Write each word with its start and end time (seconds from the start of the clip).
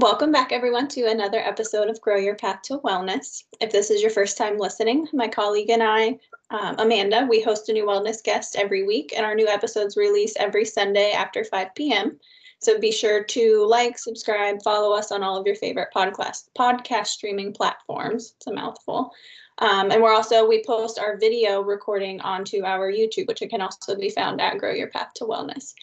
Welcome 0.00 0.32
back, 0.32 0.50
everyone, 0.50 0.88
to 0.88 1.10
another 1.10 1.40
episode 1.40 1.90
of 1.90 2.00
Grow 2.00 2.16
Your 2.16 2.34
Path 2.34 2.62
to 2.62 2.78
Wellness. 2.78 3.44
If 3.60 3.70
this 3.70 3.90
is 3.90 4.00
your 4.00 4.10
first 4.10 4.38
time 4.38 4.56
listening, 4.56 5.06
my 5.12 5.28
colleague 5.28 5.68
and 5.68 5.82
I, 5.82 6.18
um, 6.48 6.76
Amanda, 6.78 7.26
we 7.28 7.42
host 7.42 7.68
a 7.68 7.74
new 7.74 7.84
wellness 7.84 8.24
guest 8.24 8.56
every 8.56 8.82
week, 8.82 9.12
and 9.14 9.26
our 9.26 9.34
new 9.34 9.46
episodes 9.46 9.98
release 9.98 10.34
every 10.36 10.64
Sunday 10.64 11.12
after 11.12 11.44
5 11.44 11.74
p.m. 11.74 12.18
So 12.60 12.80
be 12.80 12.90
sure 12.90 13.22
to 13.24 13.66
like, 13.66 13.98
subscribe, 13.98 14.62
follow 14.62 14.96
us 14.96 15.12
on 15.12 15.22
all 15.22 15.36
of 15.36 15.46
your 15.46 15.56
favorite 15.56 15.88
podcast 15.94 16.48
podcast 16.58 17.08
streaming 17.08 17.52
platforms. 17.52 18.32
It's 18.38 18.46
a 18.46 18.54
mouthful. 18.54 19.12
Um, 19.58 19.90
and 19.90 20.02
we're 20.02 20.14
also 20.14 20.48
we 20.48 20.64
post 20.64 20.98
our 20.98 21.18
video 21.18 21.60
recording 21.60 22.22
onto 22.22 22.64
our 22.64 22.90
YouTube, 22.90 23.28
which 23.28 23.42
can 23.50 23.60
also 23.60 23.96
be 23.96 24.08
found 24.08 24.40
at 24.40 24.56
Grow 24.56 24.72
Your 24.72 24.88
Path 24.88 25.12
to 25.16 25.24
Wellness. 25.24 25.74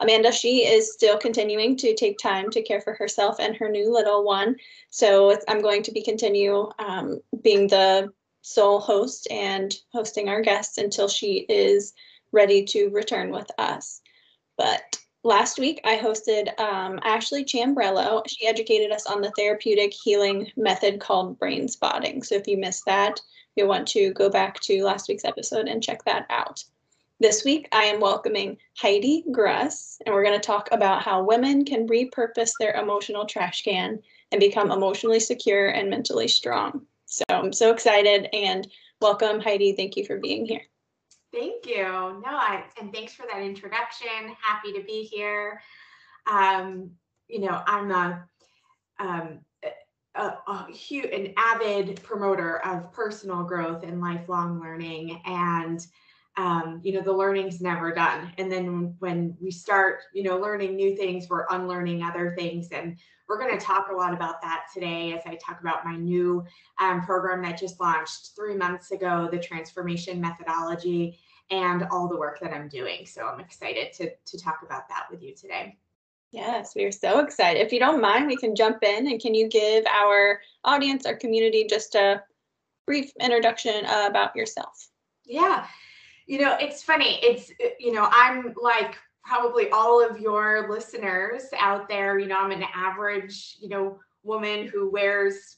Amanda, 0.00 0.32
she 0.32 0.66
is 0.66 0.92
still 0.92 1.16
continuing 1.16 1.76
to 1.76 1.94
take 1.94 2.18
time 2.18 2.50
to 2.50 2.62
care 2.62 2.80
for 2.80 2.94
herself 2.94 3.36
and 3.38 3.56
her 3.56 3.68
new 3.68 3.92
little 3.92 4.24
one. 4.24 4.56
So 4.90 5.38
I'm 5.48 5.62
going 5.62 5.82
to 5.84 5.92
be 5.92 6.02
continue 6.02 6.70
um, 6.78 7.20
being 7.42 7.68
the 7.68 8.12
sole 8.42 8.80
host 8.80 9.26
and 9.30 9.74
hosting 9.92 10.28
our 10.28 10.42
guests 10.42 10.78
until 10.78 11.08
she 11.08 11.46
is 11.48 11.94
ready 12.32 12.64
to 12.64 12.88
return 12.88 13.30
with 13.30 13.50
us. 13.58 14.02
But 14.58 14.98
last 15.22 15.58
week 15.58 15.80
I 15.84 15.96
hosted 15.96 16.58
um, 16.60 17.00
Ashley 17.02 17.44
Chambrello. 17.44 18.22
She 18.28 18.46
educated 18.46 18.90
us 18.90 19.06
on 19.06 19.22
the 19.22 19.32
therapeutic 19.36 19.94
healing 19.94 20.50
method 20.56 21.00
called 21.00 21.38
brain 21.38 21.68
spotting. 21.68 22.22
So 22.22 22.34
if 22.34 22.46
you 22.46 22.58
missed 22.58 22.84
that, 22.86 23.20
you'll 23.56 23.68
want 23.68 23.88
to 23.88 24.12
go 24.12 24.28
back 24.28 24.60
to 24.60 24.84
last 24.84 25.08
week's 25.08 25.24
episode 25.24 25.68
and 25.68 25.82
check 25.82 26.04
that 26.04 26.26
out. 26.28 26.64
This 27.20 27.44
week, 27.44 27.68
I 27.70 27.84
am 27.84 28.00
welcoming 28.00 28.58
Heidi 28.76 29.24
Gruss, 29.30 29.98
and 30.04 30.12
we're 30.12 30.24
going 30.24 30.38
to 30.38 30.44
talk 30.44 30.68
about 30.72 31.02
how 31.02 31.22
women 31.22 31.64
can 31.64 31.86
repurpose 31.86 32.50
their 32.58 32.74
emotional 32.74 33.24
trash 33.24 33.62
can 33.62 34.00
and 34.32 34.40
become 34.40 34.72
emotionally 34.72 35.20
secure 35.20 35.68
and 35.68 35.88
mentally 35.88 36.26
strong. 36.26 36.84
So 37.06 37.22
I'm 37.28 37.52
so 37.52 37.70
excited 37.70 38.28
and 38.32 38.66
welcome, 39.00 39.38
Heidi. 39.38 39.74
Thank 39.74 39.96
you 39.96 40.04
for 40.04 40.18
being 40.18 40.44
here. 40.44 40.62
Thank 41.32 41.66
you. 41.66 41.84
No, 41.84 42.22
I, 42.26 42.64
and 42.80 42.92
thanks 42.92 43.14
for 43.14 43.26
that 43.32 43.42
introduction. 43.42 44.08
Happy 44.42 44.72
to 44.72 44.82
be 44.82 45.04
here. 45.04 45.62
Um, 46.26 46.90
you 47.28 47.40
know, 47.40 47.62
I'm 47.64 47.92
a, 47.92 48.24
um, 48.98 49.38
a, 50.16 50.32
a 50.48 50.72
huge, 50.72 51.12
an 51.12 51.32
avid 51.36 52.02
promoter 52.02 52.58
of 52.66 52.92
personal 52.92 53.44
growth 53.44 53.84
and 53.84 54.00
lifelong 54.00 54.60
learning, 54.60 55.22
and 55.24 55.86
um, 56.36 56.80
you 56.82 56.92
know 56.92 57.00
the 57.00 57.12
learning's 57.12 57.60
never 57.60 57.92
done 57.92 58.32
and 58.38 58.50
then 58.50 58.94
when 58.98 59.36
we 59.40 59.50
start 59.50 60.00
you 60.12 60.22
know 60.22 60.38
learning 60.38 60.74
new 60.74 60.96
things 60.96 61.26
we're 61.28 61.46
unlearning 61.50 62.02
other 62.02 62.34
things 62.36 62.68
and 62.72 62.96
we're 63.28 63.38
going 63.38 63.56
to 63.56 63.64
talk 63.64 63.88
a 63.90 63.94
lot 63.94 64.12
about 64.12 64.42
that 64.42 64.64
today 64.72 65.12
as 65.12 65.22
i 65.26 65.36
talk 65.36 65.60
about 65.60 65.84
my 65.84 65.96
new 65.96 66.44
um, 66.80 67.00
program 67.02 67.42
that 67.42 67.58
just 67.58 67.80
launched 67.80 68.30
three 68.34 68.56
months 68.56 68.90
ago 68.90 69.28
the 69.30 69.38
transformation 69.38 70.20
methodology 70.20 71.18
and 71.50 71.84
all 71.90 72.08
the 72.08 72.16
work 72.16 72.40
that 72.40 72.52
i'm 72.52 72.68
doing 72.68 73.06
so 73.06 73.26
i'm 73.26 73.40
excited 73.40 73.92
to, 73.92 74.10
to 74.26 74.38
talk 74.38 74.60
about 74.64 74.88
that 74.88 75.06
with 75.10 75.22
you 75.22 75.34
today 75.34 75.76
Yes, 76.34 76.74
we 76.74 76.82
are 76.82 76.90
so 76.90 77.20
excited. 77.20 77.60
If 77.60 77.72
you 77.72 77.78
don't 77.78 78.00
mind, 78.00 78.26
we 78.26 78.34
can 78.34 78.56
jump 78.56 78.82
in 78.82 79.06
and 79.06 79.20
can 79.20 79.34
you 79.34 79.46
give 79.46 79.86
our 79.86 80.40
audience, 80.64 81.06
our 81.06 81.14
community, 81.14 81.64
just 81.70 81.94
a 81.94 82.24
brief 82.88 83.12
introduction 83.20 83.84
about 83.84 84.34
yourself? 84.34 84.88
Yeah. 85.24 85.64
You 86.26 86.40
know, 86.40 86.56
it's 86.60 86.82
funny. 86.82 87.18
It's, 87.22 87.50
uh, 87.62 87.68
you 87.78 87.92
know, 87.92 88.08
I'm 88.10 88.54
like 88.60 88.96
probably 89.24 89.70
all 89.70 90.04
of 90.04 90.20
your 90.20 90.68
listeners 90.70 91.44
out 91.58 91.88
there. 91.88 92.18
You 92.18 92.26
know, 92.26 92.38
I'm 92.38 92.50
an 92.50 92.64
average, 92.74 93.56
you 93.60 93.68
know, 93.68 93.98
woman 94.22 94.66
who 94.66 94.90
wears 94.90 95.56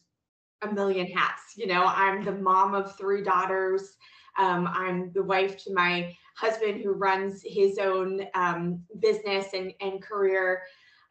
a 0.63 0.73
million 0.73 1.07
hats. 1.07 1.55
You 1.57 1.67
know, 1.67 1.85
I'm 1.85 2.25
the 2.25 2.33
mom 2.33 2.75
of 2.75 2.97
three 2.97 3.23
daughters. 3.23 3.97
Um, 4.39 4.69
I'm 4.69 5.13
the 5.13 5.23
wife 5.23 5.57
to 5.65 5.73
my 5.73 6.15
husband 6.37 6.83
who 6.83 6.93
runs 6.93 7.43
his 7.45 7.79
own 7.79 8.27
um, 8.35 8.83
business 9.01 9.47
and, 9.55 9.73
and 9.81 10.03
career. 10.03 10.63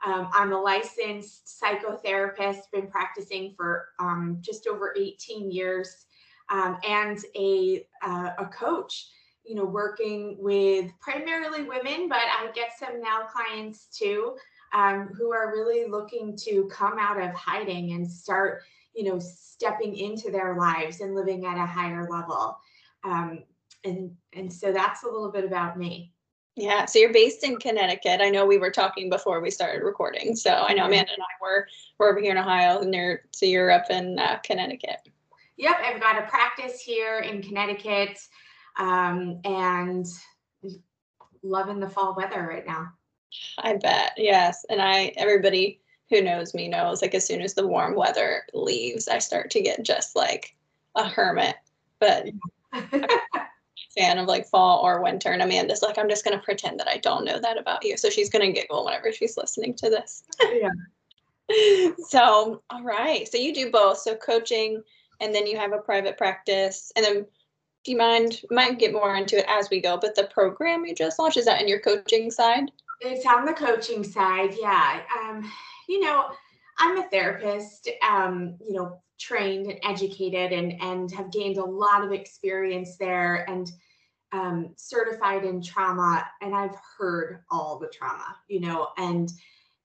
Um, 0.05 0.29
I'm 0.33 0.51
a 0.51 0.61
licensed 0.61 1.59
psychotherapist, 1.61 2.69
been 2.71 2.87
practicing 2.87 3.53
for 3.57 3.87
um, 3.99 4.37
just 4.41 4.67
over 4.67 4.93
18 4.95 5.49
years, 5.49 6.05
um, 6.49 6.77
and 6.87 7.17
a, 7.35 7.87
uh, 8.03 8.31
a 8.37 8.45
coach 8.45 9.07
you 9.45 9.55
know, 9.55 9.65
working 9.65 10.37
with 10.39 10.91
primarily 10.99 11.63
women, 11.63 12.09
but 12.09 12.19
I 12.19 12.49
get 12.53 12.77
some 12.77 13.01
now 13.01 13.23
clients 13.31 13.87
too, 13.97 14.35
um, 14.73 15.09
who 15.17 15.31
are 15.31 15.51
really 15.51 15.89
looking 15.89 16.35
to 16.43 16.69
come 16.71 16.97
out 16.99 17.21
of 17.21 17.33
hiding 17.33 17.93
and 17.93 18.09
start, 18.09 18.63
you 18.95 19.03
know, 19.03 19.19
stepping 19.19 19.95
into 19.95 20.31
their 20.31 20.55
lives 20.57 21.01
and 21.01 21.15
living 21.15 21.45
at 21.45 21.57
a 21.57 21.65
higher 21.65 22.07
level. 22.09 22.57
Um, 23.03 23.43
and 23.83 24.11
and 24.33 24.51
so 24.51 24.71
that's 24.71 25.03
a 25.03 25.07
little 25.07 25.31
bit 25.31 25.45
about 25.45 25.77
me. 25.77 26.11
Yeah, 26.55 26.85
so 26.85 26.99
you're 26.99 27.13
based 27.13 27.43
in 27.43 27.57
Connecticut. 27.57 28.21
I 28.21 28.29
know 28.29 28.45
we 28.45 28.57
were 28.57 28.71
talking 28.71 29.09
before 29.09 29.41
we 29.41 29.51
started 29.51 29.83
recording. 29.83 30.35
So 30.35 30.51
I 30.51 30.73
know 30.73 30.85
Amanda 30.85 31.11
and 31.11 31.21
I 31.21 31.43
were 31.43 31.67
we're 31.99 32.09
over 32.09 32.21
here 32.21 32.31
in 32.31 32.37
Ohio, 32.37 32.79
and 32.79 32.93
you're 32.93 33.23
so 33.31 33.45
you're 33.45 33.71
up 33.71 33.89
in 33.89 34.17
uh, 34.17 34.39
Connecticut. 34.43 34.97
Yep, 35.57 35.75
I've 35.83 36.01
got 36.01 36.17
a 36.17 36.27
practice 36.27 36.81
here 36.81 37.19
in 37.19 37.41
Connecticut 37.41 38.19
um, 38.77 39.39
and 39.43 40.05
loving 41.43 41.79
the 41.79 41.89
fall 41.89 42.15
weather 42.15 42.47
right 42.47 42.65
now. 42.65 42.91
I 43.57 43.75
bet. 43.75 44.13
Yes. 44.17 44.65
And 44.69 44.81
I, 44.81 45.13
everybody 45.17 45.81
who 46.09 46.21
knows 46.21 46.53
me 46.53 46.67
knows 46.67 47.01
like 47.01 47.15
as 47.15 47.25
soon 47.25 47.41
as 47.41 47.53
the 47.53 47.67
warm 47.67 47.95
weather 47.95 48.43
leaves, 48.53 49.07
I 49.07 49.19
start 49.19 49.51
to 49.51 49.61
get 49.61 49.83
just 49.83 50.15
like 50.15 50.55
a 50.95 51.07
hermit. 51.07 51.55
But 51.99 52.27
fan 53.97 54.17
of 54.17 54.27
like 54.27 54.47
fall 54.47 54.79
or 54.85 55.01
winter. 55.01 55.31
And 55.31 55.41
Amanda's 55.41 55.81
like, 55.81 55.97
I'm 55.97 56.09
just 56.09 56.25
going 56.25 56.37
to 56.37 56.43
pretend 56.43 56.79
that 56.79 56.87
I 56.87 56.97
don't 56.97 57.25
know 57.25 57.39
that 57.39 57.57
about 57.57 57.83
you. 57.85 57.97
So 57.97 58.09
she's 58.09 58.29
going 58.29 58.45
to 58.45 58.59
giggle 58.59 58.85
whenever 58.85 59.11
she's 59.11 59.37
listening 59.37 59.73
to 59.75 59.89
this. 59.89 60.23
yeah. 60.41 61.91
so, 62.07 62.61
all 62.69 62.83
right. 62.83 63.27
So 63.27 63.37
you 63.37 63.53
do 63.53 63.71
both. 63.71 63.97
So 63.99 64.15
coaching, 64.15 64.83
and 65.21 65.33
then 65.33 65.47
you 65.47 65.57
have 65.57 65.71
a 65.71 65.77
private 65.77 66.17
practice. 66.17 66.91
And 66.95 67.05
then 67.05 67.25
do 67.85 67.91
you 67.91 67.97
mind 67.97 68.41
might 68.51 68.79
get 68.79 68.91
more 68.91 69.15
into 69.15 69.37
it 69.37 69.45
as 69.47 69.69
we 69.69 69.79
go 69.79 69.95
but 69.95 70.15
the 70.15 70.25
program 70.25 70.85
you 70.85 70.93
just 70.93 71.19
launched 71.19 71.37
is 71.37 71.45
that 71.45 71.61
in 71.61 71.67
your 71.67 71.79
coaching 71.79 72.29
side? 72.29 72.71
It's 72.99 73.25
on 73.25 73.45
the 73.45 73.53
coaching 73.53 74.03
side 74.03 74.55
yeah. 74.59 75.01
Um, 75.21 75.49
you 75.87 76.01
know 76.01 76.25
i'm 76.79 76.97
a 76.97 77.03
therapist 77.09 77.89
um, 78.07 78.55
you 78.65 78.73
know 78.73 79.01
trained 79.19 79.67
and 79.67 79.79
educated 79.83 80.51
and 80.51 80.73
and 80.81 81.11
have 81.11 81.31
gained 81.31 81.57
a 81.57 81.63
lot 81.63 82.03
of 82.03 82.11
experience 82.11 82.97
there 82.97 83.49
and 83.49 83.71
um, 84.31 84.73
certified 84.75 85.45
in 85.45 85.61
trauma 85.61 86.25
and 86.41 86.53
i've 86.53 86.75
heard 86.97 87.43
all 87.49 87.79
the 87.79 87.87
trauma 87.87 88.35
you 88.47 88.59
know 88.59 88.89
and 88.97 89.31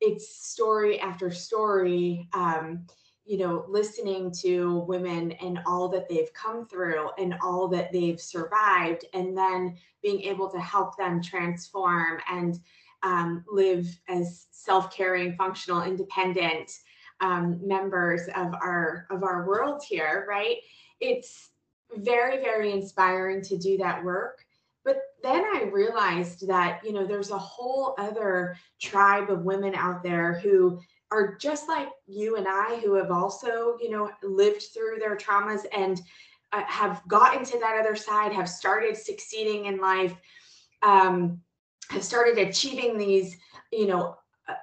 it's 0.01 0.47
story 0.47 0.99
after 1.01 1.31
story 1.31 2.29
um, 2.33 2.87
you 3.25 3.39
know, 3.39 3.65
listening 3.69 4.33
to 4.41 4.79
women 4.89 5.33
and 5.33 5.61
all 5.67 5.89
that 5.89 6.09
they've 6.09 6.33
come 6.33 6.67
through 6.67 7.11
and 7.19 7.35
all 7.43 7.69
that 7.69 7.93
they've 7.93 8.21
survived, 8.21 9.05
and 9.13 9.37
then 9.37 9.77
being 10.03 10.23
able 10.23 10.49
to 10.51 10.61
help 10.61 10.97
them 10.97 11.23
transform 11.23 12.19
and 12.31 12.59
um, 13.03 13.45
live 13.51 13.87
as 14.09 14.47
self-caring, 14.51 15.37
functional, 15.37 15.83
independent 15.83 16.71
um, 17.21 17.61
members 17.63 18.23
of 18.35 18.55
our 18.55 19.07
of 19.11 19.23
our 19.23 19.47
world 19.47 19.83
here, 19.87 20.27
right? 20.29 20.57
It's 21.01 21.51
very, 21.97 22.39
very 22.39 22.73
inspiring 22.73 23.43
to 23.43 23.59
do 23.59 23.77
that 23.79 24.03
work. 24.03 24.45
But 24.85 24.99
then 25.23 25.45
I 25.45 25.65
realized 25.65 26.49
that, 26.49 26.81
you 26.85 26.93
know, 26.93 27.07
there's 27.07 27.31
a 27.31 27.39
whole 27.39 27.95
other 27.99 28.57
tribe 28.81 29.31
of 29.31 29.45
women 29.45 29.75
out 29.75 30.03
there 30.03 30.39
who 30.39 30.81
are 31.11 31.37
just 31.37 31.69
like 31.69 31.89
you 32.07 32.37
and 32.37 32.47
I 32.49 32.81
who 32.85 32.95
have 32.95 33.11
also, 33.11 33.77
you 33.81 33.91
know, 33.91 34.11
lived 34.23 34.63
through 34.73 34.99
their 34.99 35.17
traumas 35.17 35.63
and 35.77 36.01
uh, 36.53 36.63
have 36.67 37.03
gotten 37.09 37.45
to 37.45 37.59
that 37.59 37.79
other 37.79 37.97
side, 37.97 38.33
have 38.33 38.49
started 38.49 38.97
succeeding 38.97 39.67
in 39.67 39.79
life, 39.79 40.15
um, 40.83 41.41
have 41.91 42.05
started 42.05 42.39
achieving 42.39 42.97
these, 42.97 43.37
you 43.73 43.87
know, 43.87 44.17
uh, 44.49 44.55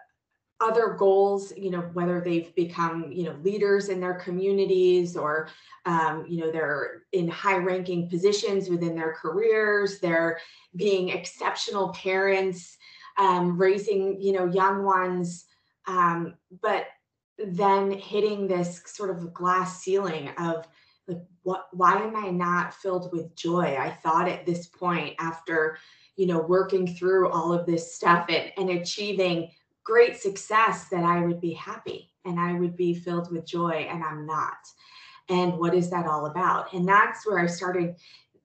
other 0.62 0.96
goals, 0.98 1.52
you 1.58 1.70
know, 1.70 1.82
whether 1.94 2.22
they've 2.22 2.54
become, 2.56 3.12
you 3.12 3.24
know, 3.24 3.36
leaders 3.44 3.90
in 3.90 4.00
their 4.00 4.16
communities 4.16 5.18
or, 5.18 5.50
um, 5.86 6.26
you 6.28 6.40
know, 6.40 6.52
they're 6.52 7.04
in 7.12 7.28
high 7.28 7.58
ranking 7.58 8.10
positions 8.10 8.70
within 8.70 8.96
their 8.96 9.14
careers, 9.14 10.00
they're 10.00 10.40
being 10.76 11.10
exceptional 11.10 11.90
parents, 11.90 12.78
um, 13.18 13.58
raising, 13.58 14.22
you 14.22 14.32
know, 14.32 14.46
young 14.46 14.84
ones 14.84 15.47
um, 15.88 16.36
but 16.62 16.88
then 17.38 17.92
hitting 17.92 18.48
this 18.48 18.82
sort 18.86 19.10
of 19.10 19.34
glass 19.34 19.82
ceiling 19.82 20.30
of 20.38 20.68
like 21.08 21.22
what 21.44 21.68
why 21.72 21.96
am 21.96 22.16
i 22.16 22.30
not 22.30 22.74
filled 22.74 23.12
with 23.14 23.36
joy 23.36 23.78
i 23.80 23.90
thought 23.90 24.28
at 24.28 24.46
this 24.46 24.66
point 24.66 25.16
after 25.20 25.78
you 26.16 26.26
know 26.26 26.40
working 26.42 26.88
through 26.88 27.30
all 27.30 27.54
of 27.54 27.66
this 27.68 27.94
stuff 27.94 28.26
and, 28.30 28.52
and 28.58 28.72
achieving 28.72 29.52
great 29.84 30.18
success 30.18 30.90
that 30.90 31.04
i 31.04 31.24
would 31.24 31.40
be 31.40 31.54
happy 31.54 32.12
and 32.28 32.40
I 32.40 32.54
would 32.54 32.76
be 32.76 32.94
filled 32.94 33.32
with 33.32 33.46
joy, 33.46 33.88
and 33.90 34.04
I'm 34.04 34.26
not. 34.26 34.58
And 35.30 35.58
what 35.58 35.74
is 35.74 35.90
that 35.90 36.06
all 36.06 36.28
about? 36.28 36.74
And 36.74 36.88
that's 36.88 37.26
where 37.26 37.40
I 37.40 37.48
started 37.48 37.96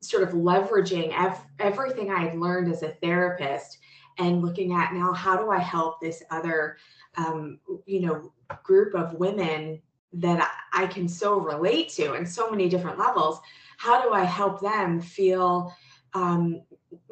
sort 0.00 0.22
of 0.22 0.30
leveraging 0.30 1.12
ev- 1.16 1.44
everything 1.58 2.10
I 2.10 2.24
had 2.24 2.38
learned 2.38 2.72
as 2.72 2.82
a 2.82 2.90
therapist 3.02 3.78
and 4.18 4.42
looking 4.42 4.72
at 4.72 4.92
now 4.92 5.12
how 5.12 5.36
do 5.36 5.50
I 5.50 5.58
help 5.58 6.00
this 6.00 6.22
other, 6.30 6.76
um, 7.16 7.58
you 7.86 8.00
know, 8.00 8.32
group 8.62 8.94
of 8.94 9.14
women 9.14 9.80
that 10.14 10.50
I 10.72 10.86
can 10.86 11.08
so 11.08 11.38
relate 11.38 11.88
to 11.90 12.14
in 12.14 12.26
so 12.26 12.50
many 12.50 12.68
different 12.68 12.98
levels. 12.98 13.40
How 13.78 14.02
do 14.02 14.12
I 14.12 14.24
help 14.24 14.60
them 14.60 15.00
feel 15.00 15.74
um, 16.14 16.62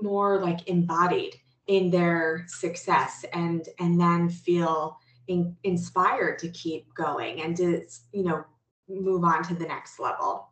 more 0.00 0.40
like 0.40 0.68
embodied 0.68 1.34
in 1.66 1.90
their 1.90 2.44
success 2.48 3.24
and 3.32 3.68
and 3.78 4.00
then 4.00 4.28
feel 4.28 4.98
in, 5.28 5.56
inspired 5.64 6.38
to 6.40 6.48
keep 6.50 6.92
going 6.94 7.42
and 7.42 7.56
to 7.56 7.82
you 8.12 8.24
know 8.24 8.44
move 8.88 9.24
on 9.24 9.42
to 9.44 9.54
the 9.54 9.66
next 9.66 10.00
level. 10.00 10.48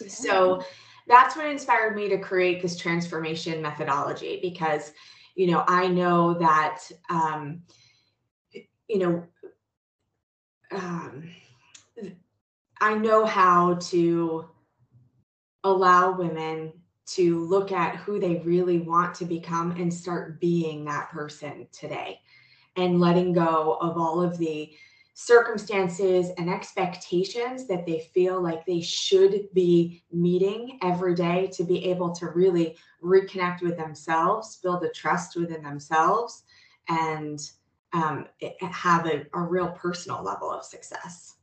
Yeah. 0.00 0.08
So 0.08 0.64
that's 1.06 1.36
what 1.36 1.46
inspired 1.46 1.94
me 1.94 2.08
to 2.08 2.18
create 2.18 2.62
this 2.62 2.76
transformation 2.76 3.60
methodology 3.60 4.38
because 4.40 4.92
you 5.34 5.46
know 5.46 5.64
i 5.66 5.86
know 5.86 6.34
that 6.34 6.78
um, 7.08 7.62
you 8.88 8.98
know 8.98 9.24
um, 10.72 11.30
i 12.80 12.94
know 12.94 13.24
how 13.24 13.74
to 13.74 14.44
allow 15.64 16.16
women 16.16 16.72
to 17.06 17.44
look 17.46 17.72
at 17.72 17.96
who 17.96 18.20
they 18.20 18.36
really 18.36 18.78
want 18.78 19.14
to 19.14 19.24
become 19.24 19.72
and 19.72 19.92
start 19.92 20.40
being 20.40 20.84
that 20.84 21.10
person 21.10 21.66
today 21.72 22.20
and 22.76 23.00
letting 23.00 23.32
go 23.32 23.76
of 23.80 23.98
all 23.98 24.22
of 24.22 24.38
the 24.38 24.72
circumstances 25.14 26.30
and 26.38 26.48
expectations 26.48 27.66
that 27.66 27.84
they 27.84 28.08
feel 28.14 28.40
like 28.40 28.64
they 28.64 28.80
should 28.80 29.48
be 29.52 30.02
meeting 30.12 30.78
every 30.82 31.14
day 31.14 31.48
to 31.52 31.64
be 31.64 31.84
able 31.86 32.10
to 32.12 32.28
really 32.28 32.76
reconnect 33.02 33.62
with 33.62 33.76
themselves, 33.76 34.56
build 34.62 34.82
a 34.84 34.88
trust 34.90 35.36
within 35.36 35.62
themselves, 35.62 36.44
and 36.88 37.50
um, 37.92 38.26
have 38.60 39.06
a, 39.06 39.26
a 39.34 39.40
real 39.40 39.68
personal 39.68 40.22
level 40.22 40.50
of 40.50 40.64
success. 40.64 41.36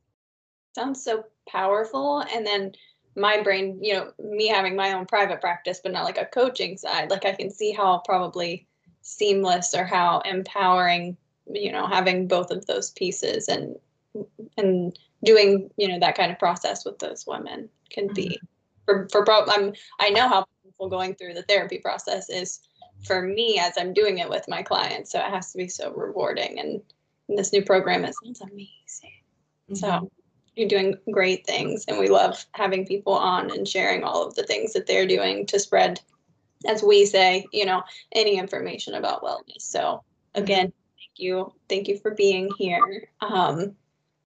Sounds 0.74 1.04
so 1.04 1.25
powerful. 1.48 2.24
And 2.34 2.46
then 2.46 2.72
my 3.16 3.42
brain, 3.42 3.80
you 3.81 3.94
know, 3.94 4.12
me 4.19 4.48
having 4.48 4.75
my 4.75 4.94
own 4.94 5.06
private 5.06 5.42
practice, 5.42 5.80
but 5.81 5.92
not 5.92 6.06
like 6.06 6.18
a 6.18 6.25
coaching 6.25 6.78
side, 6.78 7.10
like 7.10 7.25
I 7.25 7.34
can 7.34 7.50
see 7.50 7.72
how 7.72 8.02
probably 8.06 8.68
seamless 9.02 9.74
or 9.74 9.84
how 9.84 10.19
empowering 10.19 11.18
you 11.51 11.71
know 11.71 11.88
having 11.88 12.27
both 12.27 12.51
of 12.51 12.65
those 12.65 12.91
pieces 12.91 13.47
and 13.47 13.75
and 14.57 14.97
doing 15.23 15.69
you 15.77 15.88
know 15.88 15.99
that 15.99 16.15
kind 16.15 16.31
of 16.31 16.39
process 16.39 16.85
with 16.85 16.99
those 16.99 17.25
women 17.27 17.69
can 17.89 18.07
be 18.13 18.29
mm-hmm. 18.29 18.45
for 18.85 19.07
for 19.11 19.51
I'm 19.51 19.73
I 19.99 20.09
know 20.09 20.27
how 20.27 20.45
painful 20.63 20.89
going 20.89 21.15
through 21.15 21.33
the 21.33 21.44
therapy 21.44 21.79
process 21.79 22.29
is 22.29 22.61
for 23.03 23.21
me 23.21 23.59
as 23.59 23.73
I'm 23.77 23.94
doing 23.94 24.19
it 24.19 24.29
with 24.29 24.45
my 24.47 24.63
clients. 24.63 25.11
So 25.11 25.19
it 25.19 25.29
has 25.29 25.51
to 25.51 25.57
be 25.57 25.67
so 25.67 25.91
rewarding. 25.94 26.59
And, 26.59 26.81
and 27.29 27.38
this 27.38 27.53
new 27.53 27.63
program 27.63 28.05
it 28.05 28.13
sounds 28.23 28.41
amazing. 28.41 29.21
Mm-hmm. 29.69 29.75
So 29.75 30.11
you're 30.55 30.67
doing 30.67 30.95
great 31.11 31.45
things, 31.45 31.85
and 31.88 31.99
we 31.99 32.07
love 32.07 32.44
having 32.53 32.85
people 32.85 33.13
on 33.13 33.51
and 33.51 33.67
sharing 33.67 34.03
all 34.03 34.25
of 34.25 34.33
the 34.33 34.44
things 34.44 34.73
that 34.73 34.88
they're 34.88 35.05
doing 35.05 35.45
to 35.47 35.59
spread, 35.59 35.99
as 36.67 36.81
we 36.81 37.05
say, 37.05 37.45
you 37.53 37.65
know, 37.65 37.83
any 38.13 38.39
information 38.39 38.95
about 38.95 39.21
wellness. 39.21 39.61
So 39.61 40.03
again, 40.33 40.73
you. 41.19 41.54
Thank 41.69 41.88
you 41.88 41.98
for 41.98 42.12
being 42.12 42.50
here. 42.58 43.10
Um, 43.22 43.75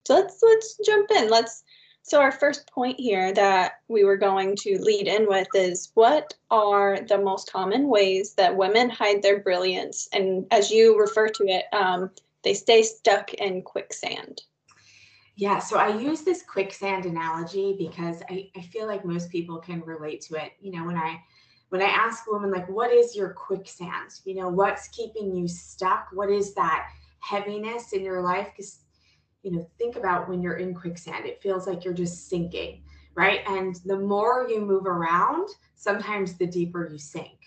so 0.05 0.15
let's 0.15 0.43
let's 0.43 0.79
jump 0.85 1.11
in. 1.13 1.31
Let's 1.31 1.65
so 2.03 2.21
our 2.21 2.33
first 2.33 2.69
point 2.71 2.99
here 2.99 3.33
that 3.33 3.81
we 3.87 4.05
were 4.05 4.17
going 4.17 4.57
to 4.57 4.79
lead 4.79 5.07
in 5.07 5.29
with 5.29 5.47
is 5.55 5.91
what 5.95 6.35
are 6.51 6.99
the 7.09 7.19
most 7.19 7.53
common 7.53 7.89
ways 7.89 8.35
that 8.35 8.57
women 8.57 8.91
hide 8.91 9.23
their 9.23 9.39
brilliance? 9.41 10.09
And 10.13 10.47
as 10.51 10.71
you 10.71 10.99
refer 10.99 11.29
to 11.29 11.45
it, 11.45 11.67
um, 11.73 12.11
they 12.43 12.55
stay 12.55 12.83
stuck 12.83 13.33
in 13.35 13.63
quicksand. 13.63 14.43
Yeah, 15.37 15.61
so 15.61 15.79
I 15.79 15.97
use 15.97 16.23
this 16.23 16.43
quicksand 16.43 17.07
analogy 17.07 17.77
because 17.79 18.23
I, 18.29 18.51
I 18.57 18.63
feel 18.63 18.87
like 18.87 19.05
most 19.05 19.31
people 19.31 19.59
can 19.59 19.81
relate 19.83 20.23
to 20.23 20.35
it. 20.35 20.53
You 20.61 20.73
know, 20.73 20.85
when 20.85 20.97
I 20.97 21.23
when 21.73 21.81
I 21.81 21.87
ask 21.87 22.25
a 22.29 22.31
woman, 22.31 22.51
like, 22.51 22.69
what 22.69 22.93
is 22.93 23.17
your 23.17 23.31
quicksand? 23.31 24.11
You 24.27 24.35
know, 24.35 24.49
what's 24.51 24.89
keeping 24.89 25.35
you 25.35 25.49
stuck? 25.49 26.09
What 26.13 26.29
is 26.29 26.53
that 26.53 26.89
heaviness 27.21 27.95
in 27.95 28.03
your 28.03 28.21
life? 28.21 28.49
Because, 28.55 28.81
you 29.43 29.53
know, 29.53 29.67
think 29.79 29.97
about 29.97 30.29
when 30.29 30.43
you're 30.43 30.59
in 30.59 30.75
quicksand, 30.75 31.25
it 31.25 31.41
feels 31.41 31.67
like 31.67 31.83
you're 31.83 31.95
just 31.95 32.29
sinking, 32.29 32.83
right? 33.15 33.41
And 33.49 33.75
the 33.87 33.97
more 33.97 34.47
you 34.51 34.61
move 34.61 34.85
around, 34.85 35.49
sometimes 35.75 36.35
the 36.35 36.47
deeper 36.47 36.91
you 36.93 36.99
sink. 36.99 37.39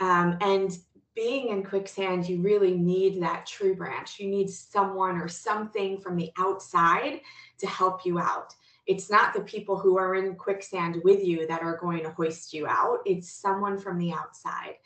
Um, 0.00 0.38
and 0.40 0.74
being 1.14 1.50
in 1.50 1.62
quicksand, 1.62 2.26
you 2.26 2.40
really 2.40 2.72
need 2.72 3.22
that 3.22 3.44
tree 3.44 3.74
branch. 3.74 4.18
You 4.18 4.30
need 4.30 4.48
someone 4.48 5.16
or 5.16 5.28
something 5.28 6.00
from 6.00 6.16
the 6.16 6.30
outside 6.38 7.20
to 7.58 7.66
help 7.66 8.06
you 8.06 8.18
out 8.18 8.54
it's 8.88 9.10
not 9.10 9.34
the 9.34 9.42
people 9.42 9.78
who 9.78 9.98
are 9.98 10.14
in 10.14 10.34
quicksand 10.34 10.96
with 11.04 11.22
you 11.22 11.46
that 11.46 11.62
are 11.62 11.76
going 11.76 12.02
to 12.02 12.10
hoist 12.10 12.54
you 12.54 12.66
out. 12.66 13.00
It's 13.04 13.30
someone 13.30 13.78
from 13.78 13.98
the 13.98 14.12
outside. 14.12 14.76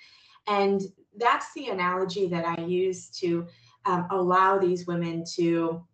And 0.49 0.82
that's 1.16 1.54
the 1.54 1.69
analogy 1.69 2.26
that 2.26 2.44
i 2.44 2.60
use 2.62 3.08
to 3.20 3.46
um, 3.87 4.08
allow 4.10 4.58
these 4.58 4.87
women 4.87 5.25
to 5.34 5.84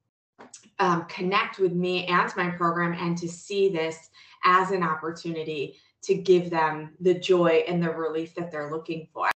um, 0.78 1.04
connect 1.04 1.58
with 1.58 1.72
me 1.72 2.06
and 2.06 2.32
my 2.36 2.48
program 2.48 2.94
and 2.94 3.18
to 3.18 3.28
see 3.28 3.68
this 3.68 4.08
as 4.44 4.70
an 4.70 4.82
opportunity 4.82 5.76
to 6.02 6.14
give 6.14 6.48
them 6.48 6.94
the 7.00 7.14
joy 7.14 7.62
and 7.68 7.82
the 7.82 7.90
relief 7.90 8.34
that 8.36 8.50
they're 8.50 8.70
looking 8.70 9.06
for. 9.12 9.30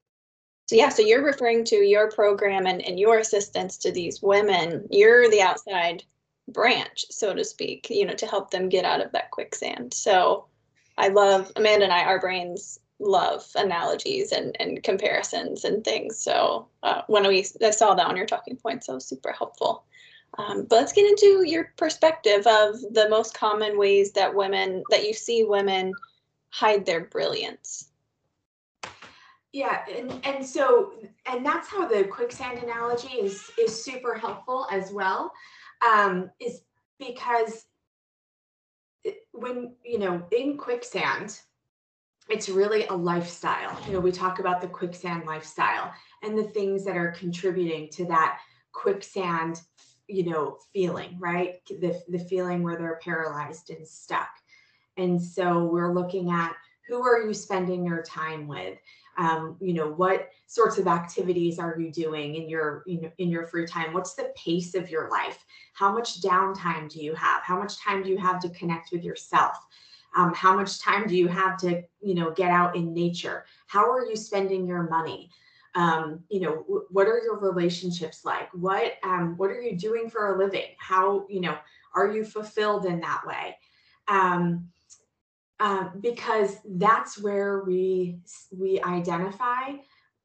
So 0.67 0.77
yeah, 0.77 0.91
so 0.91 1.01
you're 1.01 1.25
referring 1.25 1.65
to 1.67 1.77
your 1.77 2.11
program 2.11 2.67
and, 2.67 2.83
and 2.83 2.99
your 2.99 3.19
assistance 3.19 3.79
to 3.79 3.93
these 3.93 4.21
women. 4.21 4.87
You're 4.91 5.31
the 5.31 5.41
outside 5.41 6.03
branch, 6.49 7.05
so 7.11 7.35
to 7.35 7.45
speak, 7.45 7.89
you 7.91 8.07
know, 8.07 8.15
to 8.15 8.27
help 8.27 8.51
them 8.51 8.69
get 8.69 8.85
out 8.85 9.01
of 9.01 9.13
that 9.13 9.31
quicksand. 9.31 9.95
So 9.95 10.47
I 10.97 11.09
love 11.09 11.53
Amanda 11.57 11.85
and 11.85 11.93
I, 11.93 12.05
our 12.05 12.21
brains 12.21 12.81
love 12.99 13.47
analogies 13.55 14.33
and, 14.33 14.57
and 14.61 14.83
comparisons 14.83 15.65
and 15.65 15.85
things. 15.85 16.19
So 16.19 16.67
uh, 16.83 17.03
when 17.07 17.27
we 17.27 17.47
I 17.63 17.71
saw 17.71 17.95
that 17.95 18.07
on 18.07 18.17
your 18.17 18.27
talking 18.27 18.57
points, 18.57 18.87
so 18.87 18.99
super 18.99 19.33
helpful. 19.33 19.85
Um, 20.37 20.67
but 20.69 20.77
let's 20.77 20.93
get 20.93 21.09
into 21.09 21.45
your 21.47 21.73
perspective 21.77 22.47
of 22.47 22.81
the 22.93 23.09
most 23.09 23.35
common 23.35 23.79
ways 23.79 24.13
that 24.13 24.35
women 24.35 24.83
that 24.91 25.07
you 25.07 25.15
see 25.15 25.45
women 25.45 25.93
hide 26.51 26.85
their 26.85 27.05
brilliance. 27.05 27.91
Yeah, 29.53 29.85
and, 29.91 30.21
and 30.27 30.45
so 30.45 30.93
and 31.27 31.45
that's 31.45 31.69
how 31.69 31.89
the 31.89 32.05
quicksand 32.05 32.59
analogy 32.63 33.15
is 33.15 33.51
is 33.59 33.83
super 33.83 34.15
helpful 34.15 34.67
as 34.71 34.93
well 34.93 35.33
um, 35.87 36.31
is 36.41 36.61
because 36.99 37.65
when 39.33 39.75
you 39.85 39.99
know 39.99 40.23
in 40.33 40.57
quicksand 40.57 41.41
it's 42.29 42.51
really 42.51 42.85
a 42.87 42.93
lifestyle. 42.93 43.79
You 43.87 43.95
know 43.95 44.01
we 44.01 44.13
talk 44.13 44.39
about 44.39 44.61
the 44.61 44.67
quicksand 44.67 45.25
lifestyle 45.25 45.93
and 46.23 46.37
the 46.37 46.45
things 46.45 46.85
that 46.85 46.97
are 46.97 47.13
contributing 47.13 47.89
to 47.93 48.05
that 48.07 48.41
quicksand 48.73 49.63
you 50.09 50.25
know 50.31 50.59
feeling 50.73 51.17
right? 51.19 51.57
The, 51.69 52.01
the 52.09 52.19
feeling 52.19 52.63
where 52.63 52.77
they're 52.77 53.01
paralyzed 53.03 53.71
and 53.71 53.87
stuck. 53.87 54.29
And 54.97 55.21
so 55.21 55.65
we're 55.65 55.95
looking 55.95 56.31
at 56.31 56.55
who 56.89 57.03
are 57.03 57.23
you 57.23 57.35
spending 57.35 57.87
your 57.87 58.03
time 58.03 58.49
with 58.49 58.79
um, 59.19 59.57
you 59.61 59.75
know 59.75 59.91
what 59.91 60.31
sorts 60.47 60.79
of 60.79 60.87
activities 60.87 61.59
are 61.59 61.79
you 61.79 61.91
doing 61.91 62.37
in 62.37 62.49
your 62.49 62.85
you 62.87 63.01
know 63.01 63.11
in 63.19 63.29
your 63.29 63.47
free 63.47 63.67
time? 63.67 63.93
What's 63.93 64.15
the 64.15 64.33
pace 64.37 64.75
of 64.75 64.89
your 64.89 65.11
life? 65.11 65.45
How 65.75 65.93
much 65.93 66.21
downtime 66.23 66.89
do 66.89 67.01
you 67.01 67.15
have? 67.15 67.43
How 67.43 67.59
much 67.59 67.79
time 67.79 68.03
do 68.03 68.09
you 68.09 68.17
have 68.19 68.41
to 68.41 68.49
connect 68.51 68.93
with 68.93 69.05
yourself? 69.05 69.57
Um, 70.17 70.33
how 70.35 70.55
much 70.55 70.81
time 70.81 71.07
do 71.07 71.17
you 71.17 71.29
have 71.29 71.59
to 71.59 71.83
you 72.01 72.15
know 72.15 72.31
get 72.31 72.51
out 72.51 72.77
in 72.77 72.95
nature? 72.95 73.45
How 73.67 73.91
are 73.91 74.07
you 74.07 74.17
spending 74.17 74.67
your 74.67 74.89
money? 74.89 75.31
Um, 75.75 76.21
you 76.31 76.41
know 76.41 76.63
w- 76.63 76.87
what 76.91 77.09
are 77.09 77.21
your 77.23 77.39
relationships 77.39 78.25
like? 78.25 78.49
What 78.55 78.95
um, 79.03 79.37
what 79.37 79.51
are 79.51 79.61
you 79.61 79.77
doing 79.77 80.09
for 80.09 80.35
a 80.35 80.39
living? 80.39 80.71
How 80.79 81.27
you 81.29 81.41
know 81.41 81.59
are 81.95 82.13
you 82.13 82.25
fulfilled 82.25 82.87
in 82.87 83.01
that 83.01 83.23
way 83.27 83.57
um, 85.61 85.93
because 86.01 86.59
that's 86.77 87.21
where 87.21 87.65
we 87.65 88.19
we 88.57 88.81
identify 88.83 89.73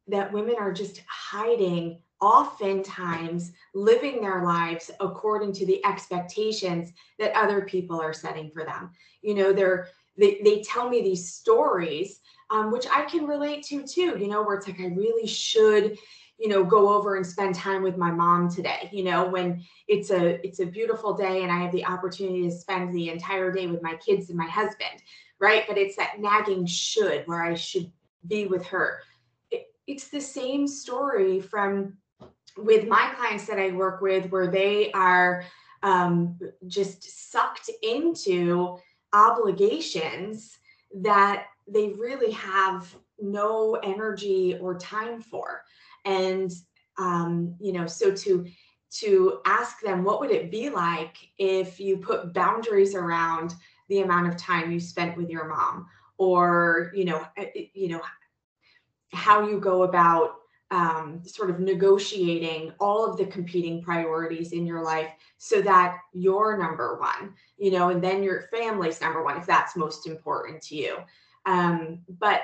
that 0.08 0.32
women 0.32 0.56
are 0.60 0.74
just 0.74 1.02
hiding 1.08 2.00
oftentimes 2.22 3.52
living 3.74 4.22
their 4.22 4.44
lives 4.44 4.92
according 5.00 5.52
to 5.54 5.66
the 5.66 5.84
expectations 5.86 6.92
that 7.20 7.36
other 7.36 7.62
people 7.62 8.00
are 8.00 8.14
setting 8.14 8.50
for 8.52 8.64
them. 8.64 8.92
You 9.22 9.36
know 9.36 9.54
they're 9.54 9.88
they, 10.18 10.40
they 10.44 10.62
tell 10.62 10.90
me 10.90 11.02
these 11.02 11.34
stories 11.34 12.20
um, 12.50 12.72
which 12.72 12.86
i 12.92 13.04
can 13.06 13.26
relate 13.26 13.64
to 13.64 13.86
too 13.86 14.16
you 14.20 14.28
know 14.28 14.44
where 14.44 14.56
it's 14.56 14.68
like 14.68 14.80
i 14.80 14.86
really 14.86 15.28
should 15.28 15.98
you 16.40 16.48
know 16.48 16.64
go 16.64 16.94
over 16.94 17.16
and 17.16 17.26
spend 17.26 17.56
time 17.56 17.84
with 17.84 17.98
my 17.98 18.12
mom 18.12 18.50
today 18.50 18.90
you 18.92 19.04
know 19.04 19.28
when 19.30 19.64
it's 19.88 20.10
a 20.12 20.46
it's 20.46 20.60
a 20.60 20.66
beautiful 20.66 21.14
day 21.14 21.44
and 21.44 21.52
i 21.52 21.60
have 21.62 21.72
the 21.72 21.86
opportunity 21.86 22.44
to 22.44 22.52
spend 22.52 22.94
the 22.94 23.10
entire 23.10 23.52
day 23.52 23.68
with 23.68 23.82
my 23.82 23.96
kids 23.96 24.30
and 24.30 24.38
my 24.38 24.48
husband 24.48 25.02
right? 25.44 25.66
But 25.68 25.78
it's 25.78 25.98
that 25.98 26.20
nagging 26.20 26.66
should 26.66 27.28
where 27.28 27.44
i 27.44 27.54
should 27.54 27.92
be 28.26 28.48
with 28.48 28.66
her. 28.68 29.02
It, 29.52 29.68
it's 29.86 30.08
the 30.08 30.22
same 30.22 30.68
story 30.68 31.42
from 31.42 31.98
with 32.56 32.88
my 32.88 33.12
clients 33.18 33.46
that 33.48 33.60
i 33.60 33.72
work 33.72 34.00
with 34.00 34.30
where 34.32 34.48
they 34.48 34.92
are 34.94 35.44
um, 35.82 36.40
just 36.68 37.32
sucked 37.32 37.70
into 37.82 38.78
obligations 39.12 40.58
that 41.02 41.48
they 41.68 41.90
really 41.90 42.32
have 42.32 42.96
no 43.20 43.76
energy 43.84 44.58
or 44.62 44.78
time 44.78 45.20
for 45.20 45.64
and 46.06 46.52
um, 46.98 47.56
you 47.60 47.74
know 47.74 47.88
so 47.88 48.12
to 48.12 48.46
to 48.92 49.40
ask 49.46 49.82
them 49.82 50.04
what 50.04 50.20
would 50.20 50.32
it 50.32 50.52
be 50.52 50.70
like 50.70 51.18
if 51.40 51.80
you 51.80 51.98
put 51.98 52.34
boundaries 52.34 52.94
around 52.94 53.56
the 53.90 54.02
amount 54.02 54.28
of 54.28 54.38
time 54.38 54.72
you 54.72 54.80
spent 54.80 55.18
with 55.18 55.30
your 55.30 55.48
mom? 55.48 55.88
Or 56.18 56.92
you 56.96 57.06
know 57.06 57.26
eh, 57.38 57.48
eh, 57.56 57.66
you 57.74 57.90
know 57.90 58.02
how 59.12 59.48
you 59.48 59.60
go 59.60 59.84
about 59.84 60.36
um, 60.72 61.22
sort 61.24 61.52
of 61.52 61.60
negotiating 61.60 62.74
all 62.80 63.06
of 63.06 63.18
the 63.18 63.26
competing 63.26 63.82
priorities 63.82 64.54
in 64.54 64.66
your 64.66 64.84
life 64.84 65.12
so 65.38 65.62
that 65.62 65.98
you're 66.14 66.58
number 66.58 66.98
one 67.00 67.36
you 67.58 67.70
know 67.70 67.90
and 67.90 68.04
then 68.04 68.24
your 68.24 68.44
family's 68.52 69.00
number 69.02 69.24
one 69.24 69.38
if 69.38 69.46
that's 69.46 69.76
most 69.76 70.08
important 70.08 70.62
to 70.64 70.76
you. 70.76 70.98
Um, 71.46 72.00
but 72.20 72.42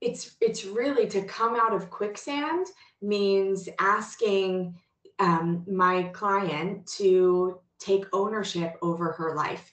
it's 0.00 0.36
it's 0.40 0.64
really 0.64 1.06
to 1.08 1.22
come 1.22 1.56
out 1.56 1.72
of 1.72 1.90
quicksand 1.90 2.66
means 3.02 3.68
asking 3.78 4.74
um, 5.18 5.64
my 5.66 6.04
client 6.04 6.86
to 6.86 7.58
take 7.78 8.04
ownership 8.12 8.76
over 8.82 9.12
her 9.12 9.34
life. 9.34 9.72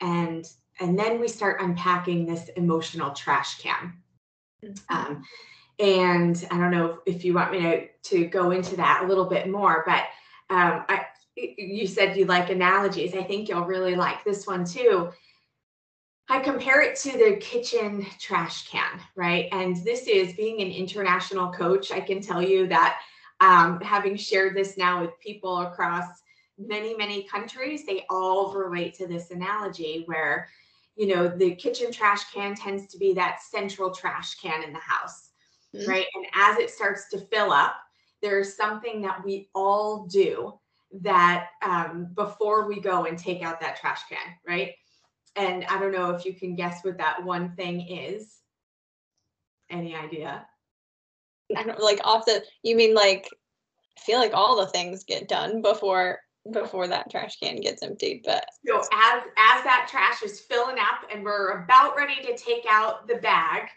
And 0.00 0.44
and 0.80 0.98
then 0.98 1.20
we 1.20 1.28
start 1.28 1.60
unpacking 1.60 2.26
this 2.26 2.48
emotional 2.56 3.12
trash 3.12 3.60
can. 3.60 3.94
Mm-hmm. 4.64 4.96
um, 4.96 5.22
and 5.80 6.46
i 6.52 6.56
don't 6.56 6.70
know 6.70 7.00
if 7.04 7.24
you 7.24 7.34
want 7.34 7.50
me 7.50 7.60
to 7.60 7.88
to 8.02 8.26
go 8.26 8.52
into 8.52 8.76
that 8.76 9.02
a 9.02 9.06
little 9.08 9.24
bit 9.24 9.48
more 9.48 9.82
but 9.84 10.04
um, 10.50 10.84
I, 10.88 11.06
you 11.36 11.86
said 11.86 12.16
you 12.16 12.26
like 12.26 12.50
analogies. 12.50 13.14
I 13.14 13.22
think 13.22 13.48
you'll 13.48 13.64
really 13.64 13.96
like 13.96 14.24
this 14.24 14.46
one 14.46 14.64
too 14.64 15.10
I 16.28 16.40
compare 16.40 16.80
it 16.80 16.96
to 17.00 17.12
the 17.12 17.36
kitchen 17.36 18.06
trash 18.18 18.68
can, 18.68 19.00
right? 19.14 19.48
And 19.52 19.76
this 19.84 20.06
is 20.06 20.32
being 20.34 20.62
an 20.62 20.70
international 20.70 21.52
coach. 21.52 21.92
I 21.92 22.00
can 22.00 22.22
tell 22.22 22.42
you 22.42 22.66
that 22.68 23.00
um, 23.40 23.78
having 23.80 24.16
shared 24.16 24.56
this 24.56 24.78
now 24.78 25.02
with 25.02 25.18
people 25.20 25.58
across 25.58 26.06
many, 26.58 26.96
many 26.96 27.24
countries, 27.24 27.84
they 27.84 28.06
all 28.08 28.54
relate 28.54 28.94
to 28.94 29.06
this 29.06 29.30
analogy 29.30 30.04
where, 30.06 30.48
you 30.96 31.08
know, 31.08 31.28
the 31.28 31.54
kitchen 31.56 31.92
trash 31.92 32.24
can 32.32 32.54
tends 32.54 32.86
to 32.86 32.98
be 32.98 33.12
that 33.12 33.42
central 33.42 33.90
trash 33.90 34.36
can 34.36 34.62
in 34.62 34.72
the 34.72 34.78
house, 34.78 35.30
mm-hmm. 35.74 35.90
right? 35.90 36.06
And 36.14 36.26
as 36.34 36.58
it 36.58 36.70
starts 36.70 37.10
to 37.10 37.18
fill 37.18 37.52
up, 37.52 37.74
there's 38.22 38.56
something 38.56 39.02
that 39.02 39.22
we 39.22 39.50
all 39.54 40.06
do 40.06 40.58
that 41.00 41.48
um, 41.62 42.08
before 42.14 42.66
we 42.66 42.80
go 42.80 43.04
and 43.04 43.18
take 43.18 43.42
out 43.42 43.60
that 43.60 43.76
trash 43.76 44.00
can, 44.08 44.34
right? 44.46 44.70
And 45.36 45.64
I 45.66 45.78
don't 45.80 45.92
know 45.92 46.10
if 46.10 46.24
you 46.24 46.32
can 46.32 46.54
guess 46.54 46.84
what 46.84 46.98
that 46.98 47.24
one 47.24 47.54
thing 47.56 47.88
is. 47.88 48.36
Any 49.70 49.94
idea? 49.96 50.46
I 51.56 51.62
don't 51.62 51.80
like 51.80 52.00
off 52.04 52.26
the 52.26 52.42
you 52.62 52.76
mean 52.76 52.94
like 52.94 53.28
I 53.96 54.00
feel 54.00 54.18
like 54.18 54.34
all 54.34 54.56
the 54.56 54.66
things 54.66 55.04
get 55.04 55.28
done 55.28 55.62
before 55.62 56.20
before 56.52 56.86
that 56.88 57.10
trash 57.10 57.36
can 57.36 57.56
gets 57.56 57.82
emptied 57.82 58.22
but 58.24 58.44
so 58.66 58.78
as 58.78 59.22
as 59.38 59.64
that 59.64 59.86
trash 59.90 60.22
is 60.22 60.40
filling 60.40 60.76
up 60.78 61.08
and 61.10 61.24
we're 61.24 61.62
about 61.62 61.96
ready 61.96 62.16
to 62.16 62.36
take 62.36 62.66
out 62.68 63.08
the 63.08 63.14
bag 63.16 63.68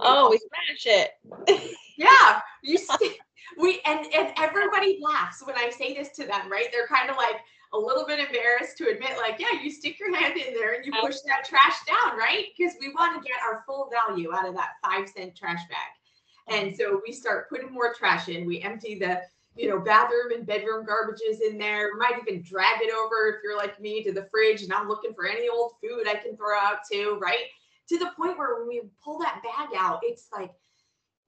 oh 0.00 0.30
we 0.30 0.38
smash 0.38 0.86
it 0.86 1.74
yeah 1.98 2.40
you 2.62 2.78
st- 2.78 3.18
we 3.58 3.80
and 3.86 4.06
and 4.14 4.32
everybody 4.38 5.00
laughs 5.02 5.44
when 5.44 5.56
i 5.56 5.68
say 5.68 5.94
this 5.94 6.10
to 6.10 6.24
them 6.26 6.50
right 6.50 6.68
they're 6.70 6.86
kind 6.86 7.10
of 7.10 7.16
like 7.16 7.36
a 7.74 7.78
little 7.78 8.06
bit 8.06 8.18
embarrassed 8.18 8.78
to 8.78 8.88
admit, 8.88 9.18
like, 9.18 9.38
yeah, 9.38 9.60
you 9.62 9.70
stick 9.70 9.98
your 9.98 10.14
hand 10.16 10.38
in 10.38 10.54
there 10.54 10.74
and 10.74 10.86
you 10.86 10.92
push 11.02 11.16
that 11.26 11.44
trash 11.44 11.76
down, 11.86 12.18
right? 12.18 12.46
Because 12.56 12.74
we 12.80 12.88
want 12.90 13.22
to 13.22 13.28
get 13.28 13.38
our 13.42 13.62
full 13.66 13.90
value 13.90 14.32
out 14.34 14.48
of 14.48 14.54
that 14.54 14.72
five 14.82 15.08
cent 15.08 15.36
trash 15.36 15.60
bag. 15.68 16.56
And 16.56 16.72
mm-hmm. 16.72 16.76
so 16.76 17.00
we 17.06 17.12
start 17.12 17.48
putting 17.50 17.72
more 17.72 17.92
trash 17.94 18.28
in. 18.28 18.46
We 18.46 18.62
empty 18.62 18.98
the, 18.98 19.20
you 19.54 19.68
know, 19.68 19.78
bathroom 19.78 20.32
and 20.34 20.46
bedroom 20.46 20.86
garbages 20.86 21.40
in 21.46 21.58
there. 21.58 21.90
We 21.92 21.98
might 21.98 22.18
even 22.20 22.42
drag 22.42 22.80
it 22.80 22.94
over 22.94 23.28
if 23.28 23.42
you're 23.42 23.56
like 23.56 23.80
me 23.80 24.02
to 24.04 24.12
the 24.12 24.28
fridge 24.30 24.62
and 24.62 24.72
I'm 24.72 24.88
looking 24.88 25.14
for 25.14 25.26
any 25.26 25.48
old 25.48 25.72
food 25.82 26.08
I 26.08 26.14
can 26.14 26.36
throw 26.36 26.56
out 26.58 26.78
too, 26.90 27.18
right? 27.20 27.44
To 27.90 27.98
the 27.98 28.10
point 28.16 28.38
where 28.38 28.58
when 28.58 28.68
we 28.68 28.82
pull 29.02 29.18
that 29.18 29.42
bag 29.42 29.70
out, 29.76 30.00
it's 30.02 30.28
like, 30.32 30.52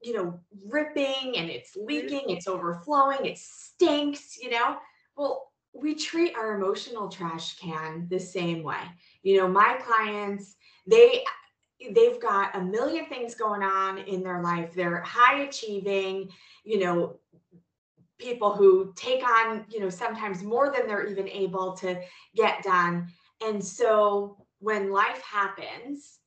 you 0.01 0.13
know, 0.13 0.39
ripping 0.67 1.37
and 1.37 1.49
it's 1.49 1.75
leaking, 1.75 2.29
it's 2.29 2.47
overflowing, 2.47 3.25
it 3.25 3.37
stinks, 3.37 4.37
you 4.41 4.49
know. 4.49 4.77
Well, 5.15 5.50
we 5.73 5.95
treat 5.95 6.35
our 6.35 6.55
emotional 6.55 7.09
trash 7.09 7.57
can 7.57 8.07
the 8.09 8.19
same 8.19 8.63
way. 8.63 8.81
You 9.23 9.37
know, 9.37 9.47
my 9.47 9.79
clients, 9.81 10.55
they 10.87 11.23
they've 11.91 12.19
got 12.19 12.55
a 12.55 12.61
million 12.61 13.05
things 13.05 13.35
going 13.35 13.63
on 13.63 13.99
in 13.99 14.23
their 14.23 14.41
life. 14.41 14.73
They're 14.73 15.01
high 15.01 15.41
achieving, 15.41 16.29
you 16.63 16.79
know, 16.79 17.19
people 18.19 18.53
who 18.53 18.93
take 18.95 19.23
on, 19.23 19.65
you 19.69 19.79
know, 19.79 19.89
sometimes 19.89 20.43
more 20.43 20.71
than 20.71 20.87
they're 20.87 21.07
even 21.07 21.27
able 21.27 21.73
to 21.77 21.99
get 22.35 22.63
done. 22.63 23.07
And 23.43 23.63
so 23.63 24.45
when 24.59 24.91
life 24.91 25.21
happens 25.23 26.19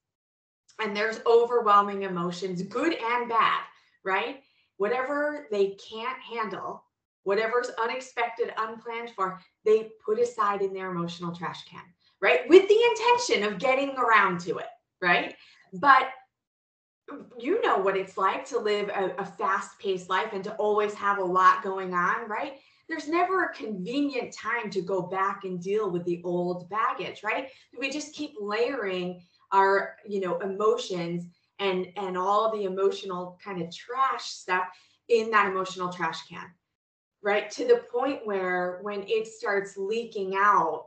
and 0.83 0.97
there's 0.97 1.21
overwhelming 1.25 2.03
emotions, 2.03 2.63
good 2.63 2.95
and 2.95 3.29
bad, 3.29 3.61
right? 4.05 4.43
Whatever 4.77 5.47
they 5.53 5.77
can't 5.89 6.19
handle, 6.21 6.84
whatever's 7.25 7.71
unexpected, 7.83 8.53
unplanned 8.57 9.11
for, 9.11 9.41
they 9.65 9.91
put 10.05 10.21
aside 10.21 10.63
in 10.63 10.73
their 10.73 10.91
emotional 10.91 11.35
trash 11.35 11.65
can, 11.65 11.83
right? 12.21 12.49
With 12.49 12.69
the 12.69 12.83
intention 12.91 13.43
of 13.45 13.59
getting 13.59 13.97
around 13.97 14.41
to 14.41 14.59
it, 14.59 14.69
right? 15.01 15.35
But 15.73 16.11
you 17.39 17.61
know 17.63 17.79
what 17.79 17.97
it's 17.97 18.17
like 18.17 18.47
to 18.47 18.59
live 18.59 18.89
a, 18.89 19.15
a 19.19 19.27
fast 19.27 19.79
paced 19.79 20.09
life 20.09 20.33
and 20.33 20.45
to 20.45 20.55
always 20.55 20.95
have 20.95 21.19
a 21.19 21.25
lot 21.25 21.63
going 21.63 21.93
on, 21.93 22.29
right? 22.29 22.55
There's 22.89 23.09
never 23.09 23.45
a 23.45 23.55
convenient 23.55 24.33
time 24.33 24.71
to 24.71 24.83
go 24.83 25.03
back 25.03 25.45
and 25.45 25.61
deal 25.61 25.91
with 25.91 26.05
the 26.05 26.21
old 26.25 26.69
baggage, 26.69 27.23
right? 27.23 27.49
We 27.79 27.91
just 27.91 28.15
keep 28.15 28.33
layering 28.41 29.23
our, 29.53 29.97
you 30.07 30.21
know, 30.21 30.39
emotions 30.39 31.27
and 31.61 31.87
and 31.97 32.19
all 32.19 32.51
the 32.51 32.65
emotional 32.65 33.39
kind 33.43 33.63
of 33.63 33.75
trash 33.75 34.25
stuff 34.25 34.65
in 35.09 35.31
that 35.31 35.51
emotional 35.51 35.93
trash 35.93 36.27
can 36.27 36.51
right? 37.25 37.51
To 37.53 37.65
the 37.65 37.83
point 37.91 38.25
where 38.25 38.79
when 38.83 39.03
it 39.09 39.27
starts 39.27 39.77
leaking 39.77 40.35
out, 40.37 40.87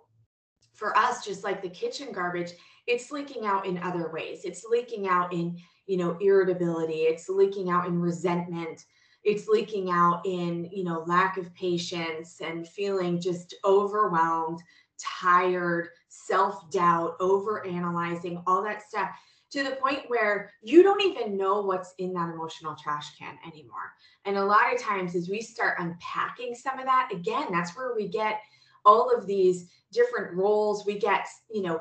for 0.78 0.96
us, 0.96 1.26
just 1.26 1.44
like 1.44 1.64
the 1.64 1.70
kitchen 1.70 2.12
garbage, 2.12 2.52
it's 2.86 3.12
leaking 3.12 3.48
out 3.48 3.66
in 3.66 3.80
other 3.80 4.12
ways. 4.12 4.42
It's 4.46 4.64
leaking 4.70 5.08
out 5.08 5.34
in, 5.34 5.58
you 5.88 5.98
know, 5.98 6.16
irritability, 6.22 7.00
it's 7.00 7.28
leaking 7.28 7.72
out 7.72 7.88
in 7.88 8.00
resentment, 8.00 8.86
it's 9.24 9.48
leaking 9.48 9.90
out 9.90 10.22
in, 10.26 10.70
you 10.72 10.84
know, 10.84 11.04
lack 11.08 11.38
of 11.38 11.54
patience 11.56 12.40
and 12.46 12.68
feeling 12.68 13.20
just 13.20 13.56
overwhelmed, 13.66 14.62
tired, 15.00 15.90
self 16.08 16.70
doubt, 16.70 17.16
over 17.20 17.66
analyzing, 17.66 18.42
all 18.46 18.64
that 18.64 18.84
stuff 18.84 19.10
to 19.52 19.64
the 19.64 19.78
point 19.78 20.02
where 20.08 20.52
you 20.62 20.84
don't 20.84 21.02
even 21.02 21.38
know 21.38 21.62
what's 21.62 21.94
in 22.00 22.14
that 22.14 22.30
emotional 22.30 22.76
trash 22.76 23.16
can 23.18 23.38
anymore. 23.46 23.94
And 24.26 24.38
a 24.38 24.46
lot 24.46 24.74
of 24.74 24.82
times, 24.82 25.16
as 25.16 25.30
we 25.30 25.42
start 25.42 25.80
unpacking 25.80 26.54
some 26.54 26.80
of 26.80 26.86
that, 26.86 27.10
again, 27.14 27.48
that's 27.52 27.76
where 27.78 27.94
we 27.96 28.08
get 28.08 28.42
all 28.86 29.16
of 29.16 29.26
these 29.26 29.70
different 29.92 30.36
roles. 30.36 30.86
We 30.86 31.00
get, 31.00 31.28
you 31.50 31.62
know, 31.62 31.80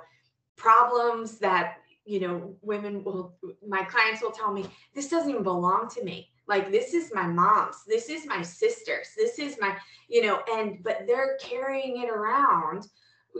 problems 0.56 1.38
that, 1.38 1.78
you 2.04 2.20
know, 2.20 2.54
women 2.62 3.02
will, 3.02 3.36
my 3.66 3.82
clients 3.82 4.22
will 4.22 4.30
tell 4.30 4.52
me, 4.52 4.66
this 4.94 5.08
doesn't 5.08 5.30
even 5.30 5.42
belong 5.42 5.88
to 5.94 6.04
me. 6.04 6.28
Like, 6.48 6.70
this 6.70 6.94
is 6.94 7.12
my 7.12 7.26
mom's, 7.26 7.82
this 7.88 8.08
is 8.08 8.24
my 8.26 8.42
sister's, 8.42 9.08
this 9.16 9.40
is 9.40 9.56
my, 9.60 9.76
you 10.08 10.22
know, 10.22 10.40
and, 10.48 10.78
but 10.84 11.00
they're 11.04 11.36
carrying 11.40 12.02
it 12.02 12.08
around, 12.08 12.86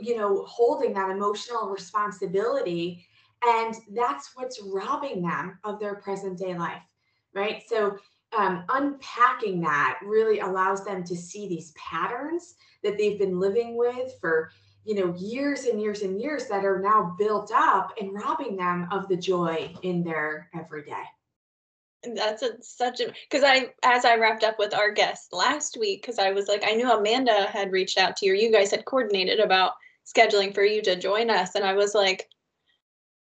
you 0.01 0.17
know, 0.17 0.43
holding 0.43 0.93
that 0.93 1.09
emotional 1.09 1.69
responsibility 1.69 3.07
and 3.45 3.75
that's 3.93 4.31
what's 4.35 4.61
robbing 4.61 5.21
them 5.21 5.59
of 5.63 5.79
their 5.79 5.95
present 5.95 6.37
day 6.37 6.57
life, 6.57 6.81
right? 7.33 7.63
So, 7.67 7.97
um, 8.37 8.65
unpacking 8.69 9.61
that 9.61 9.99
really 10.03 10.39
allows 10.39 10.83
them 10.83 11.03
to 11.05 11.15
see 11.15 11.47
these 11.47 11.71
patterns 11.77 12.55
that 12.83 12.97
they've 12.97 13.17
been 13.17 13.39
living 13.39 13.77
with 13.77 14.13
for 14.19 14.51
you 14.83 14.95
know 14.95 15.13
years 15.17 15.65
and 15.65 15.81
years 15.81 16.01
and 16.01 16.19
years 16.19 16.47
that 16.47 16.65
are 16.65 16.79
now 16.79 17.15
built 17.17 17.51
up 17.53 17.93
and 17.99 18.13
robbing 18.13 18.55
them 18.55 18.87
of 18.91 19.07
the 19.07 19.17
joy 19.17 19.73
in 19.83 20.03
their 20.03 20.49
everyday 20.55 21.03
And 22.03 22.17
That's 22.17 22.41
a, 22.41 22.61
such 22.61 23.01
a 23.01 23.13
because 23.29 23.43
I 23.43 23.73
as 23.83 24.05
I 24.05 24.15
wrapped 24.15 24.43
up 24.43 24.57
with 24.59 24.73
our 24.73 24.91
guest 24.91 25.33
last 25.33 25.77
week 25.79 26.01
because 26.01 26.19
I 26.19 26.31
was 26.31 26.47
like 26.47 26.63
I 26.65 26.73
knew 26.73 26.89
Amanda 26.89 27.47
had 27.51 27.71
reached 27.71 27.97
out 27.97 28.15
to 28.17 28.25
you. 28.25 28.31
Or 28.31 28.35
you 28.35 28.51
guys 28.51 28.71
had 28.71 28.85
coordinated 28.85 29.39
about 29.39 29.73
scheduling 30.05 30.53
for 30.53 30.63
you 30.63 30.81
to 30.83 30.95
join 30.95 31.29
us, 31.29 31.55
and 31.55 31.65
I 31.65 31.73
was 31.73 31.93
like, 31.93 32.29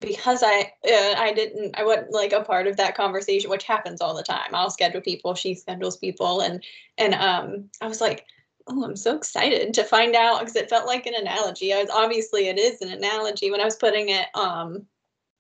because 0.02 0.44
I 0.44 0.74
uh, 0.86 1.16
I 1.18 1.32
didn't 1.34 1.78
I 1.78 1.86
wasn't 1.86 2.12
like 2.12 2.34
a 2.34 2.44
part 2.44 2.68
of 2.68 2.78
that 2.78 2.96
conversation, 2.96 3.50
which 3.50 3.64
happens 3.64 4.02
all 4.02 4.16
the 4.16 4.24
time. 4.24 4.54
I'll 4.54 4.70
schedule 4.70 5.02
people, 5.02 5.36
she 5.36 5.54
schedules 5.56 5.98
people, 5.98 6.42
and 6.42 6.64
and 6.98 7.14
um 7.14 7.70
I 7.80 7.88
was 7.88 8.02
like, 8.02 8.26
oh, 8.68 8.84
I'm 8.84 8.98
so 8.98 9.16
excited 9.16 9.74
to 9.76 9.84
find 9.84 10.16
out 10.16 10.40
because 10.40 10.56
it 10.56 10.70
felt 10.70 10.88
like 10.88 11.06
an 11.06 11.14
analogy. 11.16 11.74
I 11.74 11.82
was 11.82 11.90
obviously 11.90 12.48
it 12.48 12.60
is 12.60 12.82
an 12.82 12.92
analogy 12.92 13.52
when 13.52 13.62
I 13.62 13.66
was 13.66 13.78
putting 13.78 14.10
it 14.10 14.28
um 14.36 14.86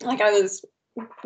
like 0.03 0.21
I 0.21 0.31
was 0.31 0.63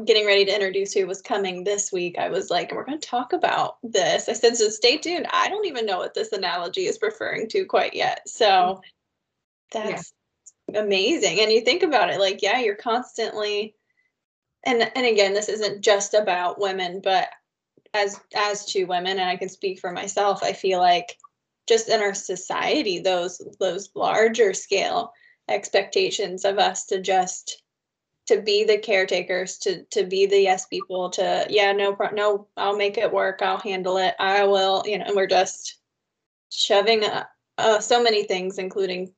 getting 0.04 0.26
ready 0.26 0.46
to 0.46 0.54
introduce 0.54 0.94
who 0.94 1.08
was 1.08 1.22
coming 1.22 1.64
this 1.64 1.92
week, 1.92 2.18
I 2.20 2.30
was 2.30 2.50
like, 2.50 2.72
we're 2.72 2.86
going 2.86 3.00
to 3.00 3.08
talk 3.08 3.34
about 3.34 3.78
this. 3.84 4.30
I 4.30 4.34
said, 4.34 4.56
so 4.56 4.70
stay 4.70 4.98
tuned. 4.98 5.28
I 5.32 5.50
don't 5.50 5.66
even 5.66 5.86
know 5.86 5.98
what 5.98 6.14
this 6.14 6.32
analogy 6.32 6.86
is 6.86 7.00
referring 7.02 7.48
to 7.50 7.66
quite 7.66 7.94
yet. 7.96 8.28
So 8.28 8.82
that's. 9.72 10.15
Amazing. 10.74 11.40
And 11.40 11.52
you 11.52 11.62
think 11.62 11.84
about 11.84 12.10
it 12.10 12.20
like, 12.20 12.42
yeah, 12.42 12.60
you're 12.60 12.76
constantly, 12.76 13.76
and, 14.66 14.92
and 14.96 15.06
again, 15.06 15.34
this 15.34 15.50
isn't 15.50 15.82
just 15.82 16.14
about 16.14 16.60
women, 16.60 17.02
but 17.04 17.30
as, 17.94 18.20
as 18.36 18.66
to 18.68 18.86
women, 18.86 19.20
and 19.20 19.30
I 19.30 19.38
can 19.38 19.50
speak 19.50 19.80
for 19.80 19.92
myself, 19.92 20.44
I 20.44 20.54
feel 20.54 20.80
like 20.80 21.18
just 21.68 21.90
in 21.90 22.02
our 22.02 22.14
society, 22.14 23.00
those, 23.00 23.42
those 23.60 23.90
larger 23.96 24.54
scale 24.54 25.14
expectations 25.48 26.46
of 26.46 26.58
us 26.58 26.86
to 26.86 27.02
just 27.02 27.62
to 28.28 28.42
be 28.42 28.64
the 28.64 28.78
caretakers 28.78 29.58
to 29.60 29.84
to 29.92 30.04
be 30.04 30.26
the 30.26 30.40
yes 30.40 30.66
people 30.66 31.10
to 31.10 31.46
yeah 31.50 31.72
no 31.72 31.96
no 32.14 32.48
i'll 32.58 32.76
make 32.76 32.98
it 32.98 33.12
work 33.12 33.40
i'll 33.42 33.60
handle 33.60 33.98
it 33.98 34.16
i 34.20 34.44
will 34.44 34.84
you 34.86 34.98
know 34.98 35.06
and 35.06 35.16
we're 35.16 35.28
just 35.28 35.80
shoving 36.50 37.04
uh, 37.04 37.24
uh, 37.58 37.80
so 37.80 38.02
many 38.02 38.24
things 38.24 38.58
including 38.58 39.14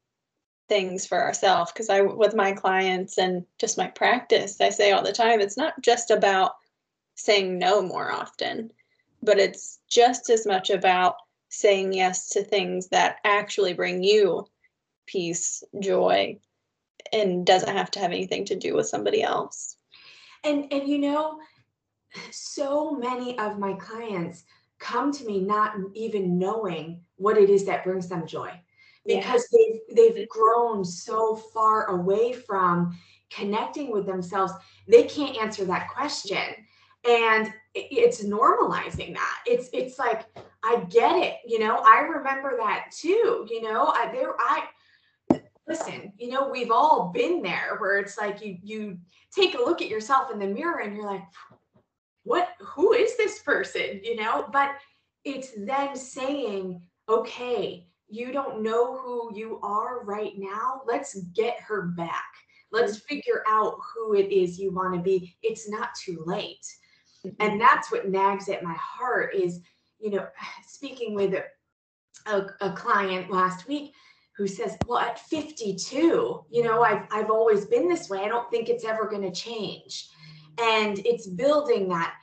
things 0.69 1.05
for 1.05 1.21
ourselves 1.21 1.71
because 1.71 1.89
i 1.89 2.01
with 2.01 2.35
my 2.35 2.51
clients 2.51 3.17
and 3.17 3.45
just 3.57 3.77
my 3.77 3.87
practice 3.87 4.59
i 4.61 4.69
say 4.69 4.91
all 4.91 5.03
the 5.03 5.11
time 5.11 5.39
it's 5.39 5.57
not 5.57 5.73
just 5.81 6.11
about 6.11 6.55
saying 7.15 7.57
no 7.57 7.81
more 7.81 8.11
often 8.11 8.71
but 9.23 9.39
it's 9.39 9.79
just 9.89 10.29
as 10.29 10.45
much 10.45 10.69
about 10.69 11.15
saying 11.49 11.93
yes 11.93 12.29
to 12.29 12.43
things 12.43 12.89
that 12.89 13.17
actually 13.23 13.73
bring 13.73 14.03
you 14.03 14.45
peace 15.05 15.63
joy 15.79 16.37
and 17.11 17.45
doesn't 17.45 17.75
have 17.75 17.91
to 17.91 17.99
have 17.99 18.11
anything 18.11 18.45
to 18.45 18.55
do 18.55 18.75
with 18.75 18.87
somebody 18.87 19.23
else. 19.23 19.77
And 20.43 20.71
and 20.71 20.87
you 20.87 20.99
know, 20.99 21.39
so 22.31 22.91
many 22.91 23.37
of 23.39 23.57
my 23.57 23.73
clients 23.73 24.43
come 24.79 25.11
to 25.11 25.25
me 25.25 25.39
not 25.41 25.73
even 25.95 26.37
knowing 26.37 27.01
what 27.15 27.37
it 27.37 27.49
is 27.49 27.65
that 27.65 27.83
brings 27.83 28.07
them 28.07 28.27
joy 28.27 28.51
because 29.07 29.47
yeah. 29.51 29.79
they've 29.95 30.15
they've 30.15 30.29
grown 30.29 30.83
so 30.83 31.35
far 31.35 31.85
away 31.87 32.33
from 32.33 32.97
connecting 33.29 33.91
with 33.91 34.05
themselves 34.05 34.53
they 34.87 35.03
can't 35.03 35.37
answer 35.37 35.65
that 35.65 35.89
question 35.89 36.37
and 37.07 37.51
it's 37.73 38.23
normalizing 38.23 39.13
that 39.13 39.37
it's 39.45 39.69
it's 39.73 39.99
like 39.99 40.25
i 40.63 40.83
get 40.89 41.15
it 41.15 41.35
you 41.45 41.59
know 41.59 41.81
i 41.85 41.99
remember 41.99 42.55
that 42.57 42.85
too 42.91 43.45
you 43.49 43.61
know 43.61 43.87
I, 43.87 44.09
there 44.11 44.33
i 44.39 44.63
listen, 45.67 46.13
you 46.17 46.29
know, 46.29 46.49
we've 46.49 46.71
all 46.71 47.11
been 47.13 47.41
there 47.41 47.75
where 47.79 47.99
it's 47.99 48.17
like 48.17 48.43
you 48.43 48.57
you 48.63 48.97
take 49.35 49.55
a 49.55 49.57
look 49.59 49.81
at 49.81 49.89
yourself 49.89 50.31
in 50.31 50.39
the 50.39 50.47
mirror 50.47 50.79
and 50.79 50.95
you're 50.95 51.05
like, 51.05 51.23
what 52.23 52.49
who 52.59 52.93
is 52.93 53.17
this 53.17 53.39
person? 53.39 54.01
You 54.03 54.15
know, 54.15 54.47
but 54.51 54.71
it's 55.23 55.51
then 55.57 55.95
saying, 55.95 56.81
okay, 57.09 57.87
you 58.09 58.31
don't 58.31 58.63
know 58.63 58.97
who 58.97 59.31
you 59.35 59.59
are 59.61 60.03
right 60.03 60.33
now. 60.37 60.81
Let's 60.85 61.15
get 61.35 61.59
her 61.59 61.83
back. 61.83 62.25
Let's 62.71 62.97
mm-hmm. 62.97 63.15
figure 63.15 63.43
out 63.47 63.77
who 63.93 64.15
it 64.15 64.31
is 64.31 64.59
you 64.59 64.73
want 64.73 64.95
to 64.95 65.01
be. 65.01 65.35
It's 65.41 65.69
not 65.69 65.89
too 65.95 66.23
late. 66.25 66.65
Mm-hmm. 67.25 67.35
And 67.39 67.61
that's 67.61 67.91
what 67.91 68.09
nags 68.09 68.49
at 68.49 68.63
my 68.63 68.75
heart 68.79 69.35
is, 69.35 69.61
you 69.99 70.11
know, 70.11 70.27
speaking 70.67 71.13
with 71.15 71.33
a, 71.33 71.43
a, 72.31 72.47
a 72.61 72.71
client 72.73 73.31
last 73.31 73.67
week, 73.67 73.93
who 74.37 74.47
says, 74.47 74.77
"Well, 74.85 74.99
at 74.99 75.19
52, 75.19 76.45
you 76.49 76.63
know, 76.63 76.83
I've 76.83 77.07
I've 77.11 77.31
always 77.31 77.65
been 77.65 77.89
this 77.89 78.09
way. 78.09 78.19
I 78.19 78.27
don't 78.27 78.49
think 78.51 78.69
it's 78.69 78.85
ever 78.85 79.07
going 79.07 79.23
to 79.23 79.31
change." 79.31 80.09
And 80.61 80.99
it's 81.05 81.27
building 81.27 81.89
that 81.89 82.13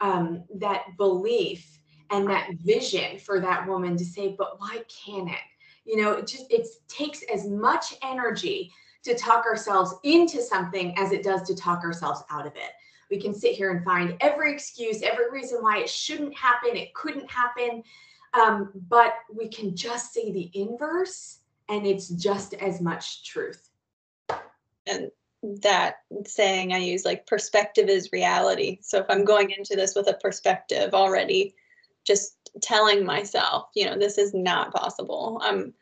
um, 0.00 0.44
that 0.56 0.82
belief 0.98 1.71
and 2.12 2.28
that 2.28 2.50
vision 2.64 3.18
for 3.18 3.40
that 3.40 3.66
woman 3.66 3.96
to 3.96 4.04
say, 4.04 4.34
"But 4.38 4.60
why 4.60 4.84
can't 4.88 5.30
it?" 5.30 5.46
You 5.84 6.00
know, 6.00 6.12
it 6.12 6.26
just 6.26 6.50
it 6.50 6.66
takes 6.88 7.22
as 7.22 7.48
much 7.48 7.94
energy 8.02 8.72
to 9.02 9.14
talk 9.14 9.46
ourselves 9.46 9.94
into 10.04 10.40
something 10.40 10.96
as 10.96 11.12
it 11.12 11.24
does 11.24 11.42
to 11.48 11.56
talk 11.56 11.82
ourselves 11.82 12.22
out 12.30 12.46
of 12.46 12.54
it. 12.54 12.72
We 13.10 13.20
can 13.20 13.34
sit 13.34 13.52
here 13.52 13.70
and 13.72 13.84
find 13.84 14.16
every 14.20 14.52
excuse, 14.52 15.02
every 15.02 15.30
reason 15.30 15.62
why 15.62 15.78
it 15.78 15.90
shouldn't 15.90 16.34
happen, 16.36 16.76
it 16.76 16.94
couldn't 16.94 17.30
happen. 17.30 17.82
Um, 18.34 18.70
but 18.88 19.14
we 19.32 19.48
can 19.48 19.76
just 19.76 20.14
say 20.14 20.32
the 20.32 20.50
inverse 20.54 21.40
and 21.68 21.86
it's 21.86 22.08
just 22.08 22.54
as 22.54 22.80
much 22.80 23.24
truth. 23.24 23.68
And 24.86 25.10
that 25.42 25.96
saying 26.24 26.72
I 26.72 26.78
use 26.78 27.04
like 27.04 27.26
perspective 27.26 27.88
is 27.88 28.12
reality. 28.12 28.78
So 28.80 28.98
if 28.98 29.06
I'm 29.08 29.24
going 29.24 29.50
into 29.50 29.76
this 29.76 29.94
with 29.94 30.08
a 30.08 30.14
perspective 30.14 30.94
already, 30.94 31.54
just 32.06 32.36
telling 32.60 33.04
myself, 33.04 33.68
you 33.74 33.86
know, 33.86 33.98
this 33.98 34.18
is 34.18 34.34
not 34.34 34.72
possible. 34.72 35.40
I'm 35.42 35.74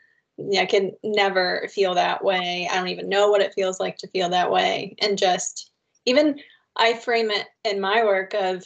I 0.56 0.64
can 0.64 0.92
never 1.04 1.68
feel 1.70 1.94
that 1.94 2.24
way. 2.24 2.68
I 2.70 2.76
don't 2.76 2.88
even 2.88 3.08
know 3.08 3.28
what 3.28 3.42
it 3.42 3.52
feels 3.54 3.78
like 3.78 3.98
to 3.98 4.08
feel 4.08 4.30
that 4.30 4.50
way. 4.50 4.96
And 5.00 5.18
just 5.18 5.72
even 6.06 6.40
I 6.76 6.94
frame 6.94 7.30
it 7.30 7.46
in 7.64 7.80
my 7.80 8.04
work 8.04 8.34
of 8.34 8.64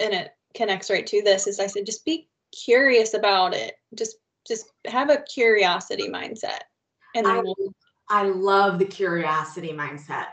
and 0.00 0.12
it 0.12 0.32
connects 0.54 0.90
right 0.90 1.06
to 1.06 1.22
this 1.22 1.46
is 1.46 1.58
I 1.60 1.66
said 1.66 1.86
just 1.86 2.04
be 2.04 2.28
curious 2.52 3.14
about 3.14 3.54
it. 3.54 3.74
Just 3.94 4.16
just 4.46 4.66
have 4.86 5.10
a 5.10 5.22
curiosity 5.22 6.08
mindset. 6.08 6.60
And 7.14 7.26
I, 7.26 7.42
I 8.10 8.24
love 8.24 8.78
the 8.78 8.84
curiosity 8.84 9.72
mindset. 9.72 10.26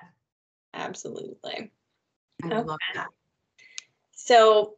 Absolutely. 0.73 1.71
I 2.43 2.47
okay. 2.47 2.61
love 2.63 2.79
that. 2.95 3.07
So 4.11 4.75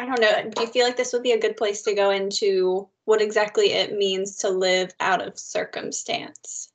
I 0.00 0.06
don't 0.06 0.18
know. 0.18 0.50
Do 0.50 0.62
you 0.62 0.66
feel 0.66 0.86
like 0.86 0.96
this 0.96 1.12
would 1.12 1.22
be 1.22 1.32
a 1.32 1.40
good 1.40 1.58
place 1.58 1.82
to 1.82 1.94
go 1.94 2.08
into 2.08 2.88
what 3.04 3.20
exactly 3.20 3.72
it 3.72 3.98
means 3.98 4.36
to 4.38 4.48
live 4.48 4.94
out 4.98 5.20
of 5.20 5.38
circumstance? 5.38 6.72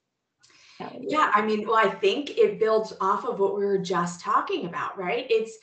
Yeah, 0.99 1.31
I 1.33 1.41
mean, 1.41 1.65
well, 1.65 1.77
I 1.77 1.89
think 1.89 2.37
it 2.37 2.59
builds 2.59 2.93
off 3.01 3.25
of 3.25 3.39
what 3.39 3.57
we 3.57 3.65
were 3.65 3.79
just 3.79 4.21
talking 4.21 4.67
about, 4.67 4.95
right? 4.95 5.25
It's 5.31 5.57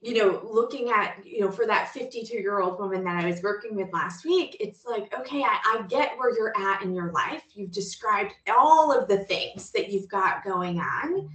you 0.00 0.18
know, 0.18 0.40
looking 0.44 0.90
at, 0.90 1.16
you 1.24 1.40
know, 1.40 1.50
for 1.50 1.66
that 1.66 1.90
52 1.94 2.36
year 2.36 2.60
old 2.60 2.78
woman 2.78 3.04
that 3.04 3.24
I 3.24 3.26
was 3.26 3.42
working 3.42 3.74
with 3.74 3.90
last 3.92 4.26
week, 4.26 4.56
it's 4.60 4.84
like, 4.84 5.14
okay, 5.18 5.42
I, 5.42 5.58
I, 5.64 5.86
get 5.88 6.18
where 6.18 6.36
you're 6.36 6.52
at 6.58 6.82
in 6.82 6.94
your 6.94 7.10
life. 7.12 7.42
You've 7.54 7.70
described 7.70 8.34
all 8.54 8.92
of 8.92 9.08
the 9.08 9.24
things 9.24 9.70
that 9.70 9.90
you've 9.90 10.10
got 10.10 10.44
going 10.44 10.78
on. 10.78 11.30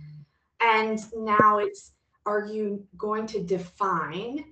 And 0.62 1.00
now 1.16 1.58
it's, 1.58 1.94
are 2.28 2.46
you 2.46 2.86
going 2.96 3.26
to 3.28 3.42
define 3.42 4.46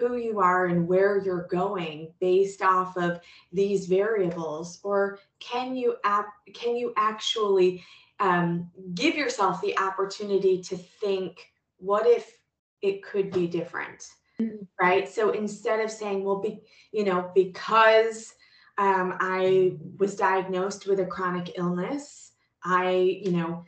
who 0.00 0.16
you 0.16 0.40
are 0.40 0.66
and 0.66 0.88
where 0.88 1.22
you're 1.22 1.46
going 1.50 2.12
based 2.20 2.62
off 2.62 2.96
of 2.96 3.20
these 3.52 3.86
variables? 3.86 4.80
Or 4.82 5.18
can 5.38 5.76
you, 5.76 5.96
ap- 6.04 6.34
can 6.54 6.74
you 6.74 6.92
actually 6.96 7.84
um, 8.18 8.70
give 8.94 9.14
yourself 9.14 9.60
the 9.60 9.78
opportunity 9.78 10.60
to 10.62 10.76
think, 10.76 11.52
what 11.78 12.06
if 12.06 12.40
it 12.82 13.02
could 13.02 13.30
be 13.30 13.46
different 13.46 14.06
mm-hmm. 14.40 14.56
right 14.80 15.08
so 15.08 15.30
instead 15.30 15.80
of 15.80 15.90
saying 15.90 16.24
well 16.24 16.40
be 16.40 16.60
you 16.92 17.04
know 17.04 17.30
because 17.34 18.34
um, 18.78 19.16
i 19.20 19.74
was 19.98 20.16
diagnosed 20.16 20.86
with 20.86 21.00
a 21.00 21.06
chronic 21.06 21.52
illness 21.56 22.32
i 22.64 22.90
you 22.90 23.32
know 23.32 23.64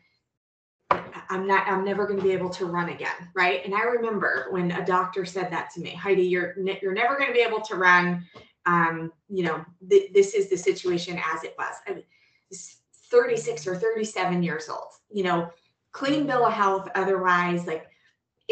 i'm 1.32 1.46
not 1.46 1.66
i'm 1.66 1.84
never 1.84 2.06
going 2.06 2.18
to 2.18 2.24
be 2.24 2.32
able 2.32 2.50
to 2.50 2.66
run 2.66 2.88
again 2.90 3.28
right 3.34 3.64
and 3.64 3.74
i 3.74 3.82
remember 3.82 4.46
when 4.50 4.70
a 4.72 4.84
doctor 4.84 5.24
said 5.24 5.50
that 5.50 5.70
to 5.70 5.80
me 5.80 5.90
heidi 5.90 6.22
you're 6.22 6.54
you're 6.80 6.94
never 6.94 7.16
going 7.16 7.28
to 7.28 7.34
be 7.34 7.40
able 7.40 7.60
to 7.60 7.76
run 7.76 8.24
um, 8.64 9.10
you 9.28 9.42
know 9.42 9.64
th- 9.90 10.12
this 10.12 10.34
is 10.34 10.48
the 10.48 10.56
situation 10.56 11.18
as 11.18 11.42
it 11.42 11.54
was 11.58 11.74
I 11.88 12.04
was 12.48 12.76
36 13.10 13.66
or 13.66 13.74
37 13.74 14.42
years 14.42 14.68
old 14.68 14.92
you 15.10 15.24
know 15.24 15.50
clean 15.90 16.26
bill 16.26 16.46
of 16.46 16.52
health 16.52 16.88
otherwise 16.94 17.66
like 17.66 17.88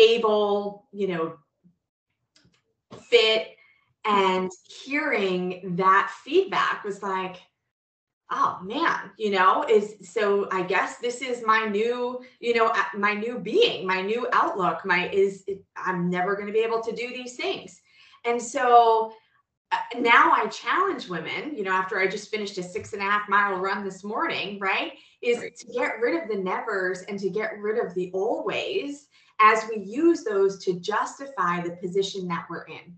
able, 0.00 0.86
you 0.92 1.08
know, 1.08 1.34
fit. 3.08 3.48
And 4.04 4.50
hearing 4.84 5.76
that 5.76 6.10
feedback 6.24 6.84
was 6.84 7.02
like, 7.02 7.36
oh 8.30 8.58
man 8.62 9.10
you 9.16 9.30
know 9.30 9.64
is 9.68 9.96
so 10.02 10.48
i 10.52 10.62
guess 10.62 10.98
this 10.98 11.20
is 11.20 11.42
my 11.44 11.66
new 11.66 12.20
you 12.38 12.54
know 12.54 12.72
my 12.96 13.12
new 13.14 13.38
being 13.38 13.86
my 13.86 14.00
new 14.00 14.26
outlook 14.32 14.84
my 14.84 15.08
is 15.10 15.44
i'm 15.76 16.08
never 16.08 16.34
going 16.34 16.46
to 16.46 16.52
be 16.52 16.60
able 16.60 16.80
to 16.80 16.92
do 16.92 17.08
these 17.08 17.36
things 17.36 17.80
and 18.24 18.40
so 18.40 19.12
uh, 19.72 19.78
now 19.98 20.32
i 20.32 20.46
challenge 20.46 21.08
women 21.08 21.54
you 21.56 21.64
know 21.64 21.72
after 21.72 21.98
i 21.98 22.06
just 22.06 22.30
finished 22.30 22.56
a 22.58 22.62
six 22.62 22.92
and 22.92 23.02
a 23.02 23.04
half 23.04 23.28
mile 23.28 23.58
run 23.58 23.84
this 23.84 24.04
morning 24.04 24.58
right 24.60 24.92
is 25.22 25.38
right. 25.38 25.56
to 25.56 25.66
get 25.72 26.00
rid 26.00 26.20
of 26.22 26.28
the 26.28 26.36
nevers 26.36 27.02
and 27.08 27.18
to 27.18 27.28
get 27.28 27.58
rid 27.58 27.84
of 27.84 27.92
the 27.94 28.10
always 28.14 29.08
as 29.40 29.64
we 29.68 29.82
use 29.82 30.22
those 30.22 30.62
to 30.64 30.78
justify 30.78 31.60
the 31.60 31.76
position 31.82 32.28
that 32.28 32.46
we're 32.48 32.64
in 32.64 32.94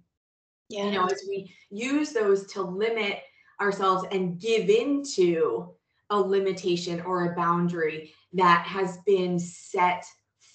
yeah. 0.69 0.85
you 0.85 0.93
know 0.93 1.07
as 1.07 1.23
we 1.27 1.55
use 1.71 2.13
those 2.13 2.47
to 2.47 2.61
limit 2.61 3.23
ourselves 3.63 4.05
and 4.13 4.39
give 4.41 4.69
into 4.69 5.71
a 6.11 6.21
limitation 6.21 7.01
or 7.03 7.33
a 7.33 7.37
boundary 7.37 8.13
that 8.35 8.67
has 8.67 8.99
been 9.07 9.39
set 9.39 10.05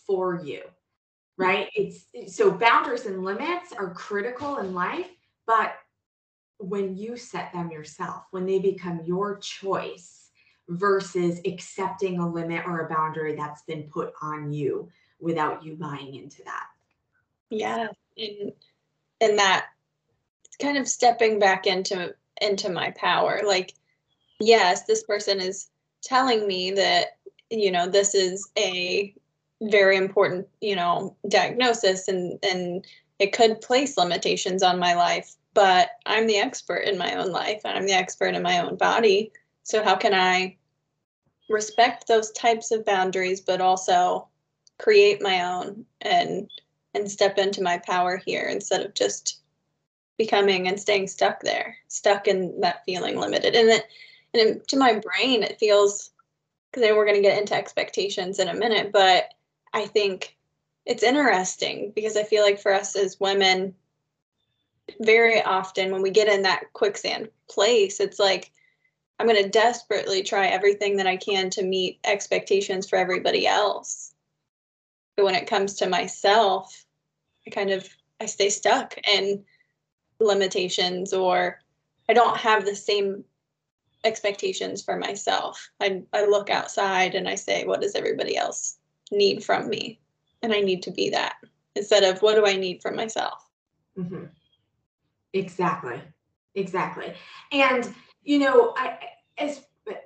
for 0.05 0.41
you 0.43 0.61
right? 1.39 1.69
It's 1.75 2.35
so 2.35 2.51
boundaries 2.51 3.05
and 3.05 3.23
limits 3.23 3.71
are 3.71 3.93
critical 3.93 4.57
in 4.57 4.73
life 4.73 5.09
but 5.45 5.75
when 6.59 6.97
you 6.97 7.15
set 7.15 7.53
them 7.53 7.71
yourself 7.71 8.23
when 8.31 8.45
they 8.45 8.59
become 8.59 9.01
your 9.05 9.37
choice 9.37 10.29
versus 10.69 11.39
accepting 11.45 12.19
a 12.19 12.29
limit 12.29 12.65
or 12.65 12.81
a 12.81 12.89
boundary 12.89 13.35
that's 13.35 13.61
been 13.63 13.83
put 13.83 14.11
on 14.21 14.51
you 14.51 14.89
without 15.19 15.63
you 15.63 15.75
buying 15.75 16.15
into 16.15 16.43
that. 16.43 16.65
Yeah 17.49 17.87
and 18.17 18.51
and 19.21 19.39
that 19.39 19.67
kind 20.59 20.77
of 20.77 20.87
stepping 20.87 21.39
back 21.39 21.67
into 21.67 22.13
into 22.41 22.69
my 22.69 22.91
power. 22.91 23.41
Like 23.45 23.73
yes 24.39 24.83
this 24.83 25.03
person 25.03 25.39
is 25.39 25.69
telling 26.01 26.47
me 26.47 26.71
that 26.71 27.17
you 27.49 27.71
know 27.71 27.87
this 27.87 28.13
is 28.13 28.49
a 28.57 29.13
very 29.63 29.97
important 29.97 30.47
you 30.61 30.75
know 30.75 31.15
diagnosis 31.27 32.07
and 32.07 32.37
and 32.43 32.85
it 33.19 33.33
could 33.33 33.59
place 33.61 33.97
limitations 33.97 34.61
on 34.61 34.77
my 34.77 34.93
life 34.93 35.35
but 35.53 35.91
i'm 36.05 36.27
the 36.27 36.37
expert 36.37 36.83
in 36.83 36.97
my 36.97 37.15
own 37.15 37.31
life 37.31 37.61
and 37.65 37.77
i'm 37.77 37.87
the 37.87 37.93
expert 37.93 38.35
in 38.35 38.43
my 38.43 38.59
own 38.59 38.75
body. 38.75 39.31
So 39.63 39.83
how 39.83 39.95
can 39.95 40.13
i 40.13 40.55
respect 41.49 42.07
those 42.07 42.31
types 42.31 42.71
of 42.71 42.85
boundaries 42.85 43.41
but 43.41 43.61
also 43.61 44.27
create 44.77 45.21
my 45.21 45.43
own 45.43 45.85
and 46.01 46.49
and 46.93 47.09
step 47.09 47.37
into 47.37 47.63
my 47.63 47.79
power 47.79 48.17
here 48.17 48.47
instead 48.47 48.85
of 48.85 48.93
just 48.93 49.39
becoming 50.17 50.67
and 50.67 50.79
staying 50.79 51.07
stuck 51.07 51.41
there, 51.41 51.77
stuck 51.87 52.27
in 52.27 52.59
that 52.61 52.83
feeling 52.85 53.17
limited. 53.17 53.55
And 53.55 53.69
it, 53.69 53.85
and 54.33 54.67
to 54.67 54.77
my 54.77 54.93
brain, 54.99 55.43
it 55.43 55.59
feels 55.59 56.11
because 56.71 56.83
then 56.83 56.95
we're 56.95 57.05
going 57.05 57.21
to 57.21 57.27
get 57.27 57.39
into 57.39 57.55
expectations 57.55 58.39
in 58.39 58.49
a 58.49 58.53
minute, 58.53 58.91
but 58.91 59.33
I 59.73 59.85
think 59.85 60.35
it's 60.85 61.03
interesting 61.03 61.91
because 61.95 62.17
I 62.17 62.23
feel 62.23 62.43
like 62.43 62.59
for 62.59 62.73
us 62.73 62.95
as 62.95 63.19
women, 63.19 63.75
very 65.01 65.41
often 65.41 65.91
when 65.91 66.01
we 66.01 66.11
get 66.11 66.27
in 66.27 66.43
that 66.43 66.71
quicksand 66.73 67.29
place, 67.49 67.99
it's 67.99 68.19
like 68.19 68.51
I'm 69.19 69.27
going 69.27 69.41
to 69.41 69.49
desperately 69.49 70.23
try 70.23 70.47
everything 70.47 70.97
that 70.97 71.07
I 71.07 71.17
can 71.17 71.49
to 71.51 71.63
meet 71.63 71.99
expectations 72.03 72.87
for 72.87 72.97
everybody 72.97 73.47
else. 73.47 74.13
But 75.15 75.25
when 75.25 75.35
it 75.35 75.47
comes 75.47 75.75
to 75.75 75.89
myself, 75.89 76.85
I 77.45 77.49
kind 77.49 77.71
of 77.71 77.87
I 78.21 78.25
stay 78.25 78.49
stuck 78.49 78.95
and 79.11 79.43
limitations 80.19 81.13
or 81.13 81.59
I 82.09 82.13
don't 82.13 82.37
have 82.37 82.65
the 82.65 82.75
same 82.75 83.23
expectations 84.03 84.81
for 84.81 84.97
myself. 84.97 85.69
I, 85.81 86.03
I 86.13 86.25
look 86.25 86.49
outside 86.49 87.15
and 87.15 87.27
I 87.27 87.35
say, 87.35 87.65
what 87.65 87.81
does 87.81 87.95
everybody 87.95 88.37
else 88.37 88.77
need 89.11 89.43
from 89.43 89.69
me? 89.69 89.99
And 90.41 90.53
I 90.53 90.61
need 90.61 90.83
to 90.83 90.91
be 90.91 91.09
that 91.11 91.35
instead 91.75 92.03
of 92.03 92.21
what 92.21 92.35
do 92.35 92.45
I 92.45 92.55
need 92.55 92.81
from 92.81 92.95
myself? 92.95 93.47
Mm-hmm. 93.97 94.25
Exactly. 95.33 96.01
Exactly. 96.55 97.13
And, 97.51 97.93
you 98.23 98.39
know, 98.39 98.73
I, 98.77 98.97
as 99.37 99.61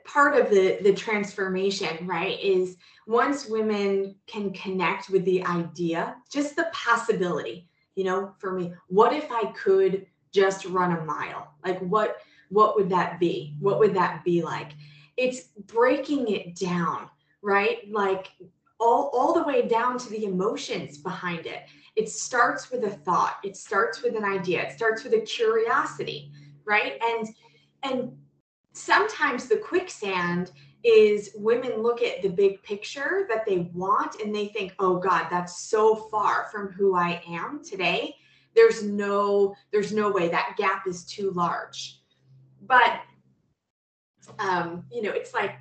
part 0.05 0.37
of 0.37 0.49
the, 0.49 0.79
the 0.81 0.93
transformation, 0.93 2.05
right, 2.05 2.39
is 2.39 2.77
once 3.07 3.47
women 3.47 4.15
can 4.27 4.51
connect 4.53 5.09
with 5.09 5.25
the 5.25 5.45
idea, 5.45 6.15
just 6.29 6.55
the 6.55 6.67
possibility 6.73 7.67
you 7.95 8.03
know 8.03 8.33
for 8.39 8.53
me 8.53 8.73
what 8.87 9.13
if 9.13 9.31
i 9.31 9.45
could 9.51 10.05
just 10.31 10.65
run 10.65 10.97
a 10.97 11.05
mile? 11.05 11.53
Like 11.65 11.79
what 11.79 12.17
what 12.49 12.75
would 12.75 12.89
that 12.89 13.19
be? 13.19 13.55
What 13.59 13.79
would 13.79 13.93
that 13.95 14.23
be 14.25 14.41
like? 14.41 14.73
It's 15.17 15.43
breaking 15.67 16.29
it 16.29 16.55
down 16.55 17.09
right? 17.43 17.79
Like 17.91 18.31
all 18.79 19.09
all 19.13 19.33
the 19.33 19.43
way 19.43 19.67
down 19.67 19.97
to 19.97 20.09
the 20.09 20.25
emotions 20.25 20.97
behind 20.97 21.45
it. 21.45 21.63
It 21.95 22.09
starts 22.09 22.71
with 22.71 22.83
a 22.83 22.89
thought. 22.89 23.37
It 23.43 23.57
starts 23.57 24.01
with 24.01 24.15
an 24.15 24.23
idea. 24.23 24.63
It 24.63 24.73
starts 24.73 25.03
with 25.03 25.13
a 25.13 25.21
curiosity 25.21 26.31
right? 26.65 27.01
And 27.03 27.27
and 27.83 28.17
sometimes 28.73 29.47
the 29.47 29.57
quicksand 29.57 30.51
is 30.83 31.31
women 31.35 31.81
look 31.81 32.01
at 32.01 32.21
the 32.21 32.29
big 32.29 32.61
picture 32.63 33.27
that 33.29 33.45
they 33.45 33.69
want 33.73 34.19
and 34.21 34.33
they 34.33 34.47
think, 34.47 34.73
oh 34.79 34.97
God, 34.97 35.27
that's 35.29 35.59
so 35.59 35.95
far 35.95 36.47
from 36.51 36.71
who 36.71 36.95
I 36.95 37.21
am 37.27 37.63
today. 37.63 38.15
There's 38.55 38.83
no, 38.83 39.55
there's 39.71 39.93
no 39.93 40.11
way 40.11 40.29
that 40.29 40.55
gap 40.57 40.87
is 40.87 41.05
too 41.05 41.31
large. 41.31 42.01
But 42.63 43.01
um, 44.39 44.85
you 44.91 45.01
know, 45.01 45.11
it's 45.11 45.33
like, 45.33 45.55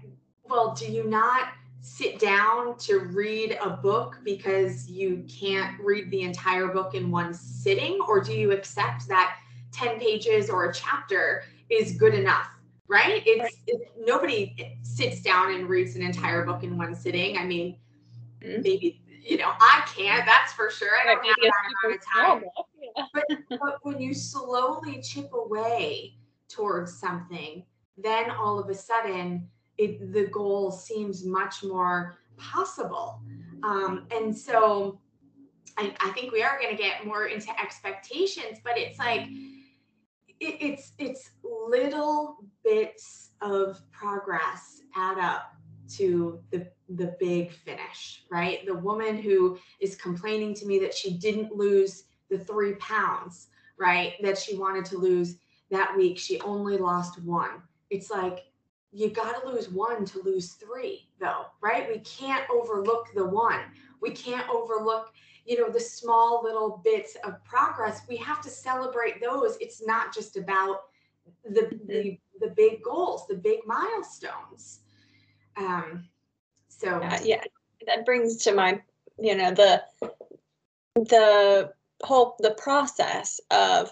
well, 0.44 0.74
do 0.74 0.90
you 0.90 1.04
not 1.04 1.48
sit 1.80 2.18
down 2.18 2.76
to 2.76 2.98
read 2.98 3.58
a 3.62 3.70
book 3.70 4.18
because 4.24 4.90
you 4.90 5.24
can't 5.28 5.80
read 5.80 6.10
the 6.10 6.22
entire 6.22 6.68
book 6.68 6.94
in 6.94 7.10
one 7.10 7.32
sitting? 7.32 7.98
Or 8.06 8.20
do 8.20 8.34
you 8.34 8.52
accept 8.52 9.08
that 9.08 9.36
10 9.72 9.98
pages 9.98 10.50
or 10.50 10.66
a 10.66 10.74
chapter 10.74 11.44
is 11.70 11.92
good 11.92 12.14
enough? 12.14 12.48
Right? 12.90 13.22
It's, 13.24 13.42
right. 13.42 13.52
it's 13.68 13.90
nobody 13.98 14.76
sits 14.82 15.22
down 15.22 15.54
and 15.54 15.68
reads 15.68 15.94
an 15.94 16.02
entire 16.02 16.44
book 16.44 16.64
in 16.64 16.76
one 16.76 16.94
sitting. 16.94 17.38
I 17.38 17.44
mean, 17.44 17.78
mm-hmm. 18.42 18.62
maybe 18.62 19.00
you 19.22 19.38
know 19.38 19.52
I 19.60 19.88
can't. 19.96 20.26
That's 20.26 20.52
for 20.52 20.70
sure. 20.70 20.90
I 21.00 21.06
don't 21.06 21.24
have 21.24 21.36
that 21.40 21.52
amount 21.84 21.96
of 21.96 22.06
time. 22.12 22.44
Yeah. 22.96 23.04
but, 23.14 23.24
but 23.60 23.78
when 23.82 24.00
you 24.00 24.12
slowly 24.12 25.00
chip 25.00 25.30
away 25.32 26.16
towards 26.48 26.98
something, 26.98 27.64
then 27.96 28.30
all 28.30 28.58
of 28.58 28.68
a 28.68 28.74
sudden 28.74 29.48
it, 29.78 30.12
the 30.12 30.26
goal 30.26 30.72
seems 30.72 31.24
much 31.24 31.62
more 31.62 32.18
possible. 32.36 33.22
Um, 33.62 34.06
and 34.10 34.36
so 34.36 34.98
I, 35.76 35.94
I 36.00 36.10
think 36.10 36.32
we 36.32 36.42
are 36.42 36.58
going 36.60 36.76
to 36.76 36.82
get 36.82 37.06
more 37.06 37.26
into 37.26 37.48
expectations, 37.60 38.58
but 38.64 38.76
it's 38.76 38.98
like 38.98 39.28
it, 40.40 40.56
it's 40.60 40.92
it's 40.98 41.30
little 41.68 42.38
bits 42.64 43.30
of 43.40 43.80
progress 43.92 44.82
add 44.96 45.18
up 45.18 45.54
to 45.88 46.40
the 46.50 46.66
the 46.96 47.14
big 47.20 47.52
finish 47.52 48.24
right? 48.30 48.64
The 48.66 48.74
woman 48.74 49.16
who 49.18 49.58
is 49.80 49.96
complaining 49.96 50.54
to 50.54 50.66
me 50.66 50.78
that 50.80 50.94
she 50.94 51.18
didn't 51.18 51.54
lose 51.54 52.04
the 52.30 52.38
three 52.38 52.74
pounds 52.74 53.48
right? 53.78 54.14
That 54.22 54.38
she 54.38 54.56
wanted 54.56 54.84
to 54.86 54.98
lose 54.98 55.36
that 55.70 55.96
week 55.96 56.18
she 56.18 56.40
only 56.40 56.76
lost 56.76 57.22
one. 57.22 57.62
It's 57.90 58.10
like 58.10 58.44
you 58.92 59.10
got 59.10 59.40
to 59.40 59.48
lose 59.48 59.68
one 59.68 60.04
to 60.06 60.22
lose 60.22 60.52
three 60.52 61.08
though 61.18 61.46
right? 61.60 61.88
We 61.88 62.00
can't 62.00 62.44
overlook 62.50 63.08
the 63.14 63.26
one. 63.26 63.60
We 64.00 64.10
can't 64.10 64.48
overlook 64.48 65.12
you 65.46 65.58
know 65.58 65.70
the 65.70 65.80
small 65.80 66.42
little 66.44 66.80
bits 66.84 67.16
of 67.24 67.42
progress. 67.44 68.02
We 68.08 68.16
have 68.18 68.40
to 68.42 68.50
celebrate 68.50 69.20
those. 69.20 69.56
It's 69.60 69.84
not 69.84 70.14
just 70.14 70.36
about 70.36 70.82
the 71.44 71.78
the, 71.86 72.18
the 72.40 72.52
big 72.56 72.82
goals 72.82 73.26
the 73.28 73.36
big 73.36 73.60
milestones. 73.66 74.80
Um 75.56 76.08
so 76.68 77.00
uh, 77.00 77.18
yeah 77.22 77.42
that 77.86 78.06
brings 78.06 78.36
to 78.38 78.54
my 78.54 78.80
you 79.18 79.34
know 79.34 79.52
the 79.52 79.82
the 80.94 81.72
whole 82.02 82.36
the 82.40 82.52
process 82.52 83.40
of 83.50 83.90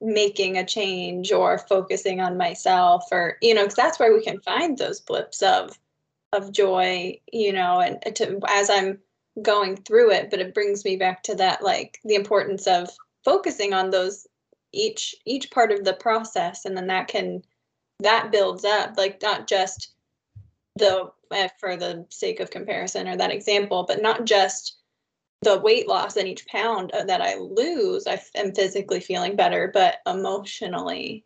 making 0.00 0.56
a 0.56 0.64
change 0.64 1.32
or 1.32 1.58
focusing 1.58 2.20
on 2.20 2.36
myself 2.36 3.04
or 3.10 3.36
you 3.42 3.52
know 3.52 3.62
because 3.62 3.74
that's 3.74 3.98
where 3.98 4.14
we 4.14 4.22
can 4.22 4.40
find 4.40 4.78
those 4.78 5.00
blips 5.00 5.42
of 5.42 5.76
of 6.32 6.52
joy 6.52 7.18
you 7.32 7.52
know 7.52 7.80
and 7.80 8.00
to 8.14 8.40
as 8.48 8.70
i'm 8.70 8.98
going 9.42 9.76
through 9.76 10.10
it 10.10 10.30
but 10.30 10.40
it 10.40 10.54
brings 10.54 10.84
me 10.84 10.96
back 10.96 11.22
to 11.22 11.34
that 11.34 11.62
like 11.62 11.98
the 12.04 12.14
importance 12.14 12.66
of 12.66 12.88
focusing 13.24 13.72
on 13.72 13.90
those 13.90 14.26
each 14.72 15.14
each 15.24 15.50
part 15.50 15.72
of 15.72 15.84
the 15.84 15.94
process 15.94 16.64
and 16.64 16.76
then 16.76 16.86
that 16.86 17.08
can 17.08 17.42
that 18.00 18.30
builds 18.30 18.64
up 18.64 18.94
like 18.96 19.20
not 19.22 19.46
just 19.46 19.94
the 20.76 21.10
uh, 21.30 21.48
for 21.58 21.76
the 21.76 22.06
sake 22.10 22.40
of 22.40 22.50
comparison 22.50 23.08
or 23.08 23.16
that 23.16 23.32
example 23.32 23.84
but 23.88 24.02
not 24.02 24.24
just 24.24 24.76
the 25.42 25.58
weight 25.58 25.88
loss 25.88 26.16
in 26.16 26.26
each 26.26 26.46
pound 26.46 26.90
uh, 26.92 27.04
that 27.04 27.22
i 27.22 27.36
lose 27.36 28.06
i 28.06 28.20
am 28.34 28.54
physically 28.54 29.00
feeling 29.00 29.36
better 29.36 29.70
but 29.72 30.00
emotionally 30.06 31.24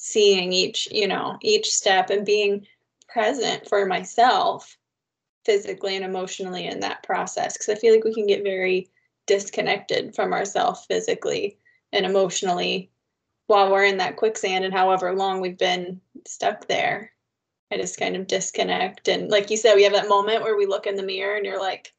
seeing 0.00 0.52
each, 0.52 0.86
you 0.92 1.08
know, 1.08 1.36
each 1.42 1.70
step 1.70 2.08
and 2.08 2.24
being 2.24 2.64
present 3.08 3.68
for 3.68 3.84
myself 3.84 4.76
physically 5.44 5.96
and 5.96 6.04
emotionally 6.04 6.66
in 6.66 6.78
that 6.80 7.02
process 7.02 7.54
because 7.54 7.68
I 7.68 7.74
feel 7.74 7.92
like 7.92 8.04
we 8.04 8.14
can 8.14 8.26
get 8.26 8.44
very 8.44 8.88
disconnected 9.26 10.14
from 10.14 10.32
ourselves 10.32 10.84
physically 10.86 11.58
and 11.92 12.06
emotionally 12.06 12.90
while 13.46 13.72
we're 13.72 13.84
in 13.84 13.96
that 13.96 14.16
quicksand 14.16 14.64
and 14.64 14.74
however 14.74 15.14
long 15.14 15.40
we've 15.40 15.58
been 15.58 16.00
stuck 16.26 16.68
there. 16.68 17.12
I 17.72 17.76
just 17.76 17.98
kind 17.98 18.16
of 18.16 18.26
disconnect. 18.26 19.08
And 19.08 19.28
like 19.30 19.50
you 19.50 19.56
said, 19.56 19.74
we 19.74 19.84
have 19.84 19.92
that 19.92 20.08
moment 20.08 20.42
where 20.42 20.56
we 20.56 20.66
look 20.66 20.86
in 20.86 20.96
the 20.96 21.02
mirror 21.02 21.36
and 21.36 21.44
you're 21.44 21.60
like, 21.60 21.92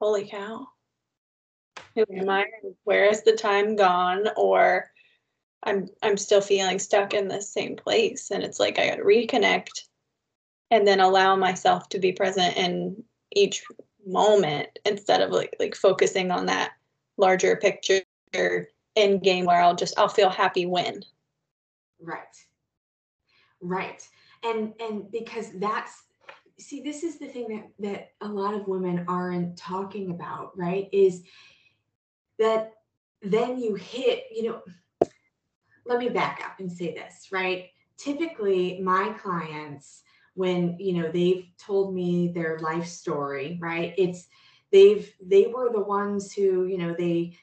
holy 0.00 0.26
cow, 0.26 0.66
who 1.94 2.04
am 2.14 2.28
I? 2.28 2.46
Where 2.84 3.06
has 3.06 3.22
the 3.22 3.32
time 3.32 3.76
gone? 3.76 4.28
Or 4.36 4.90
I'm 5.62 5.88
I'm 6.02 6.16
still 6.16 6.40
feeling 6.40 6.78
stuck 6.78 7.14
in 7.14 7.28
the 7.28 7.40
same 7.40 7.76
place. 7.76 8.30
And 8.30 8.42
it's 8.42 8.60
like 8.60 8.78
I 8.78 8.88
gotta 8.88 9.02
reconnect 9.02 9.70
and 10.70 10.86
then 10.86 11.00
allow 11.00 11.36
myself 11.36 11.88
to 11.90 11.98
be 11.98 12.12
present 12.12 12.56
in 12.56 13.02
each 13.34 13.64
moment 14.06 14.68
instead 14.84 15.22
of 15.22 15.30
like 15.30 15.56
like 15.58 15.74
focusing 15.74 16.30
on 16.30 16.46
that 16.46 16.72
larger 17.16 17.56
picture 17.56 18.02
end 18.96 19.22
game 19.22 19.44
where 19.44 19.60
I'll 19.60 19.74
just 19.74 19.98
I'll 19.98 20.08
feel 20.08 20.30
happy 20.30 20.66
when. 20.66 21.02
Right. 22.00 22.18
Right. 23.60 24.06
And 24.44 24.74
and 24.80 25.10
because 25.10 25.50
that's 25.58 26.02
see 26.58 26.82
this 26.82 27.02
is 27.02 27.18
the 27.18 27.26
thing 27.26 27.48
that 27.48 27.70
that 27.80 28.26
a 28.26 28.28
lot 28.28 28.54
of 28.54 28.68
women 28.68 29.04
aren't 29.08 29.56
talking 29.56 30.10
about, 30.10 30.56
right? 30.56 30.88
Is 30.92 31.22
that 32.38 32.72
then 33.22 33.58
you 33.58 33.74
hit, 33.74 34.24
you 34.30 34.50
know, 34.50 34.62
let 35.86 35.98
me 35.98 36.08
back 36.08 36.42
up 36.44 36.60
and 36.60 36.70
say 36.70 36.94
this, 36.94 37.28
right? 37.32 37.66
Typically 37.96 38.80
my 38.80 39.14
clients 39.20 40.02
when, 40.34 40.76
you 40.78 41.00
know, 41.00 41.10
they've 41.10 41.46
told 41.58 41.94
me 41.94 42.28
their 42.28 42.58
life 42.58 42.86
story, 42.86 43.58
right? 43.60 43.94
It's 43.96 44.26
they've 44.72 45.10
they 45.24 45.46
were 45.46 45.72
the 45.72 45.80
ones 45.80 46.32
who, 46.32 46.66
you 46.66 46.78
know, 46.78 46.94
they 46.96 47.36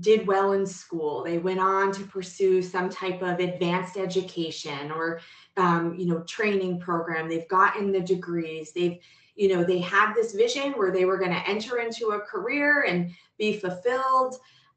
did 0.00 0.26
well 0.26 0.52
in 0.52 0.66
school. 0.66 1.22
They 1.22 1.38
went 1.38 1.60
on 1.60 1.92
to 1.92 2.04
pursue 2.04 2.62
some 2.62 2.88
type 2.88 3.22
of 3.22 3.38
advanced 3.40 3.96
education 3.96 4.90
or, 4.90 5.20
um, 5.56 5.94
you 5.96 6.06
know, 6.06 6.20
training 6.20 6.80
program. 6.80 7.28
They've 7.28 7.48
gotten 7.48 7.92
the 7.92 8.00
degrees. 8.00 8.72
They've, 8.72 8.98
you 9.36 9.48
know, 9.48 9.64
they 9.64 9.78
had 9.78 10.14
this 10.14 10.32
vision 10.32 10.72
where 10.72 10.90
they 10.90 11.04
were 11.04 11.18
going 11.18 11.32
to 11.32 11.48
enter 11.48 11.78
into 11.78 12.08
a 12.08 12.20
career 12.20 12.82
and 12.82 13.10
be 13.38 13.58
fulfilled. 13.58 14.36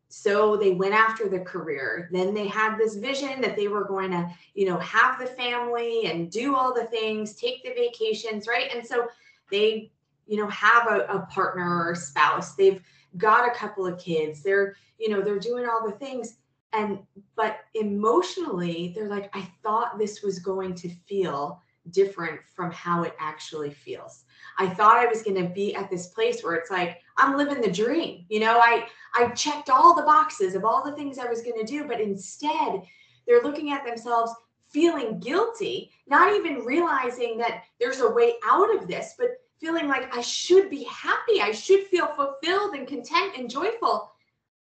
So 0.10 0.56
they 0.56 0.72
went 0.72 0.94
after 0.94 1.28
the 1.28 1.40
career. 1.40 2.10
Then 2.12 2.34
they 2.34 2.48
had 2.48 2.78
this 2.78 2.96
vision 2.96 3.42
that 3.42 3.56
they 3.56 3.68
were 3.68 3.86
going 3.86 4.12
to, 4.12 4.30
you 4.54 4.68
know, 4.68 4.78
have 4.80 5.20
the 5.20 5.26
family 5.26 6.06
and 6.06 6.32
do 6.32 6.56
all 6.56 6.74
the 6.74 6.86
things, 6.86 7.36
take 7.36 7.64
the 7.64 7.74
vacations, 7.74 8.48
right? 8.48 8.70
And 8.74 8.86
so 8.86 9.08
they, 9.50 9.92
you 10.28 10.38
know, 10.38 10.48
have 10.50 10.88
a, 10.88 11.06
a 11.06 11.26
partner 11.28 11.84
or 11.84 11.92
a 11.92 11.96
spouse. 11.96 12.56
They've 12.56 12.82
got 13.18 13.48
a 13.48 13.56
couple 13.58 13.86
of 13.86 14.00
kids. 14.00 14.42
They're 14.42 14.76
you 14.98 15.10
know 15.10 15.22
they're 15.22 15.40
doing 15.40 15.66
all 15.66 15.86
the 15.86 15.96
things. 15.96 16.38
And 16.74 17.00
but 17.36 17.60
emotionally 17.74 18.92
they're 18.94 19.08
like 19.08 19.30
i 19.34 19.48
thought 19.64 19.98
this 19.98 20.22
was 20.22 20.40
going 20.40 20.76
to 20.76 20.90
feel 21.08 21.62
different 21.92 22.42
from 22.54 22.70
how 22.72 23.04
it 23.04 23.16
actually 23.20 23.72
feels. 23.72 24.24
I 24.58 24.68
thought 24.68 24.98
i 24.98 25.06
was 25.06 25.22
going 25.22 25.42
to 25.42 25.54
be 25.54 25.74
at 25.76 25.90
this 25.90 26.08
place 26.08 26.44
where 26.44 26.56
it's 26.56 26.72
like 26.72 27.00
i'm 27.18 27.38
living 27.38 27.62
the 27.62 27.72
dream 27.72 28.26
you 28.30 28.40
know? 28.40 28.60
I 28.60 28.88
i 29.14 29.30
checked 29.30 29.70
all 29.70 29.96
the 29.96 30.02
boxes 30.02 30.56
of 30.56 30.66
all 30.66 30.84
the 30.84 30.96
things 30.96 31.18
i 31.18 31.30
was 31.30 31.42
going 31.42 31.60
to 31.60 31.66
do 31.66 31.86
but 31.88 32.02
instead 32.02 32.82
they're 33.26 33.44
looking 33.44 33.72
at 33.72 33.86
themselves 33.86 34.34
feeling 34.68 35.20
guilty 35.20 35.92
not 36.08 36.36
even 36.36 36.66
realizing 36.66 37.38
that 37.38 37.64
there's 37.80 38.00
a 38.00 38.12
way 38.12 38.34
out 38.46 38.76
of 38.76 38.88
this 38.88 39.16
but 39.18 39.30
feeling 39.66 39.88
like 39.88 40.16
I 40.16 40.22
should 40.22 40.70
be 40.70 40.84
happy. 40.84 41.42
I 41.42 41.52
should 41.52 41.86
feel 41.86 42.08
fulfilled 42.16 42.76
and 42.76 42.88
content 42.88 43.34
and 43.36 43.50
joyful. 43.50 44.12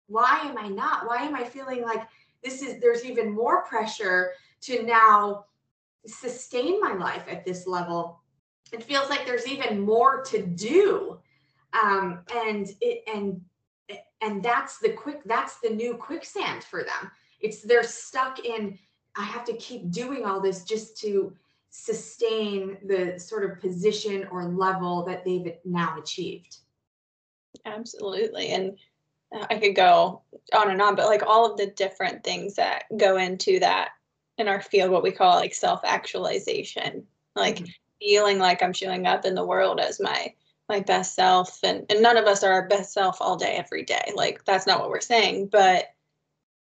Why 0.06 0.40
am 0.44 0.56
I 0.56 0.68
not? 0.68 1.06
Why 1.06 1.18
am 1.18 1.34
I 1.34 1.44
feeling 1.44 1.82
like 1.82 2.08
this 2.42 2.62
is 2.62 2.80
there's 2.80 3.04
even 3.04 3.30
more 3.30 3.64
pressure 3.64 4.30
to 4.62 4.82
now 4.82 5.44
sustain 6.06 6.80
my 6.80 6.94
life 6.94 7.24
at 7.28 7.44
this 7.44 7.66
level? 7.66 8.20
It 8.72 8.82
feels 8.82 9.10
like 9.10 9.26
there's 9.26 9.46
even 9.46 9.80
more 9.80 10.22
to 10.22 10.42
do. 10.42 11.18
Um, 11.74 12.20
and 12.34 12.66
it 12.80 13.04
and 13.06 13.42
and 14.22 14.42
that's 14.42 14.78
the 14.78 14.90
quick 14.90 15.20
that's 15.26 15.60
the 15.60 15.68
new 15.68 15.96
quicksand 15.96 16.64
for 16.64 16.82
them. 16.82 17.10
It's 17.40 17.60
they're 17.60 17.82
stuck 17.82 18.38
in 18.42 18.78
I 19.16 19.24
have 19.24 19.44
to 19.44 19.56
keep 19.58 19.90
doing 19.90 20.24
all 20.24 20.40
this 20.40 20.64
just 20.64 20.96
to 21.02 21.36
sustain 21.76 22.78
the 22.86 23.18
sort 23.18 23.50
of 23.50 23.60
position 23.60 24.28
or 24.30 24.44
level 24.44 25.04
that 25.04 25.24
they've 25.24 25.56
now 25.64 25.98
achieved. 25.98 26.58
Absolutely. 27.66 28.50
And 28.50 28.78
uh, 29.34 29.44
I 29.50 29.58
could 29.58 29.74
go 29.74 30.22
on 30.56 30.70
and 30.70 30.80
on, 30.80 30.94
but 30.94 31.06
like 31.06 31.24
all 31.26 31.50
of 31.50 31.58
the 31.58 31.66
different 31.66 32.22
things 32.22 32.54
that 32.54 32.84
go 32.96 33.16
into 33.16 33.58
that 33.58 33.90
in 34.38 34.46
our 34.46 34.62
field, 34.62 34.92
what 34.92 35.02
we 35.02 35.10
call 35.10 35.34
like 35.34 35.52
self 35.52 35.80
actualization, 35.84 37.04
like 37.34 37.56
mm-hmm. 37.56 37.66
feeling 38.00 38.38
like 38.38 38.62
I'm 38.62 38.72
showing 38.72 39.08
up 39.08 39.24
in 39.24 39.34
the 39.34 39.44
world 39.44 39.80
as 39.80 40.00
my 40.00 40.32
my 40.68 40.78
best 40.78 41.16
self 41.16 41.58
and, 41.64 41.84
and 41.90 42.00
none 42.00 42.16
of 42.16 42.26
us 42.26 42.44
are 42.44 42.52
our 42.52 42.68
best 42.68 42.92
self 42.92 43.20
all 43.20 43.36
day 43.36 43.56
every 43.56 43.82
day 43.82 44.12
like 44.14 44.42
that's 44.46 44.66
not 44.66 44.80
what 44.80 44.88
we're 44.88 44.98
saying 44.98 45.46
but 45.46 45.88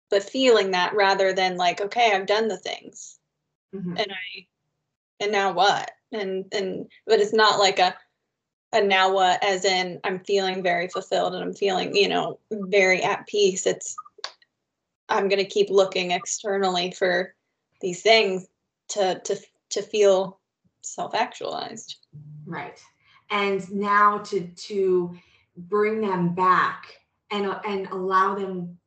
but 0.09 0.23
feeling 0.23 0.71
that 0.71 0.95
rather 0.95 1.33
than 1.33 1.57
like 1.57 1.81
okay 1.81 2.13
i've 2.15 2.25
done 2.25 2.47
the 2.47 2.57
things 2.57 3.19
mm-hmm. 3.75 3.97
and 3.97 4.07
i 4.13 4.47
and 5.21 5.33
now 5.33 5.53
what? 5.53 5.91
And 6.13 6.47
and 6.53 6.87
but 7.07 7.21
it's 7.21 7.35
not 7.35 7.59
like 7.59 7.79
a 7.79 7.95
a 8.73 8.83
now 8.83 9.13
what 9.13 9.43
as 9.43 9.65
in 9.65 9.99
i'm 10.05 10.21
feeling 10.21 10.63
very 10.63 10.89
fulfilled 10.89 11.35
and 11.35 11.43
i'm 11.43 11.55
feeling 11.55 11.97
you 11.97 12.09
know 12.09 12.39
very 12.51 13.03
at 13.03 13.27
peace. 13.27 13.67
It's 13.67 13.97
i'm 15.09 15.29
going 15.29 15.43
to 15.43 15.49
keep 15.49 15.71
looking 15.71 16.11
externally 16.11 16.91
for 16.91 17.35
these 17.81 18.03
things 18.03 18.47
to 18.89 19.21
to 19.21 19.39
to 19.71 19.83
feel 19.83 20.41
self-actualized. 20.83 21.97
Right. 22.47 22.81
And 23.31 23.71
now 23.71 24.19
to 24.19 24.41
to 24.41 25.15
bring 25.57 26.01
them 26.01 26.35
back 26.35 26.99
and 27.31 27.55
and 27.67 27.87
allow 27.89 28.35
them 28.35 28.79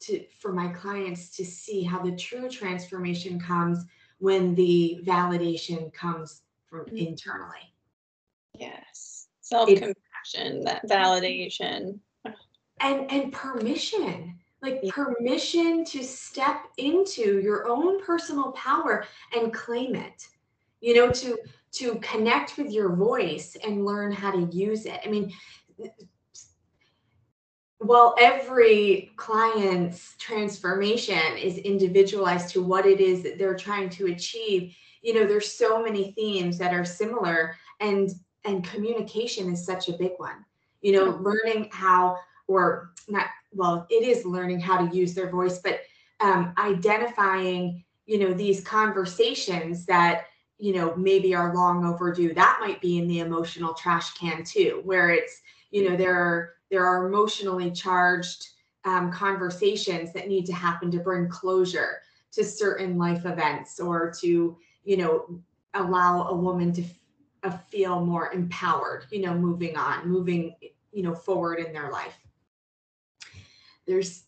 to 0.00 0.24
for 0.38 0.52
my 0.52 0.68
clients 0.68 1.30
to 1.36 1.44
see 1.44 1.82
how 1.82 2.02
the 2.02 2.12
true 2.12 2.48
transformation 2.48 3.40
comes 3.40 3.84
when 4.18 4.54
the 4.54 5.00
validation 5.04 5.92
comes 5.92 6.42
from 6.68 6.86
mm-hmm. 6.86 6.96
internally. 6.96 7.74
Yes. 8.54 9.28
Self-compassion, 9.40 10.64
that 10.64 10.86
validation. 10.88 11.98
And 12.80 13.10
and 13.10 13.32
permission. 13.32 14.34
Like 14.60 14.80
yeah. 14.82 14.90
permission 14.92 15.84
to 15.84 16.02
step 16.02 16.64
into 16.78 17.40
your 17.40 17.68
own 17.68 18.02
personal 18.02 18.52
power 18.52 19.04
and 19.34 19.52
claim 19.52 19.94
it. 19.94 20.26
You 20.80 20.94
know, 20.94 21.10
to 21.10 21.38
to 21.72 21.96
connect 21.96 22.56
with 22.58 22.70
your 22.70 22.94
voice 22.94 23.56
and 23.64 23.84
learn 23.84 24.12
how 24.12 24.32
to 24.32 24.54
use 24.54 24.84
it. 24.86 25.00
I 25.04 25.08
mean, 25.08 25.32
well 27.80 28.14
every 28.20 29.12
client's 29.16 30.16
transformation 30.18 31.36
is 31.36 31.58
individualized 31.58 32.50
to 32.50 32.62
what 32.62 32.86
it 32.86 33.00
is 33.00 33.22
that 33.22 33.38
they're 33.38 33.56
trying 33.56 33.88
to 33.90 34.06
achieve. 34.06 34.76
You 35.02 35.14
know 35.14 35.26
there's 35.26 35.52
so 35.52 35.82
many 35.82 36.12
themes 36.12 36.58
that 36.58 36.74
are 36.74 36.84
similar 36.84 37.56
and 37.80 38.10
and 38.44 38.64
communication 38.64 39.52
is 39.52 39.64
such 39.64 39.88
a 39.88 39.96
big 39.96 40.12
one. 40.16 40.44
You 40.80 40.92
know 40.92 41.20
learning 41.22 41.68
how 41.72 42.18
or 42.46 42.92
not 43.08 43.26
well 43.52 43.86
it 43.90 44.06
is 44.06 44.24
learning 44.24 44.60
how 44.60 44.84
to 44.84 44.96
use 44.96 45.14
their 45.14 45.30
voice 45.30 45.58
but 45.58 45.80
um, 46.20 46.52
identifying 46.58 47.84
you 48.06 48.18
know 48.18 48.32
these 48.32 48.64
conversations 48.64 49.86
that 49.86 50.24
you 50.58 50.74
know 50.74 50.96
maybe 50.96 51.34
are 51.34 51.54
long 51.54 51.84
overdue. 51.84 52.34
That 52.34 52.58
might 52.60 52.80
be 52.80 52.98
in 52.98 53.06
the 53.06 53.20
emotional 53.20 53.74
trash 53.74 54.14
can 54.14 54.42
too 54.42 54.80
where 54.84 55.10
it's 55.10 55.40
you 55.70 55.88
know 55.88 55.96
there 55.96 56.16
are 56.16 56.54
there 56.70 56.84
are 56.84 57.06
emotionally 57.06 57.70
charged 57.70 58.48
um, 58.84 59.12
conversations 59.12 60.12
that 60.12 60.28
need 60.28 60.46
to 60.46 60.52
happen 60.52 60.90
to 60.90 60.98
bring 60.98 61.28
closure 61.28 61.98
to 62.32 62.44
certain 62.44 62.96
life 62.98 63.24
events 63.24 63.80
or 63.80 64.12
to 64.20 64.56
you 64.84 64.96
know 64.96 65.40
allow 65.74 66.28
a 66.28 66.34
woman 66.34 66.72
to 66.72 66.84
uh, 67.42 67.50
feel 67.70 68.04
more 68.04 68.32
empowered 68.32 69.06
you 69.10 69.20
know 69.20 69.34
moving 69.34 69.76
on 69.76 70.08
moving 70.08 70.54
you 70.92 71.02
know 71.02 71.14
forward 71.14 71.58
in 71.58 71.72
their 71.72 71.90
life 71.90 72.18
there's 73.86 74.24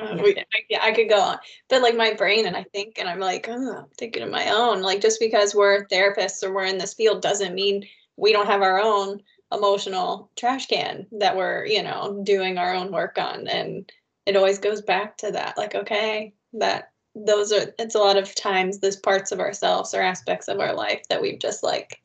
uh, 0.00 0.16
yeah. 0.24 0.42
I, 0.54 0.58
yeah, 0.70 0.78
I 0.82 0.92
could 0.92 1.10
go 1.10 1.20
on, 1.20 1.38
but 1.68 1.82
like 1.82 1.94
my 1.94 2.14
brain 2.14 2.46
and 2.46 2.56
I 2.56 2.64
think, 2.72 2.98
and 2.98 3.06
I'm 3.06 3.20
like, 3.20 3.46
oh, 3.50 3.76
I'm 3.76 3.86
thinking 3.98 4.22
of 4.22 4.30
my 4.30 4.48
own. 4.48 4.80
Like 4.80 5.02
just 5.02 5.20
because 5.20 5.54
we're 5.54 5.86
therapists 5.88 6.42
or 6.42 6.52
we're 6.52 6.64
in 6.64 6.78
this 6.78 6.94
field 6.94 7.20
doesn't 7.20 7.54
mean 7.54 7.86
we 8.16 8.32
don't 8.32 8.46
have 8.46 8.62
our 8.62 8.80
own 8.80 9.20
emotional 9.52 10.30
trash 10.36 10.66
can 10.66 11.06
that 11.12 11.36
we're 11.36 11.64
you 11.66 11.82
know 11.82 12.20
doing 12.24 12.58
our 12.58 12.74
own 12.74 12.90
work 12.92 13.18
on. 13.18 13.46
And 13.48 13.90
it 14.26 14.36
always 14.36 14.58
goes 14.58 14.82
back 14.82 15.16
to 15.18 15.30
that 15.32 15.58
like 15.58 15.74
okay 15.74 16.32
that 16.54 16.90
those 17.14 17.52
are 17.52 17.74
it's 17.78 17.94
a 17.94 17.98
lot 17.98 18.16
of 18.16 18.34
times 18.34 18.78
those 18.78 18.96
parts 18.96 19.32
of 19.32 19.40
ourselves 19.40 19.92
or 19.94 20.00
aspects 20.00 20.48
of 20.48 20.60
our 20.60 20.74
life 20.74 21.02
that 21.08 21.20
we've 21.20 21.40
just 21.40 21.62
like 21.62 22.00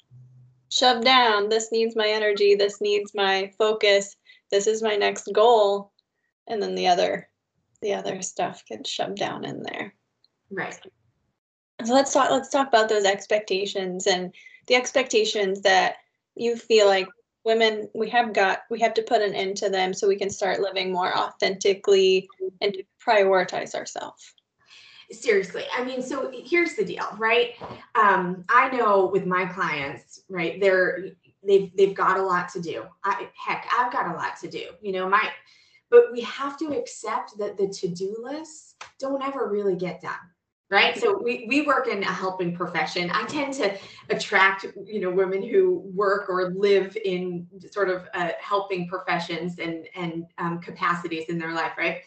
shoved 0.69 1.05
down. 1.05 1.49
This 1.49 1.71
needs 1.71 1.95
my 1.95 2.07
energy. 2.07 2.55
This 2.55 2.81
needs 2.81 3.13
my 3.13 3.51
focus. 3.57 4.15
This 4.51 4.67
is 4.67 4.83
my 4.83 4.95
next 4.95 5.29
goal. 5.33 5.91
And 6.47 6.61
then 6.61 6.75
the 6.75 6.87
other 6.87 7.29
the 7.81 7.93
other 7.93 8.21
stuff 8.21 8.65
gets 8.65 8.89
shoved 8.89 9.17
down 9.17 9.45
in 9.45 9.61
there. 9.63 9.93
Right. 10.49 10.79
So 11.85 11.93
let's 11.93 12.11
talk 12.11 12.31
let's 12.31 12.49
talk 12.49 12.67
about 12.67 12.89
those 12.89 13.05
expectations 13.05 14.07
and 14.07 14.33
the 14.67 14.75
expectations 14.75 15.61
that 15.61 15.97
you 16.35 16.55
feel 16.55 16.87
like 16.87 17.07
women 17.47 17.89
we 17.95 18.09
have 18.09 18.33
got 18.33 18.63
we 18.69 18.77
have 18.81 18.93
to 18.93 19.01
put 19.01 19.21
an 19.21 19.33
end 19.33 19.55
to 19.55 19.69
them 19.69 19.93
so 19.93 20.05
we 20.05 20.17
can 20.17 20.29
start 20.29 20.59
living 20.59 20.91
more 20.91 21.17
authentically 21.17 22.27
and 22.61 22.75
prioritize 23.03 23.73
ourselves. 23.73 24.33
Seriously. 25.09 25.63
I 25.73 25.85
mean 25.85 26.01
so 26.01 26.29
here's 26.33 26.75
the 26.75 26.83
deal 26.83 27.07
right? 27.17 27.53
Um, 27.95 28.43
i 28.49 28.69
know 28.75 29.09
with 29.11 29.25
my 29.25 29.45
clients 29.45 30.23
right 30.29 30.59
they're 30.59 31.11
they've 31.41 31.71
they've 31.77 31.95
got 31.95 32.17
a 32.19 32.21
lot 32.21 32.49
to 32.49 32.59
do. 32.59 32.83
I, 33.05 33.29
heck 33.33 33.65
i've 33.77 33.93
got 33.93 34.13
a 34.13 34.17
lot 34.17 34.37
to 34.41 34.49
do 34.49 34.65
you 34.81 34.91
know 34.91 35.07
my 35.07 35.31
but 35.89 36.11
we 36.11 36.19
have 36.21 36.59
to 36.59 36.77
accept 36.77 37.37
that 37.37 37.55
the 37.55 37.69
to-do 37.69 38.17
lists 38.21 38.75
don't 38.99 39.23
ever 39.23 39.47
really 39.49 39.77
get 39.77 40.01
done 40.01 40.25
right? 40.69 40.97
So 40.97 41.19
we, 41.23 41.45
we 41.47 41.61
work 41.61 41.87
in 41.87 42.03
a 42.03 42.11
helping 42.11 42.55
profession. 42.55 43.09
I 43.13 43.25
tend 43.25 43.53
to 43.53 43.77
attract 44.09 44.65
you 44.85 44.99
know 44.99 45.11
women 45.11 45.41
who 45.41 45.81
work 45.93 46.29
or 46.29 46.51
live 46.51 46.97
in 47.03 47.47
sort 47.71 47.89
of 47.89 48.07
uh, 48.13 48.31
helping 48.39 48.87
professions 48.87 49.59
and 49.59 49.87
and 49.95 50.25
um, 50.37 50.59
capacities 50.59 51.25
in 51.29 51.37
their 51.37 51.53
life 51.53 51.73
right? 51.77 52.01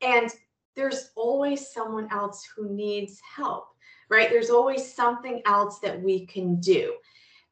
And 0.00 0.30
there's 0.74 1.10
always 1.16 1.70
someone 1.72 2.08
else 2.10 2.46
who 2.56 2.74
needs 2.74 3.20
help 3.36 3.66
right? 4.12 4.28
There's 4.28 4.50
always 4.50 4.94
something 4.94 5.40
else 5.46 5.78
that 5.78 6.00
we 6.00 6.26
can 6.26 6.60
do. 6.60 6.94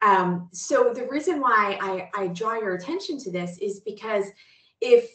Um, 0.03 0.47
so 0.53 0.93
the 0.93 1.07
reason 1.07 1.41
why 1.41 1.77
I, 1.81 2.09
I 2.15 2.27
draw 2.27 2.53
your 2.53 2.75
attention 2.75 3.17
to 3.19 3.31
this 3.31 3.57
is 3.57 3.79
because 3.79 4.25
if 4.79 5.09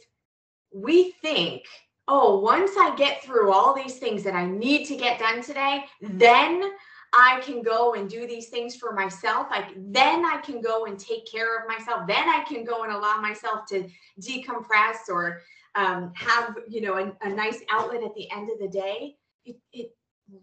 we 0.73 1.13
think 1.23 1.63
oh, 2.09 2.39
once 2.39 2.73
I 2.79 2.95
get 2.97 3.23
through 3.23 3.53
all 3.53 3.75
these 3.75 3.99
things 3.99 4.23
that 4.23 4.35
I 4.35 4.47
need 4.47 4.87
to 4.87 4.97
get 4.97 5.19
done 5.19 5.43
today, 5.43 5.85
then 6.01 6.71
I 7.13 7.41
can 7.41 7.63
go 7.63 7.95
and 7.95 8.09
do 8.09 8.27
these 8.27 8.49
things 8.49 8.77
for 8.77 8.93
myself. 8.93 9.47
I 9.51 9.73
then 9.77 10.25
I 10.25 10.41
can 10.45 10.61
go 10.61 10.87
and 10.87 10.99
take 10.99 11.31
care 11.31 11.59
of 11.59 11.69
myself. 11.69 12.07
Then 12.07 12.29
I 12.29 12.45
can 12.47 12.65
go 12.65 12.83
and 12.83 12.93
allow 12.93 13.21
myself 13.21 13.67
to 13.71 13.89
decompress 14.21 15.09
or 15.09 15.41
um, 15.75 16.13
have 16.15 16.57
you 16.69 16.81
know 16.81 16.95
a, 16.95 17.13
a, 17.27 17.29
nice 17.29 17.61
outlet 17.71 18.03
at 18.03 18.15
the 18.15 18.31
end 18.31 18.51
of 18.51 18.59
the 18.59 18.69
day. 18.69 19.17
It, 19.45 19.57
it 19.73 19.91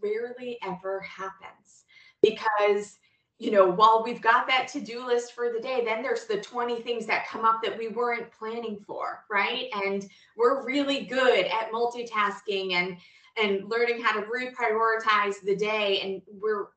rarely 0.02 0.58
ever 0.64 1.02
happens 1.02 1.86
because 2.22 2.98
you 3.40 3.52
know, 3.52 3.70
while 3.70 4.04
we've 4.04 4.22
got 4.22 4.48
that 4.48 4.68
to-do 4.70 5.06
list 5.06 5.34
for 5.34 5.52
the 5.52 5.60
day, 5.60 5.84
then 5.84 6.02
there's 6.02 6.26
the 6.26 6.38
20 6.38 6.82
things 6.82 7.06
that 7.08 7.28
come 7.28 7.44
up 7.44 7.62
that 7.64 7.78
we 7.78 7.90
weren't 7.90 8.32
planning 8.32 8.80
for, 8.86 9.26
right? 9.30 9.68
And 9.86 10.08
we're 10.38 10.66
really 10.66 11.06
good 11.06 11.46
at 11.46 11.72
multitasking 11.72 12.74
and 12.74 12.98
and 13.36 13.68
learning 13.68 14.00
how 14.00 14.14
to 14.14 14.28
reprioritize 14.28 15.42
the 15.44 15.56
day 15.56 16.02
and 16.02 16.22
we're 16.40 16.68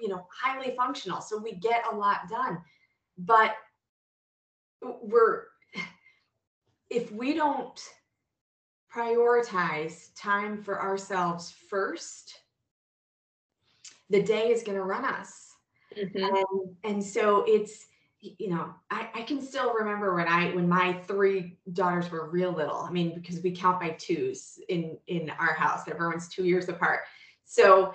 you 0.00 0.08
know, 0.08 0.26
highly 0.30 0.74
functional. 0.76 1.20
So 1.20 1.38
we 1.38 1.54
get 1.54 1.84
a 1.90 1.94
lot 1.94 2.28
done. 2.28 2.58
But 3.18 3.54
we're 5.02 5.44
if 6.90 7.10
we 7.10 7.34
don't 7.34 7.80
prioritize 8.94 10.10
time 10.16 10.62
for 10.62 10.80
ourselves 10.80 11.52
first, 11.68 12.34
the 14.10 14.22
day 14.22 14.50
is 14.52 14.62
going 14.62 14.78
to 14.78 14.84
run 14.84 15.04
us 15.04 15.45
Mm-hmm. 15.96 16.24
And, 16.24 16.76
and 16.84 17.04
so 17.04 17.44
it's, 17.46 17.86
you 18.20 18.48
know, 18.48 18.74
I, 18.90 19.08
I 19.14 19.22
can 19.22 19.40
still 19.40 19.74
remember 19.74 20.14
when 20.14 20.26
I 20.26 20.54
when 20.54 20.68
my 20.68 20.94
three 21.06 21.58
daughters 21.72 22.10
were 22.10 22.30
real 22.30 22.52
little. 22.52 22.80
I 22.80 22.90
mean, 22.90 23.14
because 23.14 23.40
we 23.42 23.52
count 23.52 23.80
by 23.80 23.90
twos 23.90 24.58
in 24.68 24.98
in 25.06 25.30
our 25.38 25.54
house. 25.54 25.86
Everyone's 25.88 26.28
two 26.28 26.44
years 26.44 26.68
apart. 26.68 27.00
So 27.44 27.92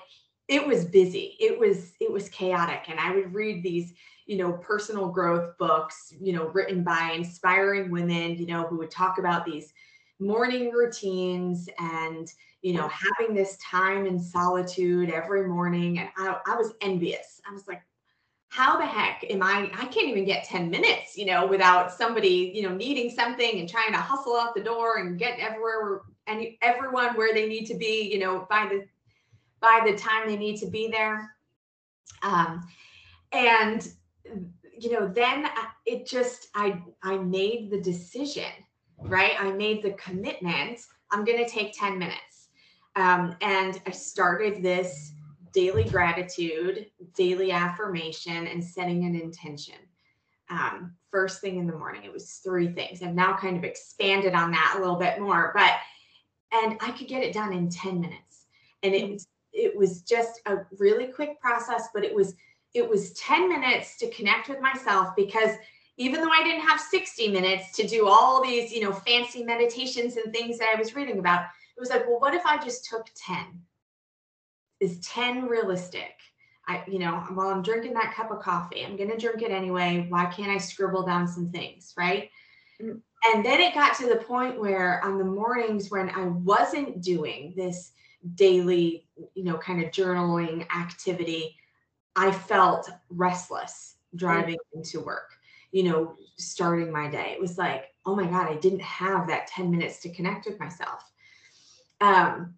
it 0.47 0.65
was 0.65 0.85
busy. 0.85 1.35
It 1.39 1.59
was 1.59 1.93
it 1.99 2.11
was 2.11 2.29
chaotic. 2.29 2.83
And 2.87 2.99
I 2.99 3.13
would 3.13 3.33
read 3.33 3.63
these, 3.63 3.93
you 4.25 4.37
know, 4.37 4.53
personal 4.53 5.09
growth 5.09 5.57
books, 5.57 6.13
you 6.19 6.33
know, 6.33 6.47
written 6.49 6.83
by 6.83 7.13
inspiring 7.15 7.91
women, 7.91 8.37
you 8.37 8.45
know, 8.45 8.67
who 8.67 8.77
would 8.77 8.91
talk 8.91 9.17
about 9.17 9.45
these 9.45 9.73
morning 10.21 10.71
routines 10.71 11.67
and 11.79 12.31
you 12.61 12.73
know 12.73 12.87
having 12.89 13.35
this 13.35 13.57
time 13.57 14.05
in 14.05 14.19
solitude 14.19 15.09
every 15.09 15.47
morning 15.47 15.97
and 15.97 16.09
I, 16.15 16.37
I 16.45 16.55
was 16.55 16.73
envious 16.79 17.41
i 17.49 17.51
was 17.51 17.67
like 17.67 17.81
how 18.51 18.77
the 18.77 18.85
heck 18.85 19.23
am 19.29 19.41
I? 19.41 19.71
I 19.73 19.85
can't 19.85 20.09
even 20.09 20.25
get 20.25 20.43
10 20.43 20.69
minutes, 20.69 21.17
you 21.17 21.25
know, 21.25 21.47
without 21.47 21.89
somebody, 21.89 22.51
you 22.53 22.63
know, 22.63 22.75
needing 22.75 23.09
something 23.09 23.59
and 23.59 23.67
trying 23.67 23.93
to 23.93 23.97
hustle 23.97 24.35
out 24.35 24.53
the 24.53 24.61
door 24.61 24.97
and 24.97 25.17
get 25.17 25.39
everywhere 25.39 26.01
and 26.27 26.45
everyone 26.61 27.15
where 27.15 27.33
they 27.33 27.47
need 27.47 27.65
to 27.67 27.75
be, 27.75 28.11
you 28.11 28.19
know, 28.19 28.45
by 28.49 28.67
the 28.69 28.85
by 29.61 29.81
the 29.85 29.97
time 29.97 30.27
they 30.27 30.35
need 30.35 30.57
to 30.57 30.67
be 30.67 30.89
there. 30.89 31.33
Um, 32.23 32.67
and 33.31 33.87
you 34.77 34.91
know, 34.91 35.07
then 35.07 35.47
it 35.85 36.05
just 36.05 36.49
I 36.53 36.81
I 37.03 37.19
made 37.19 37.71
the 37.71 37.79
decision, 37.79 38.51
right? 38.99 39.31
I 39.39 39.53
made 39.53 39.81
the 39.81 39.91
commitment. 39.91 40.81
I'm 41.09 41.23
going 41.23 41.41
to 41.43 41.49
take 41.49 41.71
10 41.79 41.97
minutes. 41.97 42.49
Um, 42.97 43.37
and 43.39 43.81
I 43.87 43.91
started 43.91 44.61
this 44.61 45.13
daily 45.51 45.83
gratitude, 45.83 46.87
daily 47.15 47.51
affirmation, 47.51 48.47
and 48.47 48.63
setting 48.63 49.05
an 49.05 49.15
intention. 49.15 49.75
Um, 50.49 50.95
first 51.09 51.41
thing 51.41 51.57
in 51.57 51.67
the 51.67 51.77
morning, 51.77 52.03
it 52.03 52.11
was 52.11 52.41
three 52.43 52.71
things. 52.73 53.01
I've 53.01 53.13
now 53.13 53.37
kind 53.37 53.57
of 53.57 53.63
expanded 53.63 54.33
on 54.33 54.51
that 54.51 54.75
a 54.75 54.79
little 54.79 54.97
bit 54.97 55.19
more, 55.19 55.51
but 55.55 55.73
and 56.53 56.77
I 56.81 56.91
could 56.91 57.07
get 57.07 57.23
it 57.23 57.33
done 57.33 57.53
in 57.53 57.69
10 57.69 58.01
minutes. 58.01 58.45
And 58.83 58.93
it 58.93 59.09
was 59.09 59.27
it 59.53 59.75
was 59.75 60.01
just 60.01 60.41
a 60.45 60.59
really 60.79 61.07
quick 61.07 61.39
process, 61.39 61.89
but 61.93 62.03
it 62.03 62.13
was 62.13 62.35
it 62.73 62.87
was 62.87 63.11
10 63.13 63.49
minutes 63.49 63.97
to 63.97 64.09
connect 64.11 64.49
with 64.49 64.61
myself 64.61 65.09
because 65.15 65.51
even 65.97 66.21
though 66.21 66.31
I 66.31 66.43
didn't 66.43 66.67
have 66.67 66.79
60 66.79 67.27
minutes 67.27 67.73
to 67.73 67.85
do 67.85 68.07
all 68.07 68.41
these, 68.41 68.71
you 68.71 68.81
know, 68.81 68.93
fancy 68.93 69.43
meditations 69.43 70.15
and 70.15 70.33
things 70.33 70.57
that 70.57 70.73
I 70.73 70.79
was 70.79 70.95
reading 70.95 71.19
about, 71.19 71.45
it 71.75 71.79
was 71.79 71.89
like, 71.89 72.07
well, 72.07 72.19
what 72.19 72.33
if 72.33 72.45
I 72.45 72.57
just 72.63 72.85
took 72.85 73.07
10? 73.15 73.37
Is 74.81 74.99
10 74.99 75.45
realistic? 75.45 76.15
I, 76.67 76.83
you 76.87 76.99
know, 76.99 77.23
while 77.33 77.49
I'm 77.49 77.61
drinking 77.61 77.93
that 77.93 78.13
cup 78.13 78.31
of 78.31 78.41
coffee, 78.41 78.83
I'm 78.83 78.97
going 78.97 79.09
to 79.09 79.17
drink 79.17 79.41
it 79.41 79.51
anyway. 79.51 80.05
Why 80.09 80.25
can't 80.25 80.51
I 80.51 80.57
scribble 80.57 81.05
down 81.05 81.27
some 81.27 81.49
things? 81.49 81.93
Right. 81.97 82.29
Mm-hmm. 82.81 82.97
And 83.23 83.45
then 83.45 83.61
it 83.61 83.73
got 83.73 83.95
to 83.97 84.07
the 84.07 84.15
point 84.15 84.59
where 84.59 85.03
on 85.05 85.17
the 85.17 85.23
mornings 85.23 85.91
when 85.91 86.09
I 86.09 86.25
wasn't 86.25 87.01
doing 87.01 87.53
this 87.55 87.91
daily, 88.35 89.05
you 89.35 89.43
know, 89.43 89.57
kind 89.57 89.83
of 89.83 89.91
journaling 89.91 90.65
activity, 90.75 91.55
I 92.15 92.31
felt 92.31 92.89
restless 93.09 93.95
driving 94.15 94.55
mm-hmm. 94.55 94.79
into 94.79 94.99
work, 95.01 95.29
you 95.71 95.83
know, 95.83 96.15
starting 96.37 96.91
my 96.91 97.09
day. 97.09 97.33
It 97.33 97.41
was 97.41 97.57
like, 97.57 97.85
oh 98.05 98.15
my 98.15 98.25
God, 98.25 98.47
I 98.47 98.55
didn't 98.55 98.81
have 98.81 99.27
that 99.27 99.47
10 99.47 99.69
minutes 99.69 99.99
to 100.01 100.13
connect 100.13 100.45
with 100.47 100.59
myself. 100.59 101.03
Um, 101.99 102.55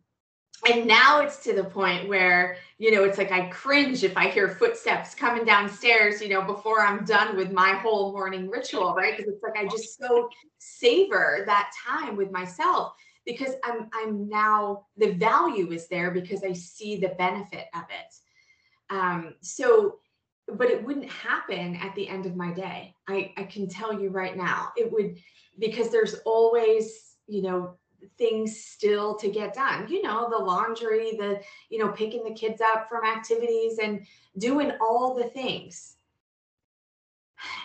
and 0.69 0.87
now 0.87 1.21
it's 1.21 1.43
to 1.43 1.53
the 1.53 1.63
point 1.63 2.07
where 2.07 2.57
you 2.77 2.91
know 2.91 3.03
it's 3.03 3.17
like 3.17 3.31
i 3.31 3.47
cringe 3.49 4.03
if 4.03 4.15
i 4.17 4.29
hear 4.29 4.47
footsteps 4.47 5.13
coming 5.13 5.45
downstairs 5.45 6.21
you 6.21 6.29
know 6.29 6.41
before 6.41 6.81
i'm 6.81 7.03
done 7.05 7.35
with 7.35 7.51
my 7.51 7.71
whole 7.71 8.11
morning 8.11 8.49
ritual 8.49 8.93
right? 8.95 9.17
Because 9.17 9.31
it's 9.33 9.43
like 9.43 9.57
i 9.57 9.65
just 9.65 9.97
so 9.97 10.29
savor 10.59 11.43
that 11.45 11.71
time 11.85 12.15
with 12.15 12.31
myself 12.31 12.93
because 13.25 13.53
i'm 13.63 13.89
i'm 13.93 14.27
now 14.29 14.85
the 14.97 15.11
value 15.13 15.71
is 15.71 15.87
there 15.87 16.11
because 16.11 16.43
i 16.43 16.53
see 16.53 16.97
the 16.97 17.09
benefit 17.17 17.65
of 17.75 17.83
it. 17.89 18.93
Um 18.93 19.35
so 19.41 19.99
but 20.47 20.69
it 20.69 20.83
wouldn't 20.83 21.09
happen 21.09 21.77
at 21.77 21.95
the 21.95 22.07
end 22.07 22.25
of 22.25 22.35
my 22.35 22.51
day. 22.53 22.95
I 23.07 23.33
i 23.37 23.43
can 23.43 23.67
tell 23.67 23.99
you 23.99 24.09
right 24.09 24.35
now 24.35 24.71
it 24.77 24.91
would 24.91 25.17
because 25.59 25.89
there's 25.89 26.15
always 26.25 27.15
you 27.27 27.41
know 27.41 27.77
things 28.17 28.59
still 28.59 29.15
to 29.15 29.29
get 29.29 29.53
done. 29.53 29.87
You 29.87 30.01
know 30.01 30.29
the 30.29 30.43
laundry 30.43 31.15
the 31.17 31.41
you 31.69 31.79
know 31.79 31.89
picking 31.89 32.23
the 32.23 32.33
kids 32.33 32.61
up 32.61 32.87
from 32.89 33.05
activities 33.05 33.79
and 33.79 34.05
doing 34.37 34.71
all 34.81 35.15
the 35.15 35.29
things. 35.29 35.95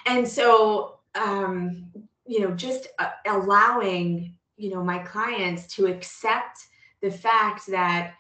And 0.07 0.27
so 0.27 0.99
um 1.15 1.87
you 2.27 2.41
know 2.41 2.51
just 2.53 2.89
uh, 2.99 3.11
allowing 3.27 4.35
you 4.57 4.71
know 4.71 4.83
my 4.83 4.99
clients 4.99 5.67
to 5.77 5.87
accept 5.87 6.59
the 7.01 7.11
fact 7.11 7.67
that 7.69 8.15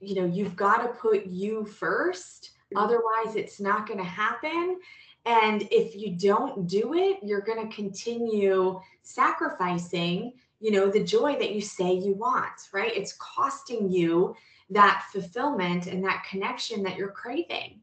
you 0.00 0.14
know 0.14 0.26
you've 0.26 0.56
got 0.56 0.78
to 0.78 0.88
put 0.88 1.26
you 1.26 1.64
first 1.64 2.50
mm-hmm. 2.74 2.78
otherwise 2.78 3.36
it's 3.36 3.60
not 3.60 3.86
going 3.86 3.98
to 3.98 4.04
happen. 4.04 4.78
And 5.26 5.68
if 5.70 5.94
you 5.94 6.16
don't 6.16 6.66
do 6.66 6.94
it 6.94 7.18
you're 7.22 7.42
going 7.42 7.68
to 7.68 7.74
continue 7.74 8.80
sacrificing 9.02 10.32
you 10.60 10.70
know 10.70 10.90
the 10.90 11.02
joy 11.02 11.36
that 11.38 11.54
you 11.54 11.60
say 11.60 11.92
you 11.92 12.14
want 12.14 12.68
right? 12.72 12.94
It's 12.94 13.14
costing 13.14 13.90
you 13.90 14.36
that 14.70 15.04
fulfillment 15.12 15.86
and 15.86 16.04
that 16.04 16.24
connection 16.28 16.82
that 16.84 16.96
you're 16.96 17.10
craving. 17.10 17.80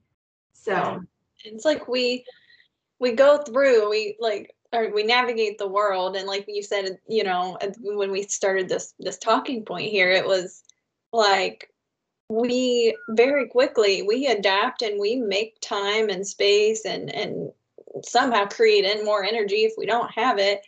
So 0.54 1.04
it's 1.44 1.66
like 1.66 1.88
we 1.88 2.26
we 3.00 3.12
go 3.12 3.38
through 3.40 3.90
we 3.90 4.16
like 4.20 4.54
or 4.74 4.92
we 4.94 5.04
navigate 5.04 5.58
the 5.58 5.68
world 5.68 6.16
and 6.16 6.28
like 6.28 6.46
you 6.48 6.64
said 6.64 6.98
you 7.08 7.24
know 7.24 7.58
when 7.80 8.12
we 8.12 8.24
started 8.24 8.68
this 8.68 8.94
this 9.00 9.18
talking 9.18 9.64
point 9.64 9.90
here 9.90 10.12
it 10.12 10.26
was 10.26 10.64
like 11.14 11.72
we 12.30 12.96
very 13.12 13.48
quickly 13.48 14.02
we 14.02 14.28
adapt 14.28 14.82
and 14.82 15.00
we 15.00 15.16
make 15.16 15.60
time 15.62 16.10
and 16.10 16.28
space 16.28 16.86
and 16.86 17.10
and 17.14 17.52
somehow 18.04 18.46
create 18.46 18.86
in 18.86 19.06
more 19.06 19.24
energy 19.24 19.64
if 19.64 19.74
we 19.78 19.86
don't 19.86 20.12
have 20.12 20.38
it 20.38 20.62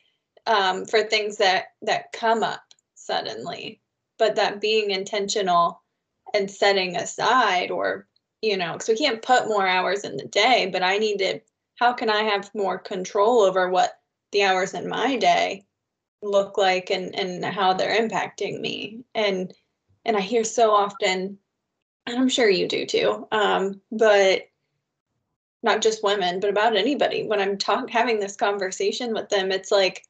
um, 0.50 0.86
for 0.86 1.04
things 1.04 1.38
that 1.38 1.68
that 1.84 2.12
come 2.12 2.44
up 2.44 2.64
suddenly. 2.96 3.82
But 4.18 4.36
that 4.36 4.62
being 4.62 4.92
intentional 4.92 5.82
and 6.34 6.52
setting 6.52 6.96
aside 6.98 7.72
or 7.72 8.08
you 8.42 8.58
know 8.58 8.74
because 8.74 8.90
we 8.90 8.98
can't 8.98 9.22
put 9.22 9.48
more 9.48 9.68
hours 9.68 10.04
in 10.04 10.18
the 10.18 10.26
day 10.28 10.70
but 10.72 10.84
i 10.84 10.98
need 10.98 11.18
to 11.18 11.40
how 11.76 11.94
can 11.94 12.10
i 12.10 12.24
have 12.24 12.54
more 12.54 12.78
control 12.78 13.42
over 13.42 13.70
what 13.70 13.92
the 14.32 14.44
hours 14.44 14.74
in 14.74 14.88
my 14.88 15.16
day 15.18 15.66
look 16.22 16.58
like 16.58 16.90
and 16.90 17.16
and 17.16 17.44
how 17.46 17.74
they're 17.74 18.00
impacting 18.08 18.60
me? 18.60 19.04
And 19.16 19.54
and 20.06 20.18
i 20.18 20.22
hear 20.22 20.44
so 20.44 20.72
often 20.72 21.38
and 22.06 22.18
i'm 22.18 22.30
sure 22.30 22.50
you 22.50 22.68
do 22.68 22.86
too 22.86 23.28
um, 23.32 23.82
but 23.92 24.44
not 25.64 25.82
just 25.82 26.04
women 26.04 26.40
but 26.40 26.50
about 26.50 26.76
anybody. 26.76 27.24
When 27.24 27.40
i'm 27.40 27.58
talking 27.58 27.88
having 27.90 28.20
this 28.20 28.36
conversation 28.36 29.14
with 29.14 29.30
them 29.30 29.52
it's 29.52 29.72
like 29.72 30.04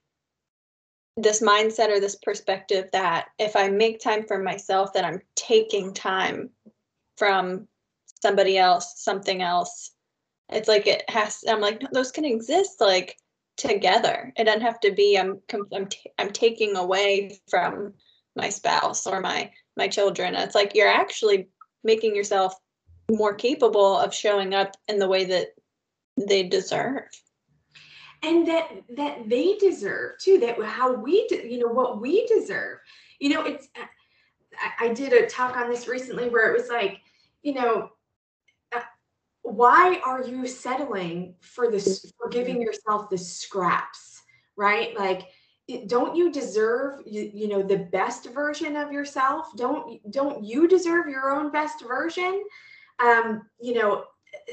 this 1.17 1.41
mindset 1.41 1.89
or 1.89 1.99
this 1.99 2.15
perspective 2.15 2.89
that 2.91 3.27
if 3.39 3.55
i 3.55 3.69
make 3.69 3.99
time 3.99 4.25
for 4.25 4.41
myself 4.41 4.93
that 4.93 5.03
i'm 5.03 5.19
taking 5.35 5.93
time 5.93 6.49
from 7.17 7.67
somebody 8.21 8.57
else 8.57 8.95
something 8.97 9.41
else. 9.41 9.91
It's 10.49 10.67
like 10.67 10.87
it 10.87 11.03
has 11.09 11.43
i'm 11.47 11.61
like 11.61 11.81
those 11.91 12.11
can 12.11 12.25
exist 12.25 12.81
like 12.81 13.17
together. 13.57 14.33
It 14.37 14.45
doesn't 14.45 14.61
have 14.61 14.79
to 14.81 14.91
be 14.91 15.17
i'm 15.17 15.39
i'm, 15.73 15.87
t- 15.87 16.11
I'm 16.17 16.31
taking 16.31 16.75
away 16.75 17.39
from 17.49 17.93
my 18.35 18.49
spouse 18.49 19.05
or 19.05 19.19
my 19.21 19.51
my 19.77 19.87
children. 19.87 20.35
It's 20.35 20.55
like 20.55 20.73
you're 20.75 20.87
actually 20.87 21.49
making 21.83 22.15
yourself 22.15 22.55
more 23.11 23.33
capable 23.33 23.97
of 23.97 24.13
showing 24.13 24.53
up 24.53 24.75
in 24.87 24.99
the 24.99 25.07
way 25.07 25.25
that 25.25 25.49
they 26.17 26.43
deserve 26.43 27.05
and 28.23 28.47
that 28.47 28.69
that 28.95 29.29
they 29.29 29.55
deserve 29.57 30.17
too 30.19 30.39
that 30.39 30.61
how 30.63 30.93
we 30.93 31.27
de- 31.27 31.51
you 31.51 31.59
know 31.59 31.73
what 31.73 32.01
we 32.01 32.25
deserve. 32.27 32.79
You 33.19 33.29
know 33.29 33.43
it's 33.43 33.67
I, 33.77 34.87
I 34.87 34.93
did 34.93 35.13
a 35.13 35.27
talk 35.27 35.57
on 35.57 35.69
this 35.69 35.87
recently 35.87 36.29
where 36.29 36.51
it 36.51 36.59
was 36.59 36.69
like 36.69 36.99
you 37.41 37.53
know 37.53 37.89
uh, 38.75 38.81
why 39.41 40.01
are 40.05 40.23
you 40.23 40.45
settling 40.47 41.35
for 41.39 41.71
this 41.71 42.11
for 42.17 42.29
giving 42.29 42.61
yourself 42.61 43.09
the 43.09 43.17
scraps 43.17 44.09
right? 44.59 44.95
Like 44.99 45.29
don't 45.87 46.15
you 46.15 46.31
deserve 46.31 47.01
you, 47.05 47.31
you 47.33 47.47
know 47.47 47.63
the 47.63 47.77
best 47.77 48.29
version 48.31 48.75
of 48.75 48.91
yourself? 48.91 49.55
Don't 49.55 49.99
don't 50.11 50.43
you 50.43 50.67
deserve 50.67 51.07
your 51.07 51.31
own 51.31 51.51
best 51.51 51.83
version? 51.87 52.43
Um 52.99 53.43
you 53.59 53.75
know 53.75 54.03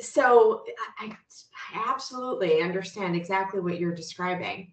so 0.01 0.65
I, 1.01 1.07
I 1.07 1.91
absolutely 1.91 2.63
understand 2.63 3.17
exactly 3.17 3.61
what 3.61 3.79
you're 3.79 3.95
describing. 3.95 4.73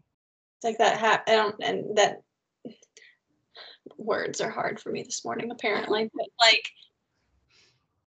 It's 0.57 0.63
like 0.63 0.77
that 0.77 0.97
hap- 0.97 1.27
I 1.27 1.35
don't 1.35 1.55
and 1.61 1.97
that 1.97 2.21
words 3.97 4.41
are 4.41 4.49
hard 4.49 4.79
for 4.79 4.91
me 4.91 5.03
this 5.03 5.25
morning 5.25 5.51
apparently 5.51 6.09
but 6.13 6.25
like 6.39 6.69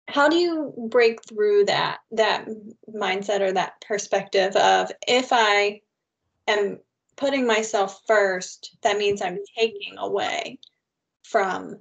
how 0.07 0.27
do 0.27 0.35
you 0.35 0.73
break 0.89 1.19
through 1.27 1.65
that 1.65 1.99
that 2.11 2.47
mindset 2.93 3.41
or 3.41 3.51
that 3.51 3.73
perspective 3.81 4.55
of 4.55 4.91
if 5.07 5.29
i 5.31 5.79
am 6.47 6.79
putting 7.17 7.45
myself 7.45 8.01
first 8.07 8.75
that 8.81 8.97
means 8.97 9.21
i'm 9.21 9.37
taking 9.57 9.97
away 9.97 10.57
from 11.23 11.75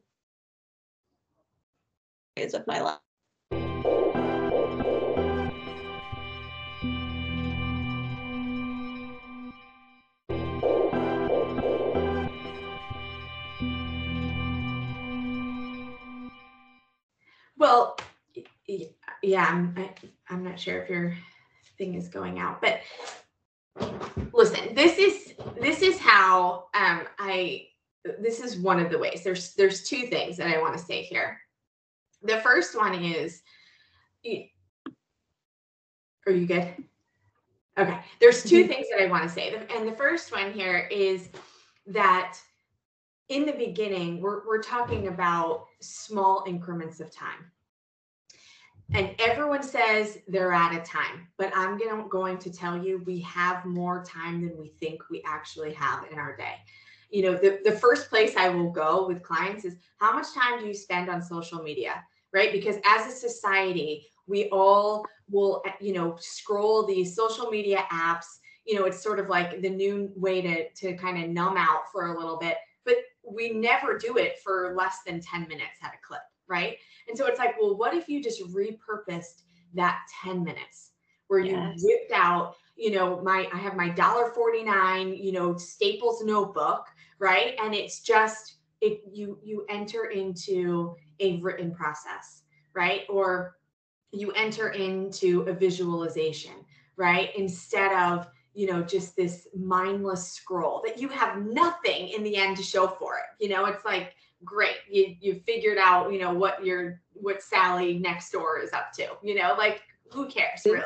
areas 2.37 2.55
of 2.55 2.67
my 2.67 2.81
life 2.81 2.99
well 17.79 17.97
yeah 19.23 19.47
i'm 19.49 19.75
I, 19.77 19.91
i'm 20.31 20.45
not 20.45 20.59
sure 20.59 20.83
if 20.83 20.91
your 20.91 21.17
thing 21.77 21.95
is 21.95 22.09
going 22.09 22.39
out 22.39 22.61
but 22.61 22.81
listen 24.33 24.75
this 24.75 24.99
is 24.99 25.35
this 25.61 25.83
is 25.83 25.99
how 25.99 26.67
um 26.75 27.07
i 27.19 27.69
this 28.21 28.41
is 28.41 28.57
one 28.57 28.81
of 28.81 28.91
the 28.91 28.99
ways. 28.99 29.23
There's 29.23 29.55
there's 29.55 29.83
two 29.83 30.07
things 30.07 30.37
that 30.37 30.47
i 30.47 30.61
want 30.61 30.77
to 30.77 30.83
say 30.83 31.03
here. 31.03 31.41
The 32.23 32.39
first 32.41 32.77
one 32.77 32.95
is 32.95 33.43
are 36.27 36.33
you 36.33 36.47
good? 36.47 36.75
Okay 37.79 38.01
there's 38.21 38.43
2 38.43 38.61
mm-hmm. 38.61 38.69
things 38.69 38.87
that 38.91 39.03
i 39.03 39.07
want 39.07 39.23
to 39.25 39.29
say. 39.29 39.55
And 39.75 39.87
the 39.87 39.97
first 39.97 40.33
one 40.33 40.53
here 40.53 40.89
is 40.91 41.29
that 41.87 42.39
in 43.29 43.47
the 43.47 43.53
beginning 43.53 44.21
we're, 44.21 44.47
we're 44.47 44.63
talking 44.63 45.09
about 45.09 45.67
small 45.81 46.45
increments 46.47 47.01
of 47.01 47.15
time 47.15 47.51
and 48.95 49.15
everyone 49.19 49.63
says 49.63 50.19
they're 50.29 50.53
out 50.53 50.75
of 50.75 50.83
time 50.85 51.27
but 51.37 51.53
i'm 51.55 51.79
gonna, 51.79 52.09
going 52.09 52.39
to 52.39 52.51
tell 52.51 52.77
you 52.77 53.03
we 53.05 53.21
have 53.21 53.65
more 53.65 54.05
time 54.05 54.41
than 54.41 54.57
we 54.59 54.69
think 54.81 55.03
we 55.11 55.23
actually 55.27 55.73
have 55.73 56.05
in 56.11 56.19
our 56.19 56.37
day. 56.37 56.55
You 57.11 57.23
know 57.23 57.35
the, 57.35 57.61
the 57.65 57.73
first 57.73 58.09
place 58.09 58.35
i 58.37 58.49
will 58.49 58.71
go 58.71 59.07
with 59.07 59.23
clients 59.23 59.65
is 59.65 59.77
how 59.99 60.13
much 60.15 60.33
time 60.33 60.61
do 60.61 60.67
you 60.67 60.75
spend 60.75 61.09
on 61.09 61.23
social 61.23 61.63
media 61.63 62.03
right? 62.33 62.53
Because 62.53 62.77
as 62.85 63.07
a 63.07 63.17
society 63.17 64.07
we 64.27 64.49
all 64.51 65.07
will 65.31 65.63
you 65.81 65.93
know 65.93 66.17
scroll 66.21 66.87
these 66.87 67.15
social 67.15 67.51
media 67.51 67.85
apps. 67.91 68.27
You 68.67 68.79
know 68.79 68.85
it's 68.85 69.03
sort 69.03 69.19
of 69.19 69.29
like 69.29 69.63
the 69.63 69.71
new 69.71 70.13
way 70.15 70.43
to 70.43 70.69
to 70.71 70.97
kind 70.97 71.23
of 71.23 71.31
numb 71.31 71.57
out 71.57 71.91
for 71.91 72.15
a 72.15 72.19
little 72.19 72.37
bit 72.37 72.57
but 72.85 72.97
we 73.31 73.51
never 73.51 73.99
do 73.99 74.17
it 74.17 74.39
for 74.43 74.75
less 74.77 74.99
than 75.07 75.21
10 75.21 75.43
minutes 75.49 75.79
at 75.83 75.95
a 75.95 76.07
clip 76.07 76.21
right 76.49 76.79
and 77.09 77.17
so 77.17 77.27
it's 77.27 77.39
like, 77.39 77.61
well, 77.61 77.77
what 77.77 77.95
if 77.95 78.09
you 78.09 78.23
just 78.23 78.43
repurposed 78.53 79.43
that 79.75 80.01
10 80.23 80.45
minutes 80.45 80.93
where 81.29 81.41
you 81.41 81.53
yes. 81.53 81.83
whipped 81.83 82.13
out, 82.13 82.55
you 82.77 82.91
know, 82.91 83.21
my, 83.23 83.49
I 83.53 83.59
have 83.59 83.75
my 83.75 83.89
dollar 83.89 84.31
49, 84.33 85.15
you 85.15 85.33
know, 85.33 85.57
Staples 85.57 86.23
notebook, 86.23 86.87
right? 87.19 87.55
And 87.63 87.75
it's 87.75 88.01
just, 88.01 88.57
it, 88.81 89.01
you, 89.11 89.39
you 89.43 89.65
enter 89.69 90.07
into 90.07 90.95
a 91.21 91.39
written 91.41 91.75
process, 91.75 92.43
right? 92.75 93.03
Or 93.09 93.57
you 94.13 94.31
enter 94.33 94.69
into 94.69 95.43
a 95.43 95.53
visualization, 95.53 96.53
right? 96.97 97.31
Instead 97.37 97.93
of, 97.93 98.29
you 98.55 98.71
know, 98.71 98.83
just 98.83 99.17
this 99.17 99.49
mindless 99.57 100.33
scroll 100.33 100.83
that 100.85 100.99
you 100.99 101.09
have 101.09 101.43
nothing 101.43 102.09
in 102.09 102.23
the 102.23 102.37
end 102.37 102.57
to 102.57 102.63
show 102.63 102.87
for 102.87 103.17
it. 103.17 103.45
You 103.45 103.51
know, 103.51 103.67
it's 103.67 103.85
like, 103.85 104.15
great 104.45 104.77
you 104.89 105.17
you 105.21 105.41
figured 105.47 105.79
out 105.79 106.13
you 106.13 106.19
know 106.19 106.33
what 106.33 106.65
your 106.65 107.01
what 107.15 107.43
sally 107.43 107.99
next 107.99 108.31
door 108.31 108.59
is 108.61 108.73
up 108.73 108.93
to 108.93 109.07
you 109.23 109.35
know 109.35 109.55
like 109.59 109.83
who 110.13 110.29
cares 110.29 110.63
really? 110.65 110.83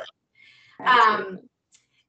Um 0.84 1.40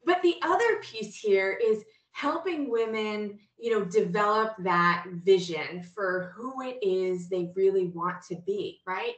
but 0.06 0.22
the 0.22 0.36
other 0.42 0.80
piece 0.82 1.16
here 1.16 1.60
is 1.64 1.84
helping 2.12 2.70
women 2.70 3.38
you 3.58 3.72
know 3.72 3.86
develop 3.86 4.56
that 4.60 5.06
vision 5.24 5.84
for 5.94 6.34
who 6.36 6.62
it 6.62 6.78
is 6.82 7.28
they 7.28 7.52
really 7.56 7.88
want 7.88 8.22
to 8.24 8.36
be 8.46 8.80
right? 8.88 9.16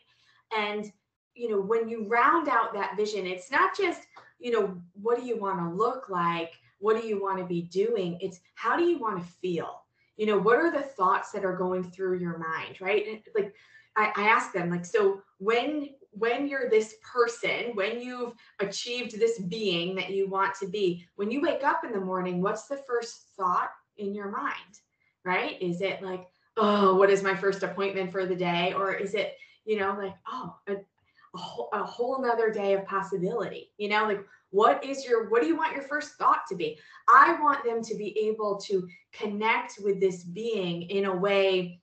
And 0.56 0.92
you 1.36 1.50
know 1.50 1.62
when 1.62 1.88
you 1.88 2.08
round 2.08 2.50
out 2.50 2.74
that 2.74 2.98
vision 2.98 3.28
it's 3.28 3.52
not 3.52 3.78
just 3.78 4.02
you 4.40 4.52
know 4.52 4.82
what 4.94 5.20
do 5.20 5.26
you 5.26 5.38
want 5.38 5.60
to 5.60 5.70
look 5.70 6.10
like? 6.10 6.54
What 6.80 7.00
do 7.00 7.08
you 7.08 7.22
want 7.22 7.38
to 7.38 7.46
be 7.46 7.62
doing? 7.62 8.18
It's 8.20 8.40
how 8.56 8.76
do 8.76 8.84
you 8.84 8.98
want 8.98 9.20
to 9.20 9.32
feel 9.42 9.85
you 10.18 10.26
know 10.26 10.38
what 10.38 10.58
are 10.58 10.72
the 10.72 10.82
thoughts 10.82 11.32
that 11.32 11.46
are 11.46 11.56
going 11.56 11.84
through 11.84 12.20
your 12.20 12.38
mind 12.38 12.80
right? 12.82 13.06
And 13.08 13.20
like 13.36 13.54
I, 13.96 14.12
I 14.16 14.28
ask 14.28 14.54
them 14.54 14.70
like 14.70 14.86
so 14.86 15.22
when 15.40 15.90
when 16.12 16.48
you're 16.48 16.70
this 16.70 16.96
person 17.02 17.72
when 17.74 18.00
you've 18.00 18.34
achieved 18.60 19.20
this 19.20 19.40
being 19.40 19.96
that 19.96 20.12
you 20.12 20.30
want 20.30 20.56
to 20.56 20.68
be 20.68 21.06
when 21.16 21.32
you 21.32 21.42
wake 21.42 21.64
up 21.64 21.84
in 21.84 21.92
the 21.92 22.00
morning 22.00 22.42
what's 22.42 22.68
the 22.68 22.82
first 22.88 23.28
thought 23.38 23.72
in 23.98 24.14
your 24.14 24.30
mind? 24.30 24.80
Right? 25.24 25.62
Is 25.62 25.82
it 25.82 26.02
like 26.02 26.28
oh 26.58 26.96
what 26.96 27.10
is 27.10 27.24
my 27.24 27.36
first 27.36 27.64
appointment 27.64 28.12
for 28.12 28.26
the 28.26 28.36
day? 28.36 28.74
Or 28.74 28.94
is 28.94 29.14
it 29.14 29.36
you 29.66 29.80
know 29.80 29.96
like 29.98 30.16
oh 30.28 30.56
a, 30.68 30.74
a 30.74 31.38
whole, 31.38 31.70
a 31.74 31.84
whole 31.84 32.22
nother 32.22 32.50
day 32.52 32.74
of 32.74 32.86
possibility 32.86 33.72
you 33.78 33.90
know 33.90 34.06
like 34.06 34.26
what 34.56 34.84
is 34.84 35.06
your 35.06 35.30
what 35.30 35.42
do 35.42 35.48
you 35.48 35.58
want 35.58 35.76
your 35.76 35.84
first 35.84 36.14
thought 36.14 36.42
to 36.48 36.56
be 36.56 36.78
i 37.10 37.38
want 37.42 37.64
them 37.64 37.82
to 37.82 37.96
be 37.96 38.18
able 38.18 38.58
to 38.58 38.88
connect 39.12 39.80
with 39.84 40.00
this 40.00 40.24
being 40.24 40.84
in 40.84 41.06
a 41.06 41.16
way 41.16 41.80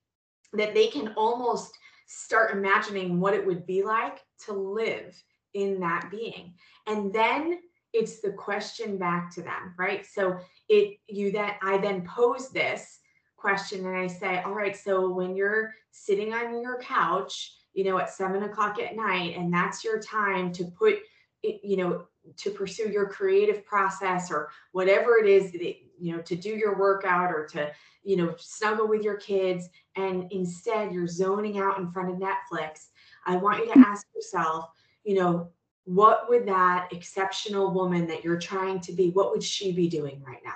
that 0.52 0.74
they 0.74 0.86
can 0.86 1.08
almost 1.16 1.72
start 2.06 2.52
imagining 2.52 3.18
what 3.18 3.34
it 3.34 3.44
would 3.44 3.64
be 3.66 3.82
like 3.82 4.18
to 4.44 4.52
live 4.52 5.16
in 5.54 5.80
that 5.80 6.08
being. 6.10 6.54
And 6.86 7.12
then 7.12 7.58
it's 7.92 8.20
the 8.20 8.32
question 8.32 8.98
back 8.98 9.34
to 9.34 9.42
them, 9.42 9.74
right? 9.78 10.04
So 10.06 10.38
it 10.68 10.98
you 11.08 11.32
that 11.32 11.58
I 11.62 11.78
then 11.78 12.06
pose 12.06 12.50
this 12.50 13.00
question 13.36 13.86
and 13.86 13.96
I 13.96 14.06
say, 14.06 14.42
all 14.42 14.54
right, 14.54 14.76
so 14.76 15.10
when 15.10 15.34
you're 15.34 15.74
sitting 15.90 16.32
on 16.32 16.62
your 16.62 16.80
couch, 16.80 17.54
you 17.74 17.84
know, 17.84 17.98
at 17.98 18.10
seven 18.10 18.42
o'clock 18.44 18.78
at 18.78 18.96
night, 18.96 19.36
and 19.36 19.52
that's 19.52 19.82
your 19.82 20.00
time 20.00 20.52
to 20.52 20.64
put, 20.78 20.96
you 21.42 21.76
know, 21.76 22.06
to 22.36 22.50
pursue 22.50 22.88
your 22.88 23.08
creative 23.08 23.64
process 23.64 24.30
or 24.30 24.50
whatever 24.72 25.16
it 25.16 25.26
is 25.26 25.52
that, 25.52 25.62
you 25.98 26.16
know, 26.16 26.22
to 26.22 26.36
do 26.36 26.50
your 26.50 26.78
workout 26.78 27.32
or 27.32 27.46
to, 27.46 27.70
you 28.04 28.16
know, 28.16 28.34
snuggle 28.38 28.88
with 28.88 29.02
your 29.02 29.16
kids, 29.16 29.68
and 29.96 30.30
instead 30.32 30.92
you're 30.92 31.06
zoning 31.06 31.58
out 31.58 31.78
in 31.78 31.90
front 31.90 32.10
of 32.10 32.16
Netflix. 32.16 32.88
I 33.26 33.36
want 33.36 33.58
you 33.58 33.72
to 33.72 33.78
ask 33.80 34.06
yourself, 34.14 34.70
you 35.04 35.14
know, 35.14 35.50
what 35.84 36.28
would 36.28 36.46
that 36.46 36.88
exceptional 36.92 37.72
woman 37.72 38.06
that 38.06 38.22
you're 38.22 38.38
trying 38.38 38.80
to 38.80 38.92
be, 38.92 39.10
what 39.10 39.32
would 39.32 39.42
she 39.42 39.72
be 39.72 39.88
doing 39.88 40.22
right 40.24 40.42
now? 40.44 40.54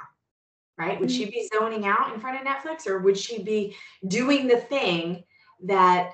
Right? 0.79 1.01
Would 1.01 1.11
she 1.11 1.23
mm-hmm. 1.23 1.31
be 1.31 1.51
zoning 1.53 1.87
out 1.87 2.13
in 2.13 2.21
front 2.21 2.41
of 2.41 2.47
Netflix 2.47 2.87
or 2.87 2.99
would 2.99 3.19
she 3.19 3.43
be 3.43 3.75
doing 4.07 4.47
the 4.47 4.59
thing 4.59 5.25
that 5.65 6.13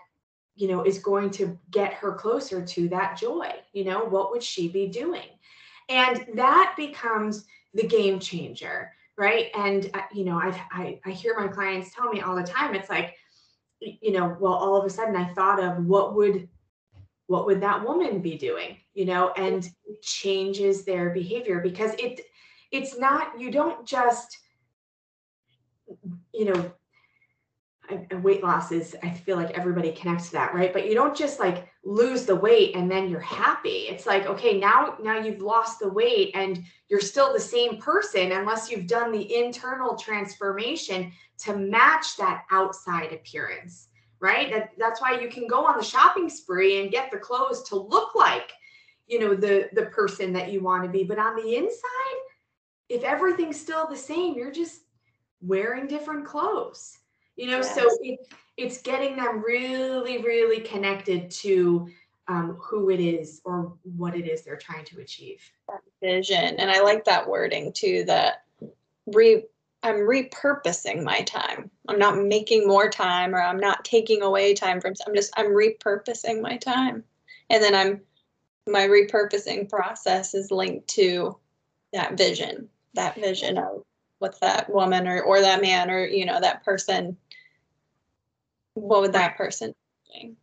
you 0.54 0.68
know 0.68 0.82
is 0.82 0.98
going 0.98 1.30
to 1.30 1.58
get 1.70 1.94
her 1.94 2.12
closer 2.12 2.64
to 2.64 2.88
that 2.88 3.16
joy 3.16 3.50
you 3.72 3.84
know 3.84 4.04
what 4.04 4.30
would 4.30 4.42
she 4.42 4.68
be 4.68 4.86
doing? 4.86 5.28
And 5.88 6.24
that 6.34 6.74
becomes 6.76 7.44
the 7.74 7.86
game 7.86 8.18
changer 8.18 8.92
right? 9.18 9.46
And 9.54 9.90
uh, 9.94 10.00
you 10.12 10.24
know 10.24 10.38
I've, 10.38 10.58
i 10.70 10.98
i 11.04 11.10
hear 11.10 11.38
my 11.38 11.48
clients 11.48 11.94
tell 11.94 12.10
me 12.10 12.20
all 12.20 12.34
the 12.34 12.42
time 12.42 12.74
it's 12.74 12.90
like 12.90 13.14
you 13.80 14.12
know 14.12 14.36
well 14.40 14.54
all 14.54 14.76
of 14.76 14.84
a 14.84 14.90
sudden 14.90 15.16
i 15.16 15.32
thought 15.34 15.62
of 15.62 15.84
what 15.84 16.14
would 16.14 16.48
what 17.26 17.46
would 17.46 17.60
that 17.60 17.84
woman 17.84 18.20
be 18.20 18.36
doing 18.36 18.76
you 18.94 19.04
know 19.04 19.32
and 19.36 19.68
changes 20.02 20.84
their 20.84 21.10
behavior 21.10 21.60
because 21.60 21.92
it 21.98 22.20
it's 22.70 22.98
not 22.98 23.38
you 23.40 23.50
don't 23.50 23.86
just 23.86 24.38
you 26.32 26.44
know 26.44 26.72
and 28.10 28.24
weight 28.24 28.42
loss 28.42 28.72
is 28.72 28.96
i 29.02 29.10
feel 29.10 29.36
like 29.36 29.56
everybody 29.56 29.92
connects 29.92 30.26
to 30.26 30.32
that 30.32 30.54
right? 30.54 30.72
But 30.72 30.88
you 30.88 30.94
don't 30.94 31.16
just 31.16 31.38
like 31.40 31.68
lose 31.84 32.24
the 32.24 32.36
weight 32.36 32.76
and 32.76 32.90
then 32.90 33.08
you're 33.08 33.20
happy. 33.20 33.86
It's 33.90 34.06
like 34.06 34.26
okay 34.26 34.58
now 34.58 34.96
now 35.02 35.18
you've 35.18 35.40
lost 35.42 35.80
the 35.80 35.88
weight 35.88 36.30
and 36.34 36.62
you're 36.88 37.00
still 37.00 37.32
the 37.32 37.40
same 37.40 37.78
person 37.78 38.32
unless 38.32 38.70
you've 38.70 38.86
done 38.86 39.12
the 39.12 39.34
internal 39.34 39.96
transformation 39.96 41.12
to 41.38 41.56
match 41.56 42.16
that 42.16 42.44
outside 42.50 43.12
appearance 43.12 43.88
right? 44.20 44.52
That 44.52 44.70
that's 44.78 45.00
why 45.00 45.20
you 45.20 45.28
can 45.28 45.48
go 45.48 45.66
on 45.66 45.76
the 45.76 45.84
shopping 45.84 46.28
spree 46.28 46.80
and 46.80 46.92
get 46.92 47.10
the 47.10 47.18
clothes 47.18 47.62
to 47.64 47.76
look 47.76 48.14
like 48.14 48.52
you 49.06 49.18
know 49.18 49.34
the 49.34 49.68
the 49.72 49.86
person 49.86 50.32
that 50.34 50.52
you 50.52 50.60
want 50.60 50.84
to 50.84 50.90
be. 50.90 51.04
But 51.04 51.18
on 51.18 51.36
the 51.36 51.56
inside 51.56 52.20
if 52.88 53.02
everything's 53.04 53.60
still 53.60 53.86
the 53.88 53.96
same 53.96 54.34
you're 54.34 54.52
just 54.52 54.82
wearing 55.40 55.86
different 55.88 56.24
clothes 56.24 56.98
you 57.36 57.46
know 57.46 57.58
yes. 57.58 57.74
so 57.74 57.88
it, 58.02 58.20
it's 58.56 58.82
getting 58.82 59.16
them 59.16 59.42
really 59.44 60.22
really 60.22 60.60
connected 60.60 61.30
to 61.30 61.88
um, 62.28 62.56
who 62.60 62.90
it 62.90 63.00
is 63.00 63.40
or 63.44 63.74
what 63.82 64.14
it 64.14 64.28
is 64.28 64.42
they're 64.42 64.56
trying 64.56 64.84
to 64.86 65.00
achieve. 65.00 65.42
That 65.68 65.80
vision 66.00 66.56
and 66.58 66.70
i 66.70 66.80
like 66.80 67.04
that 67.04 67.28
wording 67.28 67.72
too 67.72 68.04
that 68.06 68.44
re 69.06 69.44
i'm 69.82 69.96
repurposing 69.96 71.02
my 71.02 71.20
time. 71.22 71.70
I'm 71.88 71.98
not 71.98 72.18
making 72.18 72.66
more 72.66 72.88
time 72.88 73.34
or 73.34 73.42
i'm 73.42 73.60
not 73.60 73.84
taking 73.84 74.22
away 74.22 74.54
time 74.54 74.80
from 74.80 74.94
i'm 75.06 75.14
just 75.14 75.32
i'm 75.36 75.48
repurposing 75.48 76.40
my 76.40 76.56
time. 76.56 77.04
And 77.50 77.62
then 77.62 77.74
i'm 77.74 78.00
my 78.68 78.86
repurposing 78.86 79.68
process 79.68 80.34
is 80.34 80.50
linked 80.50 80.86
to 80.88 81.36
that 81.92 82.16
vision 82.16 82.68
that 82.94 83.14
vision 83.16 83.58
of 83.58 83.82
what 84.18 84.38
that 84.40 84.70
woman 84.70 85.08
or 85.08 85.20
or 85.22 85.40
that 85.40 85.60
man 85.60 85.90
or 85.90 86.06
you 86.06 86.24
know 86.24 86.40
that 86.40 86.64
person 86.64 87.16
what 88.74 89.00
would 89.02 89.12
that 89.12 89.36
person 89.36 89.74
doing? 90.12 90.36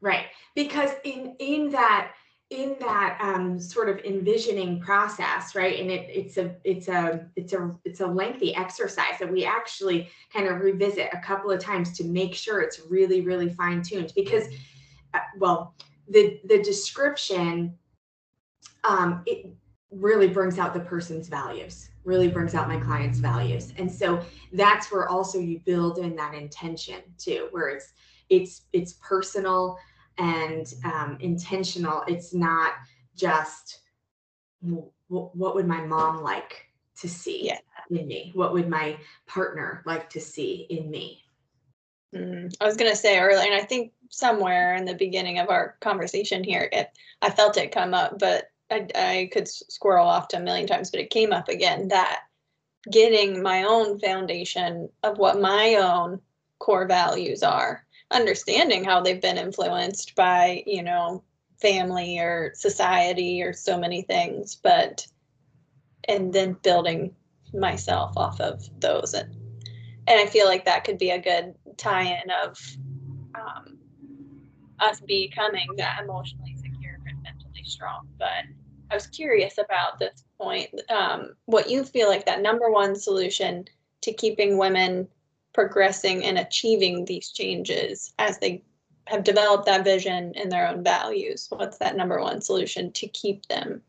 Right. 0.00 0.26
Because 0.54 0.90
in 1.04 1.36
in 1.38 1.70
that 1.70 2.12
in 2.50 2.76
that 2.78 3.18
um, 3.20 3.58
sort 3.58 3.88
of 3.88 3.98
envisioning 4.04 4.78
process, 4.78 5.56
right? 5.56 5.80
And 5.80 5.90
it, 5.90 6.08
it's 6.08 6.36
a 6.36 6.54
it's 6.62 6.88
a 6.88 7.28
it's 7.34 7.52
a 7.52 7.76
it's 7.84 8.00
a 8.00 8.06
lengthy 8.06 8.54
exercise 8.54 9.18
that 9.18 9.30
we 9.30 9.44
actually 9.44 10.08
kind 10.32 10.46
of 10.46 10.60
revisit 10.60 11.08
a 11.12 11.18
couple 11.18 11.50
of 11.50 11.60
times 11.60 11.96
to 11.98 12.04
make 12.04 12.34
sure 12.34 12.60
it's 12.60 12.80
really 12.88 13.22
really 13.22 13.48
fine 13.48 13.82
tuned. 13.82 14.12
Because, 14.14 14.44
uh, 15.14 15.20
well, 15.38 15.74
the 16.08 16.40
the 16.44 16.62
description 16.62 17.76
um, 18.84 19.22
it 19.26 19.46
really 19.90 20.28
brings 20.28 20.58
out 20.58 20.72
the 20.72 20.80
person's 20.80 21.28
values 21.28 21.88
really 22.06 22.28
brings 22.28 22.54
out 22.54 22.68
my 22.68 22.78
clients 22.78 23.18
values. 23.18 23.74
And 23.76 23.90
so 23.90 24.24
that's 24.52 24.90
where 24.90 25.08
also 25.08 25.38
you 25.38 25.58
build 25.60 25.98
in 25.98 26.14
that 26.16 26.34
intention 26.34 27.02
too 27.18 27.48
where 27.50 27.68
it's 27.68 27.92
it's 28.30 28.62
it's 28.72 28.94
personal 28.94 29.78
and 30.18 30.72
um, 30.84 31.18
intentional. 31.20 32.02
It's 32.06 32.32
not 32.32 32.74
just 33.16 33.80
what 35.08 35.54
would 35.54 35.66
my 35.66 35.84
mom 35.84 36.22
like 36.22 36.66
to 37.00 37.08
see 37.08 37.46
yeah. 37.46 37.58
in 37.90 38.06
me? 38.06 38.30
What 38.34 38.52
would 38.52 38.68
my 38.68 38.96
partner 39.26 39.82
like 39.84 40.08
to 40.10 40.20
see 40.20 40.66
in 40.70 40.90
me? 40.90 41.22
Mm, 42.14 42.54
i 42.60 42.64
was 42.64 42.76
going 42.76 42.90
to 42.90 42.96
say 42.96 43.18
earlier 43.18 43.50
and 43.50 43.60
i 43.60 43.64
think 43.64 43.92
somewhere 44.10 44.76
in 44.76 44.84
the 44.84 44.94
beginning 44.94 45.40
of 45.40 45.50
our 45.50 45.76
conversation 45.80 46.44
here 46.44 46.68
it 46.70 46.96
i 47.20 47.28
felt 47.28 47.56
it 47.56 47.72
come 47.72 47.94
up 47.94 48.16
but 48.20 48.44
I, 48.70 48.86
I 48.94 49.30
could 49.32 49.48
squirrel 49.48 50.06
off 50.06 50.28
to 50.28 50.38
a 50.38 50.40
million 50.40 50.66
times, 50.66 50.90
but 50.90 51.00
it 51.00 51.10
came 51.10 51.32
up 51.32 51.48
again 51.48 51.88
that 51.88 52.22
getting 52.90 53.42
my 53.42 53.64
own 53.64 53.98
foundation 53.98 54.88
of 55.02 55.18
what 55.18 55.40
my 55.40 55.76
own 55.76 56.20
core 56.58 56.86
values 56.86 57.42
are, 57.42 57.84
understanding 58.10 58.84
how 58.84 59.00
they've 59.00 59.20
been 59.20 59.38
influenced 59.38 60.14
by, 60.14 60.62
you 60.66 60.82
know, 60.82 61.22
family 61.60 62.18
or 62.18 62.52
society 62.54 63.42
or 63.42 63.52
so 63.52 63.78
many 63.78 64.02
things, 64.02 64.56
but 64.56 65.06
and 66.08 66.32
then 66.32 66.56
building 66.62 67.14
myself 67.52 68.16
off 68.16 68.40
of 68.40 68.68
those. 68.80 69.14
And 69.14 69.34
and 70.08 70.20
I 70.20 70.26
feel 70.26 70.46
like 70.46 70.64
that 70.66 70.84
could 70.84 70.98
be 70.98 71.10
a 71.10 71.20
good 71.20 71.54
tie-in 71.76 72.30
of 72.44 72.58
um, 73.34 73.78
us 74.78 75.00
becoming 75.00 75.66
that 75.78 76.00
emotionally 76.02 76.55
strong. 77.66 78.08
But 78.18 78.44
I 78.90 78.94
was 78.94 79.06
curious 79.06 79.58
about 79.58 79.98
this 79.98 80.24
point, 80.38 80.68
um, 80.90 81.34
what 81.46 81.68
you 81.68 81.84
feel 81.84 82.08
like 82.08 82.26
that 82.26 82.42
number 82.42 82.70
one 82.70 82.94
solution 82.94 83.64
to 84.02 84.12
keeping 84.12 84.58
women 84.58 85.08
progressing 85.52 86.24
and 86.24 86.38
achieving 86.38 87.04
these 87.04 87.30
changes 87.32 88.12
as 88.18 88.38
they 88.38 88.62
have 89.06 89.24
developed 89.24 89.66
that 89.66 89.84
vision 89.84 90.32
and 90.36 90.50
their 90.50 90.68
own 90.68 90.84
values. 90.84 91.46
What's 91.50 91.78
that 91.78 91.96
number 91.96 92.20
one 92.20 92.40
solution 92.40 92.92
to 92.92 93.08
keep 93.08 93.46
them 93.46 93.82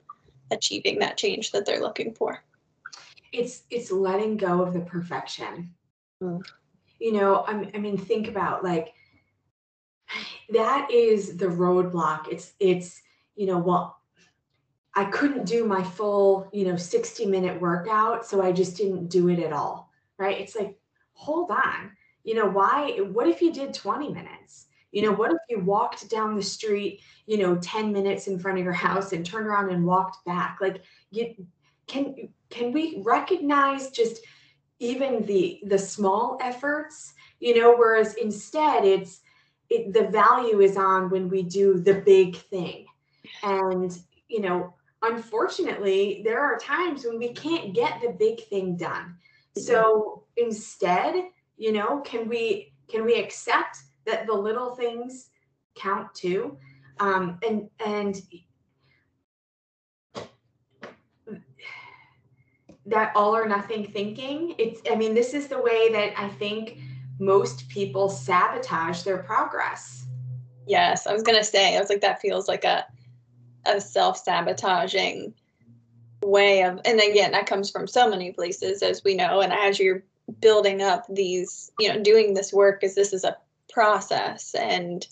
achieving 0.51 0.99
that 0.99 1.17
change 1.17 1.51
that 1.51 1.65
they're 1.65 1.81
looking 1.81 2.13
for? 2.13 2.43
It's 3.33 3.63
it's 3.69 3.91
letting 3.91 4.37
go 4.37 4.61
of 4.61 4.73
the 4.73 4.79
perfection. 4.79 5.73
Mm. 6.23 6.41
You 6.99 7.13
know, 7.13 7.43
I'm, 7.47 7.69
I 7.75 7.77
mean, 7.77 7.97
think 7.97 8.27
about 8.27 8.63
like 8.63 8.93
that 10.49 10.89
is 10.91 11.37
the 11.37 11.47
roadblock. 11.47 12.27
It's 12.31 12.53
it's 12.59 13.01
you 13.37 13.45
know, 13.45 13.59
well, 13.59 14.01
I 14.95 15.05
couldn't 15.05 15.45
do 15.45 15.65
my 15.65 15.83
full, 15.83 16.49
you 16.51 16.65
know, 16.65 16.75
60 16.75 17.27
minute 17.27 17.61
workout. 17.61 18.25
So 18.25 18.41
I 18.41 18.51
just 18.51 18.75
didn't 18.75 19.07
do 19.07 19.29
it 19.29 19.39
at 19.39 19.53
all. 19.53 19.91
Right. 20.17 20.41
It's 20.41 20.55
like, 20.55 20.75
hold 21.13 21.51
on. 21.51 21.91
You 22.23 22.33
know, 22.33 22.49
why? 22.49 22.97
What 22.97 23.27
if 23.27 23.41
you 23.41 23.53
did 23.53 23.73
20 23.73 24.11
minutes? 24.11 24.65
You 24.91 25.03
know, 25.03 25.11
what 25.11 25.31
if 25.31 25.37
you 25.49 25.59
walked 25.59 26.09
down 26.09 26.35
the 26.35 26.41
street, 26.41 27.01
you 27.27 27.37
know, 27.37 27.57
10 27.57 27.93
minutes 27.93 28.27
in 28.27 28.39
front 28.39 28.57
of 28.57 28.63
your 28.63 28.73
house 28.73 29.13
and 29.13 29.23
turned 29.23 29.45
around 29.45 29.69
and 29.69 29.85
walked 29.85 30.25
back? 30.25 30.57
Like, 30.59 30.81
you 31.11 31.35
can 31.85 32.29
can 32.49 32.71
we 32.71 33.01
recognize 33.05 33.91
just 33.91 34.21
even 34.79 35.25
the 35.25 35.59
the 35.67 35.77
small 35.77 36.39
efforts, 36.41 37.13
you 37.39 37.59
know, 37.59 37.75
whereas 37.75 38.15
instead 38.15 38.83
it's 38.83 39.21
it, 39.69 39.93
the 39.93 40.07
value 40.07 40.61
is 40.61 40.77
on 40.77 41.09
when 41.09 41.29
we 41.29 41.43
do 41.43 41.79
the 41.79 41.95
big 41.95 42.35
thing. 42.35 42.85
And 43.43 43.97
you 44.27 44.41
know, 44.41 44.73
unfortunately, 45.01 46.21
there 46.23 46.41
are 46.41 46.57
times 46.57 47.05
when 47.05 47.17
we 47.17 47.33
can't 47.33 47.73
get 47.73 48.01
the 48.01 48.09
big 48.09 48.41
thing 48.47 48.75
done. 48.75 49.15
So 49.57 50.23
instead, 50.35 51.15
you 51.57 51.71
know, 51.71 52.01
can 52.01 52.27
we 52.27 52.73
can 52.87 53.05
we 53.05 53.15
accept 53.15 53.77
that 54.05 54.27
the 54.27 54.33
little 54.33 54.75
things 54.75 55.29
count 55.75 56.13
too? 56.13 56.57
Um, 56.99 57.39
and 57.47 57.69
and 57.85 58.21
that 62.85 63.11
all 63.15 63.35
or 63.35 63.47
nothing 63.47 63.85
thinking. 63.85 64.55
It's 64.57 64.81
I 64.89 64.95
mean, 64.95 65.13
this 65.13 65.33
is 65.33 65.47
the 65.47 65.61
way 65.61 65.91
that 65.91 66.13
I 66.17 66.29
think 66.29 66.79
most 67.19 67.67
people 67.69 68.09
sabotage 68.09 69.01
their 69.01 69.17
progress 69.17 70.07
Yes, 70.67 71.07
I 71.07 71.13
was 71.13 71.23
gonna 71.23 71.43
say, 71.43 71.75
I 71.75 71.79
was 71.79 71.89
like, 71.89 72.01
that 72.01 72.21
feels 72.21 72.47
like 72.47 72.65
a 72.65 72.85
a 73.67 73.81
self-sabotaging 73.81 75.33
way 76.23 76.63
of 76.63 76.79
and 76.83 76.99
again 76.99 77.31
that 77.31 77.45
comes 77.45 77.69
from 77.69 77.87
so 77.87 78.09
many 78.09 78.31
places 78.31 78.81
as 78.81 79.03
we 79.03 79.15
know 79.15 79.41
and 79.41 79.53
as 79.53 79.79
you're 79.79 80.03
building 80.41 80.81
up 80.81 81.05
these 81.09 81.71
you 81.79 81.87
know 81.87 82.01
doing 82.01 82.33
this 82.33 82.51
work 82.51 82.83
as 82.83 82.95
this 82.95 83.13
is 83.13 83.23
a 83.23 83.37
process 83.71 84.53
and 84.55 85.07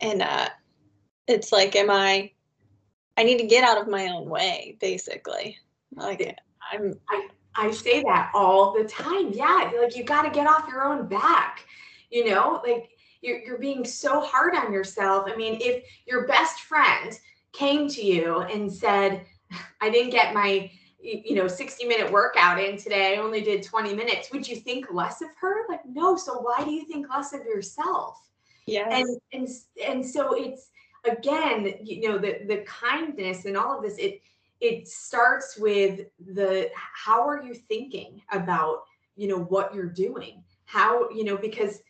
and 0.00 0.22
uh 0.22 0.48
it's 1.26 1.50
like 1.50 1.74
am 1.74 1.90
i 1.90 2.30
i 3.16 3.22
need 3.22 3.38
to 3.38 3.46
get 3.46 3.64
out 3.64 3.80
of 3.80 3.88
my 3.88 4.08
own 4.08 4.28
way 4.28 4.76
basically. 4.80 5.56
Like 5.94 6.36
i'm 6.72 6.94
I, 7.08 7.28
I 7.56 7.70
say 7.70 8.02
that 8.02 8.30
all 8.34 8.74
the 8.74 8.84
time. 8.84 9.32
Yeah 9.32 9.70
like 9.80 9.96
you 9.96 10.04
got 10.04 10.22
to 10.22 10.30
get 10.30 10.46
off 10.46 10.68
your 10.68 10.84
own 10.84 11.08
back 11.08 11.64
you 12.10 12.30
know? 12.30 12.60
Like 12.66 12.90
you're, 13.20 13.38
you're 13.40 13.58
being 13.58 13.84
so 13.84 14.20
hard 14.20 14.54
on 14.54 14.72
yourself. 14.72 15.28
I 15.30 15.36
mean 15.36 15.58
if 15.60 15.84
your 16.06 16.26
best 16.26 16.60
friend 16.60 17.18
came 17.52 17.88
to 17.88 18.02
you 18.02 18.40
and 18.40 18.72
said 18.72 19.24
i 19.80 19.90
didn't 19.90 20.10
get 20.10 20.34
my 20.34 20.70
you 21.00 21.34
know 21.34 21.46
60 21.46 21.86
minute 21.86 22.10
workout 22.10 22.60
in 22.60 22.76
today. 22.76 23.16
I 23.16 23.20
only 23.20 23.40
did 23.40 23.62
20 23.62 23.94
minutes. 23.94 24.30
Would 24.32 24.48
you 24.48 24.56
think 24.56 24.92
less 24.92 25.22
of 25.22 25.28
her? 25.40 25.66
Like 25.68 25.80
no. 25.86 26.16
So 26.16 26.40
why 26.40 26.64
do 26.64 26.70
you 26.70 26.84
think 26.84 27.08
less 27.08 27.32
of 27.32 27.44
yourself? 27.44 28.20
Yeah 28.66 28.88
and 28.90 29.20
and 29.32 29.48
and 29.84 30.04
so 30.04 30.34
it's 30.34 30.70
again 31.04 31.74
you 31.82 32.08
know 32.08 32.18
the 32.18 32.40
the 32.46 32.64
kindness 32.66 33.44
and 33.46 33.56
all 33.56 33.78
of 33.78 33.82
this 33.82 33.96
it 33.96 34.20
it 34.60 34.88
starts 34.88 35.56
with 35.56 36.00
the 36.34 36.68
how 36.74 37.26
are 37.26 37.42
you 37.42 37.54
thinking 37.54 38.20
about 38.32 38.82
you 39.16 39.28
know 39.28 39.38
what 39.44 39.74
you're 39.74 39.86
doing? 39.86 40.42
How 40.64 41.08
you 41.10 41.24
know 41.24 41.36
because 41.36 41.80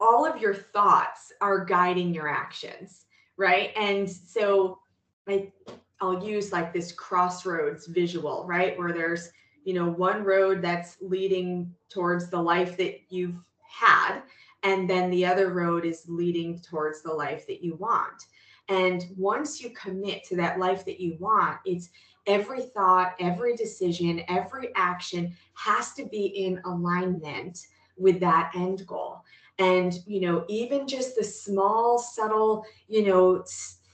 all 0.00 0.26
of 0.26 0.40
your 0.40 0.54
thoughts 0.54 1.32
are 1.40 1.64
guiding 1.64 2.12
your 2.12 2.28
actions 2.28 3.04
right 3.36 3.70
and 3.76 4.08
so 4.10 4.78
like 5.26 5.52
I'll 6.00 6.22
use 6.22 6.52
like 6.52 6.72
this 6.72 6.92
crossroads 6.92 7.86
visual, 7.86 8.44
right? 8.46 8.78
Where 8.78 8.92
there's, 8.92 9.30
you 9.64 9.72
know, 9.72 9.88
one 9.88 10.22
road 10.22 10.60
that's 10.60 10.96
leading 11.00 11.72
towards 11.88 12.28
the 12.28 12.40
life 12.40 12.76
that 12.76 13.00
you've 13.08 13.36
had, 13.66 14.20
and 14.62 14.88
then 14.88 15.10
the 15.10 15.24
other 15.24 15.50
road 15.50 15.84
is 15.84 16.04
leading 16.06 16.60
towards 16.60 17.02
the 17.02 17.12
life 17.12 17.46
that 17.46 17.62
you 17.62 17.76
want. 17.76 18.26
And 18.68 19.06
once 19.16 19.62
you 19.62 19.70
commit 19.70 20.24
to 20.24 20.36
that 20.36 20.58
life 20.58 20.84
that 20.84 21.00
you 21.00 21.16
want, 21.18 21.58
it's 21.64 21.90
every 22.26 22.62
thought, 22.62 23.14
every 23.20 23.56
decision, 23.56 24.22
every 24.28 24.74
action 24.74 25.34
has 25.54 25.92
to 25.94 26.06
be 26.06 26.26
in 26.26 26.60
alignment 26.64 27.66
with 27.96 28.20
that 28.20 28.50
end 28.54 28.86
goal. 28.86 29.22
And, 29.58 29.94
you 30.06 30.20
know, 30.20 30.44
even 30.48 30.88
just 30.88 31.16
the 31.16 31.24
small, 31.24 31.98
subtle, 31.98 32.64
you 32.88 33.06
know, 33.06 33.44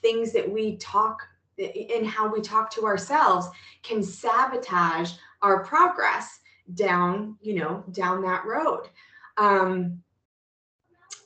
things 0.01 0.33
that 0.33 0.51
we 0.51 0.77
talk 0.79 1.21
in 1.59 2.05
how 2.05 2.33
we 2.33 2.41
talk 2.41 2.71
to 2.71 2.87
ourselves 2.87 3.47
can 3.83 4.03
sabotage 4.03 5.13
our 5.43 5.63
progress 5.65 6.41
down 6.75 7.37
you 7.41 7.55
know 7.55 7.85
down 7.93 8.23
that 8.23 8.45
road. 8.47 8.89
Um 9.37 10.03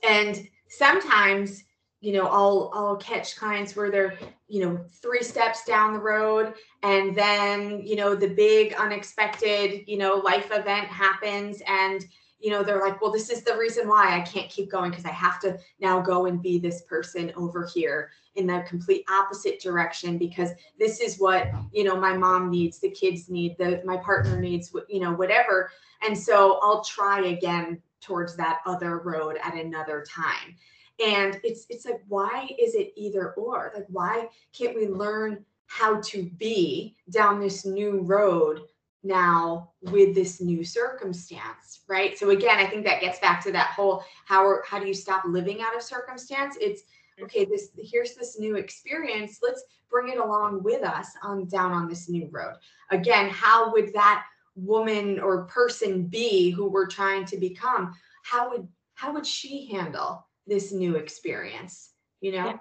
and 0.06 0.46
sometimes 0.68 1.64
you 2.00 2.12
know 2.12 2.26
i'll 2.26 2.70
i'll 2.74 2.96
catch 2.96 3.36
clients 3.36 3.74
where 3.76 3.90
they're 3.90 4.18
you 4.48 4.60
know 4.60 4.84
three 5.00 5.22
steps 5.22 5.64
down 5.64 5.94
the 5.94 5.98
road 5.98 6.52
and 6.82 7.16
then 7.16 7.80
you 7.82 7.96
know 7.96 8.14
the 8.14 8.28
big 8.28 8.74
unexpected 8.74 9.84
you 9.86 9.96
know 9.96 10.16
life 10.16 10.50
event 10.52 10.86
happens 10.86 11.62
and 11.66 12.04
you 12.44 12.50
know 12.50 12.62
they're 12.62 12.80
like 12.80 13.00
well 13.00 13.10
this 13.10 13.30
is 13.30 13.42
the 13.42 13.56
reason 13.56 13.88
why 13.88 14.14
i 14.16 14.20
can't 14.20 14.50
keep 14.50 14.70
going 14.70 14.90
because 14.90 15.06
i 15.06 15.10
have 15.10 15.40
to 15.40 15.58
now 15.80 16.00
go 16.00 16.26
and 16.26 16.42
be 16.42 16.58
this 16.58 16.82
person 16.82 17.32
over 17.36 17.66
here 17.72 18.10
in 18.36 18.46
the 18.46 18.64
complete 18.68 19.04
opposite 19.08 19.60
direction 19.60 20.18
because 20.18 20.50
this 20.78 21.00
is 21.00 21.18
what 21.18 21.48
you 21.72 21.84
know 21.84 21.98
my 21.98 22.16
mom 22.16 22.50
needs 22.50 22.78
the 22.78 22.90
kids 22.90 23.28
need 23.28 23.56
the 23.58 23.80
my 23.84 23.96
partner 23.96 24.40
needs 24.40 24.74
you 24.88 25.00
know 25.00 25.12
whatever. 25.12 25.70
And 26.06 26.16
so 26.16 26.58
i'll 26.62 26.84
try 26.84 27.26
again 27.28 27.80
towards 28.00 28.36
that 28.36 28.60
other 28.66 28.98
road 28.98 29.38
at 29.42 29.54
another 29.54 30.04
time. 30.08 30.56
And 31.04 31.40
it's 31.42 31.66
it's 31.70 31.86
like 31.86 32.02
why 32.08 32.48
is 32.58 32.74
it 32.74 32.92
either 32.96 33.32
or? 33.32 33.72
Like 33.74 33.86
why 33.88 34.28
can't 34.52 34.76
we 34.76 34.86
learn 34.86 35.44
how 35.66 36.00
to 36.02 36.24
be 36.36 36.94
down 37.10 37.40
this 37.40 37.64
new 37.64 38.02
road 38.02 38.62
now 39.04 39.70
with 39.82 40.14
this 40.14 40.40
new 40.40 40.64
circumstance 40.64 41.80
right? 41.88 42.18
So 42.18 42.30
again 42.30 42.58
i 42.58 42.66
think 42.66 42.84
that 42.84 43.00
gets 43.00 43.18
back 43.18 43.42
to 43.44 43.52
that 43.52 43.68
whole 43.68 44.02
how 44.26 44.44
are, 44.44 44.64
how 44.66 44.78
do 44.78 44.86
you 44.86 44.94
stop 44.94 45.24
living 45.26 45.62
out 45.62 45.76
of 45.76 45.82
circumstance? 45.82 46.56
It's 46.60 46.82
okay 47.22 47.44
this 47.44 47.70
here's 47.78 48.14
this 48.14 48.38
new 48.38 48.56
experience. 48.56 49.38
Let's 49.42 49.64
bring 49.90 50.08
it 50.12 50.18
along 50.18 50.62
with 50.62 50.82
us 50.82 51.08
on 51.22 51.46
down 51.46 51.72
on 51.72 51.88
this 51.88 52.08
new 52.08 52.28
road. 52.32 52.54
Again 52.90 53.28
how 53.30 53.72
would 53.72 53.92
that 53.92 54.24
woman 54.56 55.18
or 55.20 55.44
person 55.44 56.04
be 56.04 56.50
who 56.50 56.68
we're 56.68 56.86
trying 56.86 57.24
to 57.26 57.36
become? 57.36 57.94
How 58.24 58.50
would 58.50 58.66
how 58.94 59.12
would 59.12 59.26
she 59.26 59.68
handle 59.70 60.26
this 60.46 60.72
new 60.72 60.96
experience 60.96 61.90
you 62.20 62.32
know? 62.32 62.46
Yeah. 62.46 62.56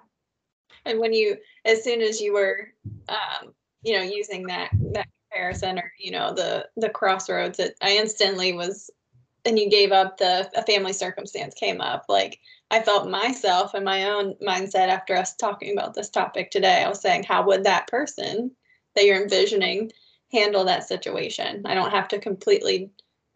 and 0.85 0.99
when 0.99 1.13
you 1.13 1.37
as 1.63 1.83
soon 1.83 2.01
as 2.01 2.19
you 2.19 2.33
were 2.33 2.67
um 3.07 3.53
you 3.83 3.95
know 3.95 4.03
using 4.03 4.45
that 4.47 4.71
that 4.91 5.07
comparison 5.33 5.79
or 5.79 5.91
you 5.97 6.11
know 6.11 6.33
the 6.33 6.67
the 6.77 6.89
crossroads 6.89 7.59
it 7.59 7.75
i 7.81 7.91
instantly 7.91 8.53
was 8.53 8.89
and 9.45 9.59
you 9.59 9.69
gave 9.69 9.91
up 9.91 10.17
the 10.17 10.49
a 10.55 10.63
family 10.63 10.93
circumstance 10.93 11.53
came 11.53 11.81
up. 11.81 12.05
Like 12.07 12.39
i 12.71 12.81
felt 12.81 13.09
myself 13.09 13.73
and 13.73 13.85
my 13.85 14.09
own 14.09 14.35
mindset 14.35 14.87
after 14.87 15.15
us 15.15 15.35
talking 15.35 15.73
about 15.73 15.93
this 15.93 16.09
topic 16.09 16.51
today. 16.51 16.83
I 16.83 16.89
was 16.89 17.01
saying 17.01 17.23
how 17.23 17.45
would 17.45 17.63
that 17.63 17.87
person 17.87 18.51
that 18.95 19.05
you're 19.05 19.21
envisioning 19.21 19.91
handle 20.31 20.65
that 20.65 20.87
situation? 20.87 21.63
I 21.65 21.73
don't 21.73 21.91
have 21.91 22.07
to 22.09 22.19
completely 22.19 22.89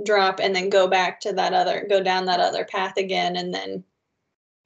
drop 0.06 0.40
and 0.40 0.56
then 0.56 0.70
go 0.70 0.88
back 0.88 1.20
to 1.22 1.34
that 1.34 1.54
other 1.54 1.86
go 1.90 2.02
down 2.02 2.26
that 2.26 2.40
other 2.40 2.66
path 2.66 2.98
again 2.98 3.36
and 3.36 3.52
then 3.52 3.84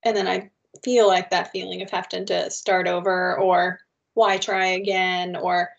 and 0.04 0.18
then 0.18 0.28
i 0.28 0.50
feel 0.84 1.08
like 1.08 1.30
that 1.30 1.54
feeling 1.54 1.82
of 1.82 1.90
having 1.90 2.26
to 2.26 2.52
start 2.52 2.86
over 2.86 3.40
or 3.40 3.80
why 4.14 4.38
try 4.38 4.66
again 4.66 5.38
or 5.38 5.70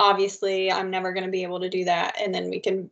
obviously 0.00 0.72
i'm 0.72 0.90
never 0.90 1.12
going 1.12 1.24
to 1.24 1.30
be 1.30 1.42
able 1.42 1.60
to 1.60 1.70
do 1.70 1.84
that 1.84 2.16
and 2.20 2.34
then 2.34 2.50
we 2.50 2.58
can 2.58 2.90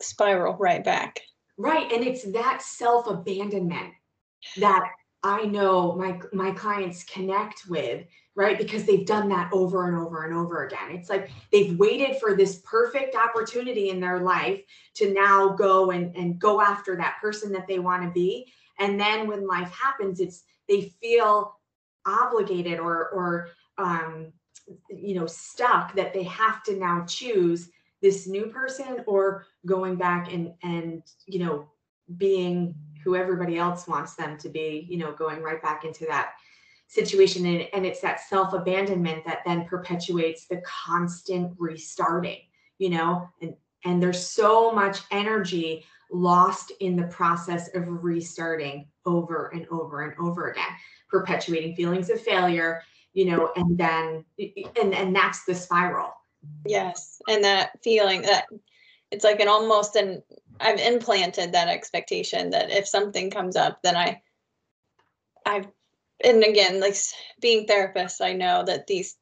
spiral 0.00 0.56
right 0.56 0.84
back 0.84 1.20
Right. 1.60 1.92
And 1.92 2.02
it's 2.02 2.22
that 2.32 2.62
self 2.62 3.06
abandonment 3.06 3.92
that 4.56 4.82
I 5.22 5.44
know 5.44 5.94
my 5.94 6.18
my 6.32 6.52
clients 6.52 7.04
connect 7.04 7.68
with, 7.68 8.06
right? 8.34 8.56
Because 8.56 8.84
they've 8.84 9.04
done 9.04 9.28
that 9.28 9.52
over 9.52 9.86
and 9.86 9.98
over 9.98 10.24
and 10.24 10.34
over 10.34 10.64
again. 10.64 10.90
It's 10.92 11.10
like 11.10 11.30
they've 11.52 11.78
waited 11.78 12.16
for 12.16 12.34
this 12.34 12.62
perfect 12.64 13.14
opportunity 13.14 13.90
in 13.90 14.00
their 14.00 14.20
life 14.20 14.62
to 14.94 15.12
now 15.12 15.50
go 15.50 15.90
and, 15.90 16.16
and 16.16 16.38
go 16.38 16.62
after 16.62 16.96
that 16.96 17.18
person 17.20 17.52
that 17.52 17.68
they 17.68 17.78
want 17.78 18.04
to 18.04 18.10
be. 18.10 18.50
And 18.78 18.98
then 18.98 19.26
when 19.26 19.46
life 19.46 19.70
happens, 19.70 20.18
it's 20.18 20.44
they 20.66 20.94
feel 21.02 21.60
obligated 22.06 22.78
or 22.78 23.10
or 23.10 23.48
um 23.76 24.32
you 24.90 25.14
know 25.14 25.26
stuck 25.26 25.94
that 25.94 26.12
they 26.12 26.22
have 26.24 26.62
to 26.62 26.76
now 26.76 27.04
choose 27.06 27.70
this 28.02 28.26
new 28.26 28.46
person 28.46 29.02
or 29.06 29.46
going 29.66 29.96
back 29.96 30.32
and 30.32 30.52
and 30.62 31.02
you 31.26 31.38
know 31.38 31.68
being 32.16 32.74
who 33.04 33.16
everybody 33.16 33.56
else 33.56 33.86
wants 33.86 34.14
them 34.14 34.36
to 34.38 34.48
be 34.48 34.86
you 34.88 34.98
know 34.98 35.12
going 35.12 35.42
right 35.42 35.62
back 35.62 35.84
into 35.84 36.04
that 36.06 36.32
situation. 36.88 37.46
And, 37.46 37.68
and 37.72 37.86
it's 37.86 38.00
that 38.00 38.18
self 38.18 38.52
abandonment 38.52 39.24
that 39.24 39.42
then 39.46 39.64
perpetuates 39.64 40.46
the 40.46 40.60
constant 40.66 41.54
restarting 41.56 42.40
you 42.80 42.90
know? 42.90 43.28
And 43.40 43.54
and 43.84 44.02
there's 44.02 44.26
so 44.26 44.72
much 44.72 44.98
energy 45.12 45.84
lost 46.10 46.72
in 46.80 46.96
the 46.96 47.06
process 47.06 47.68
of 47.74 47.84
restarting 47.86 48.88
over 49.06 49.48
and 49.54 49.66
over 49.70 50.02
and 50.02 50.18
over 50.18 50.50
again 50.50 50.68
perpetuating 51.08 51.76
feelings 51.76 52.10
of 52.10 52.20
failure 52.20 52.82
you 53.12 53.24
know 53.24 53.50
and 53.56 53.76
then 53.76 54.24
and 54.80 54.94
and 54.94 55.14
that's 55.14 55.44
the 55.44 55.54
spiral. 55.54 56.12
Yes, 56.64 57.20
and 57.28 57.44
that 57.44 57.72
feeling 57.82 58.22
that 58.22 58.46
it's 59.10 59.24
like 59.24 59.40
an 59.40 59.48
almost 59.48 59.96
an 59.96 60.22
I've 60.60 60.78
implanted 60.78 61.52
that 61.52 61.68
expectation 61.68 62.50
that 62.50 62.70
if 62.70 62.86
something 62.86 63.30
comes 63.30 63.56
up, 63.56 63.80
then 63.82 63.96
I 63.96 64.22
I've 65.44 65.66
and 66.22 66.44
again, 66.44 66.80
like 66.80 66.96
being 67.40 67.66
therapists, 67.66 68.20
I 68.20 68.32
know 68.32 68.64
that 68.64 68.86
these 68.86 69.16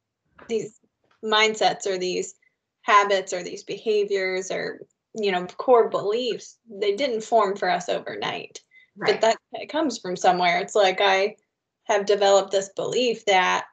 these 0.49 0.79
mindsets 1.25 1.87
or 1.87 1.99
these 1.99 2.35
habits 2.83 3.33
or 3.33 3.43
these 3.43 3.65
behaviors 3.65 4.51
or 4.51 4.81
you 5.15 5.33
know 5.33 5.47
core 5.47 5.89
beliefs 5.89 6.59
they 6.71 6.95
didn't 6.95 7.23
form 7.23 7.57
for 7.57 7.69
us 7.69 7.89
overnight. 7.89 8.61
Right. 8.97 9.13
but 9.13 9.21
that 9.21 9.37
it 9.53 9.69
comes 9.69 9.99
from 9.99 10.17
somewhere. 10.17 10.59
It's 10.59 10.75
like 10.75 11.01
i 11.01 11.37
have 11.85 12.05
developed 12.05 12.51
this 12.51 12.69
belief 12.77 13.25
that 13.25 13.65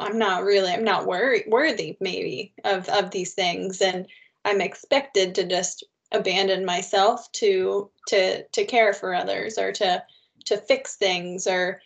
I'm 0.00 0.18
not 0.18 0.44
really 0.44 0.72
I'm 0.72 0.84
not 0.84 1.06
worthy 1.06 1.96
maybe 2.00 2.54
of 2.64 2.88
of 2.88 3.10
these 3.10 3.34
things 3.34 3.80
and 3.80 4.06
I'm 4.44 4.60
expected 4.60 5.34
to 5.36 5.44
just 5.44 5.84
abandon 6.12 6.64
myself 6.64 7.30
to 7.32 7.90
to 8.08 8.44
to 8.44 8.64
care 8.64 8.92
for 8.92 9.14
others 9.14 9.58
or 9.58 9.72
to 9.72 10.02
to 10.46 10.56
fix 10.58 10.96
things 10.96 11.46
or 11.46 11.80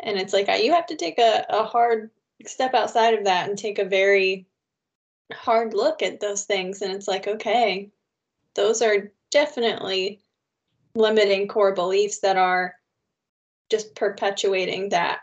And 0.00 0.18
it's 0.18 0.32
like, 0.32 0.48
you 0.62 0.72
have 0.72 0.86
to 0.86 0.96
take 0.96 1.18
a, 1.18 1.46
a 1.48 1.64
hard 1.64 2.10
step 2.46 2.74
outside 2.74 3.14
of 3.14 3.24
that 3.24 3.48
and 3.48 3.56
take 3.58 3.78
a 3.78 3.84
very 3.84 4.46
hard 5.32 5.74
look 5.74 6.02
at 6.02 6.20
those 6.20 6.44
things. 6.44 6.82
And 6.82 6.92
it's 6.92 7.08
like, 7.08 7.28
okay, 7.28 7.90
those 8.54 8.82
are 8.82 9.12
definitely 9.30 10.20
limiting 10.94 11.48
core 11.48 11.74
beliefs 11.74 12.18
that 12.20 12.36
are 12.36 12.74
just 13.70 13.94
perpetuating 13.94 14.90
that 14.90 15.20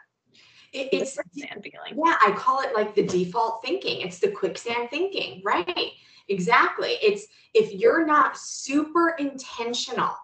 It, 0.74 0.90
it's 0.92 1.16
quicksand 1.16 1.64
feeling. 1.64 2.02
yeah, 2.06 2.18
I 2.26 2.32
call 2.32 2.62
it 2.62 2.74
like 2.76 2.96
the 2.96 3.06
default 3.06 3.64
thinking. 3.64 4.02
It's 4.02 4.20
the 4.20 4.32
quicksand 4.32 4.90
thinking, 4.90 5.42
right? 5.44 5.92
Exactly. 6.28 6.98
It's 7.02 7.28
if 7.54 7.74
you're 7.74 8.06
not 8.06 8.38
super 8.38 9.16
intentional, 9.20 10.16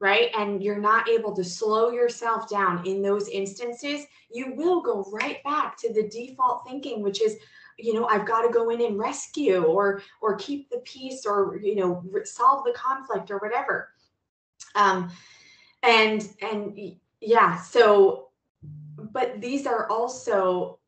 right, 0.00 0.30
and 0.36 0.62
you're 0.62 0.80
not 0.80 1.08
able 1.08 1.34
to 1.36 1.44
slow 1.44 1.90
yourself 1.90 2.48
down 2.48 2.86
in 2.86 3.02
those 3.02 3.28
instances, 3.28 4.04
you 4.30 4.54
will 4.56 4.80
go 4.80 5.06
right 5.12 5.42
back 5.44 5.76
to 5.78 5.92
the 5.92 6.08
default 6.08 6.66
thinking, 6.66 7.02
which 7.02 7.22
is, 7.22 7.36
you 7.78 7.94
know, 7.94 8.06
I've 8.06 8.26
got 8.26 8.42
to 8.42 8.52
go 8.52 8.70
in 8.70 8.80
and 8.80 8.98
rescue 8.98 9.62
or 9.62 10.02
or 10.20 10.36
keep 10.36 10.70
the 10.70 10.78
peace 10.78 11.24
or 11.26 11.58
you 11.62 11.76
know 11.76 12.02
solve 12.24 12.64
the 12.64 12.72
conflict 12.72 13.30
or 13.30 13.38
whatever. 13.38 13.90
Um, 14.74 15.10
and 15.82 16.28
and 16.40 16.96
yeah, 17.20 17.60
so 17.60 18.30
but 19.12 19.40
these 19.40 19.66
are 19.66 19.88
also 19.88 20.78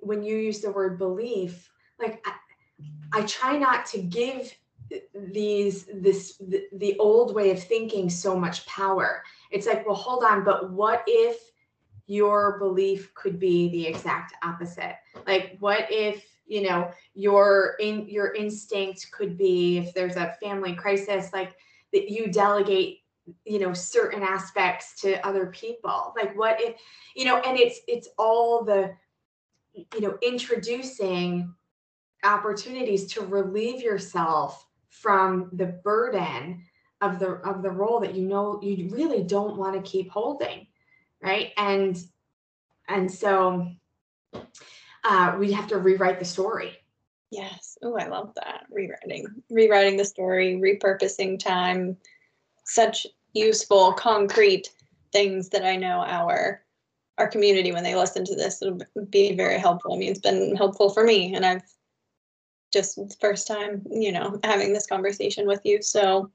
when 0.00 0.22
you 0.22 0.36
use 0.36 0.60
the 0.60 0.70
word 0.70 0.98
belief 0.98 1.70
like 1.98 2.22
I, 2.26 3.20
I 3.20 3.22
try 3.22 3.56
not 3.56 3.86
to 3.86 3.98
give 3.98 4.52
these 5.14 5.86
this 5.92 6.36
the, 6.38 6.64
the 6.74 6.96
old 6.98 7.34
way 7.34 7.50
of 7.50 7.62
thinking 7.62 8.08
so 8.08 8.38
much 8.38 8.64
power. 8.66 9.22
It's 9.50 9.66
like 9.66 9.86
well 9.86 9.96
hold 9.96 10.24
on 10.24 10.44
but 10.44 10.70
what 10.70 11.02
if 11.06 11.38
your 12.06 12.58
belief 12.58 13.12
could 13.14 13.38
be 13.38 13.68
the 13.70 13.86
exact 13.86 14.34
opposite? 14.42 14.96
Like 15.26 15.56
what 15.60 15.86
if 15.90 16.24
you 16.46 16.62
know 16.62 16.90
your 17.14 17.76
in 17.80 18.08
your 18.08 18.34
instinct 18.34 19.10
could 19.12 19.36
be 19.36 19.78
if 19.78 19.92
there's 19.94 20.16
a 20.16 20.36
family 20.42 20.74
crisis 20.74 21.32
like 21.32 21.54
that 21.92 22.10
you 22.10 22.30
delegate 22.30 23.00
you 23.44 23.58
know 23.58 23.72
certain 23.72 24.22
aspects 24.22 25.00
to 25.00 25.24
other 25.26 25.46
people 25.46 26.14
like 26.16 26.36
what 26.36 26.60
if 26.60 26.76
you 27.14 27.24
know 27.24 27.38
and 27.38 27.58
it's 27.58 27.80
it's 27.86 28.08
all 28.18 28.64
the 28.64 28.94
you 29.74 30.00
know 30.00 30.16
introducing 30.22 31.52
opportunities 32.24 33.12
to 33.12 33.20
relieve 33.22 33.80
yourself 33.82 34.66
from 34.88 35.50
the 35.52 35.66
burden 35.66 36.62
of 37.00 37.18
the 37.18 37.34
of 37.44 37.62
the 37.62 37.70
role 37.70 38.00
that 38.00 38.14
you 38.14 38.26
know 38.26 38.60
you 38.62 38.88
really 38.90 39.22
don't 39.22 39.56
want 39.56 39.74
to 39.74 39.90
keep 39.90 40.10
holding 40.10 40.66
right 41.22 41.52
and 41.56 42.02
and 42.88 43.10
so 43.10 43.68
uh, 45.04 45.36
we 45.38 45.52
have 45.52 45.68
to 45.68 45.78
rewrite 45.78 46.18
the 46.18 46.24
story 46.24 46.76
Yes. 47.30 47.76
Oh, 47.82 47.96
I 47.96 48.06
love 48.06 48.32
that. 48.36 48.64
Rewriting, 48.70 49.26
rewriting 49.50 49.96
the 49.96 50.04
story, 50.04 50.54
repurposing 50.54 51.38
time, 51.38 51.96
such 52.64 53.06
useful, 53.38 53.92
concrete 53.92 54.70
things 55.12 55.48
that 55.50 55.64
I 55.64 55.76
know 55.76 56.04
our 56.06 56.62
our 57.18 57.28
community 57.28 57.72
when 57.72 57.82
they 57.82 57.96
listen 57.96 58.24
to 58.24 58.36
this 58.36 58.62
it'll 58.62 58.78
be 59.10 59.34
very 59.34 59.58
helpful. 59.58 59.92
I 59.92 59.98
mean, 59.98 60.10
it's 60.10 60.20
been 60.20 60.54
helpful 60.54 60.90
for 60.90 61.04
me, 61.04 61.34
and 61.34 61.44
I've 61.44 61.62
just 62.72 62.98
first 63.20 63.46
time, 63.46 63.82
you 63.90 64.12
know, 64.12 64.38
having 64.44 64.72
this 64.72 64.86
conversation 64.86 65.46
with 65.46 65.60
you. 65.64 65.82
So, 65.82 66.30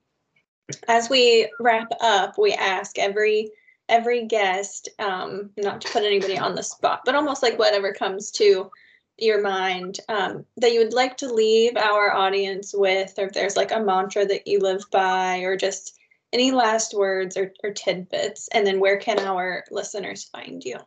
as 0.88 1.10
we 1.10 1.50
wrap 1.60 1.88
up, 2.02 2.38
we 2.38 2.54
ask 2.54 2.98
every 2.98 3.52
every 3.90 4.26
guest, 4.26 4.90
um, 5.00 5.52
not 5.58 5.82
to 5.82 5.90
put 5.90 6.04
anybody 6.04 6.38
on 6.38 6.56
the 6.56 6.64
spot, 6.64 7.02
but 7.06 7.16
almost 7.16 7.44
like 7.44 7.60
whatever 7.60 7.94
comes 7.94 8.32
to 8.32 8.70
your 9.18 9.42
mind 9.42 10.00
um, 10.10 10.46
that 10.58 10.74
you 10.74 10.80
would 10.80 10.94
like 10.94 11.18
to 11.18 11.32
leave 11.32 11.76
our 11.78 12.14
audience 12.14 12.74
with, 12.76 13.14
or 13.18 13.26
if 13.26 13.34
there's 13.34 13.56
like 13.56 13.72
a 13.72 13.80
mantra 13.80 14.26
that 14.26 14.48
you 14.48 14.60
live 14.60 14.84
by, 14.92 15.40
or 15.40 15.56
just 15.56 16.00
any 16.34 16.52
last 16.52 16.94
words 16.94 17.38
or, 17.38 17.54
or 17.64 17.72
tidbits, 17.72 18.50
and 18.54 18.68
then 18.68 18.80
where 18.80 18.98
can 18.98 19.20
our 19.20 19.64
listeners 19.72 20.26
find 20.26 20.64
you? 20.64 20.78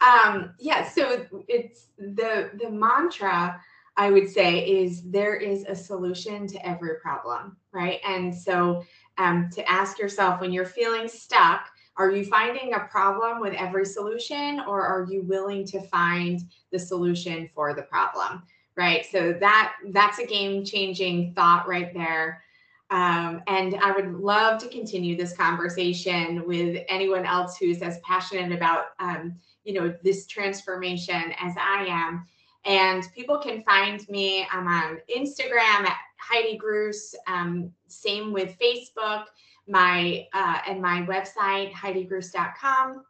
um 0.00 0.54
yeah 0.58 0.88
so 0.88 1.24
it's 1.48 1.88
the 1.98 2.50
the 2.60 2.70
mantra 2.70 3.60
i 3.96 4.10
would 4.10 4.28
say 4.28 4.58
is 4.58 5.02
there 5.10 5.34
is 5.36 5.64
a 5.68 5.74
solution 5.74 6.46
to 6.46 6.66
every 6.66 6.96
problem 7.00 7.56
right? 7.72 8.00
And 8.06 8.34
so 8.34 8.84
um 9.18 9.50
to 9.52 9.68
ask 9.70 9.98
yourself 9.98 10.40
when 10.40 10.52
you're 10.52 10.64
feeling 10.64 11.08
stuck 11.08 11.68
are 11.96 12.10
you 12.10 12.24
finding 12.24 12.74
a 12.74 12.80
problem 12.80 13.40
with 13.40 13.54
every 13.54 13.86
solution 13.86 14.60
or 14.66 14.82
are 14.82 15.06
you 15.08 15.22
willing 15.22 15.64
to 15.66 15.80
find 15.80 16.40
the 16.72 16.78
solution 16.78 17.48
for 17.54 17.74
the 17.74 17.82
problem 17.82 18.42
right? 18.76 19.06
So 19.06 19.32
that 19.34 19.74
that's 19.90 20.18
a 20.18 20.26
game 20.26 20.64
changing 20.64 21.34
thought 21.34 21.68
right 21.68 21.94
there 21.94 22.42
um, 22.90 23.42
and 23.46 23.76
i 23.76 23.90
would 23.92 24.14
love 24.14 24.60
to 24.60 24.68
continue 24.68 25.16
this 25.16 25.36
conversation 25.36 26.46
with 26.46 26.82
anyone 26.88 27.24
else 27.24 27.56
who's 27.56 27.82
as 27.82 27.98
passionate 28.00 28.52
about 28.52 28.86
um, 28.98 29.34
you 29.64 29.74
know 29.74 29.94
this 30.02 30.26
transformation 30.26 31.32
as 31.40 31.54
i 31.58 31.86
am. 31.88 32.26
And 32.66 33.04
people 33.14 33.38
can 33.38 33.62
find 33.62 34.06
me 34.08 34.46
i'm 34.50 34.66
on 34.66 34.98
instagram 35.14 35.86
at 35.86 35.96
Heidi 36.18 36.58
Gruss 36.58 37.14
um, 37.26 37.70
same 37.88 38.32
with 38.32 38.56
facebook 38.58 39.24
my 39.66 40.26
uh, 40.32 40.58
and 40.66 40.80
my 40.80 41.02
website 41.02 41.72
heidigruss.com 41.72 43.04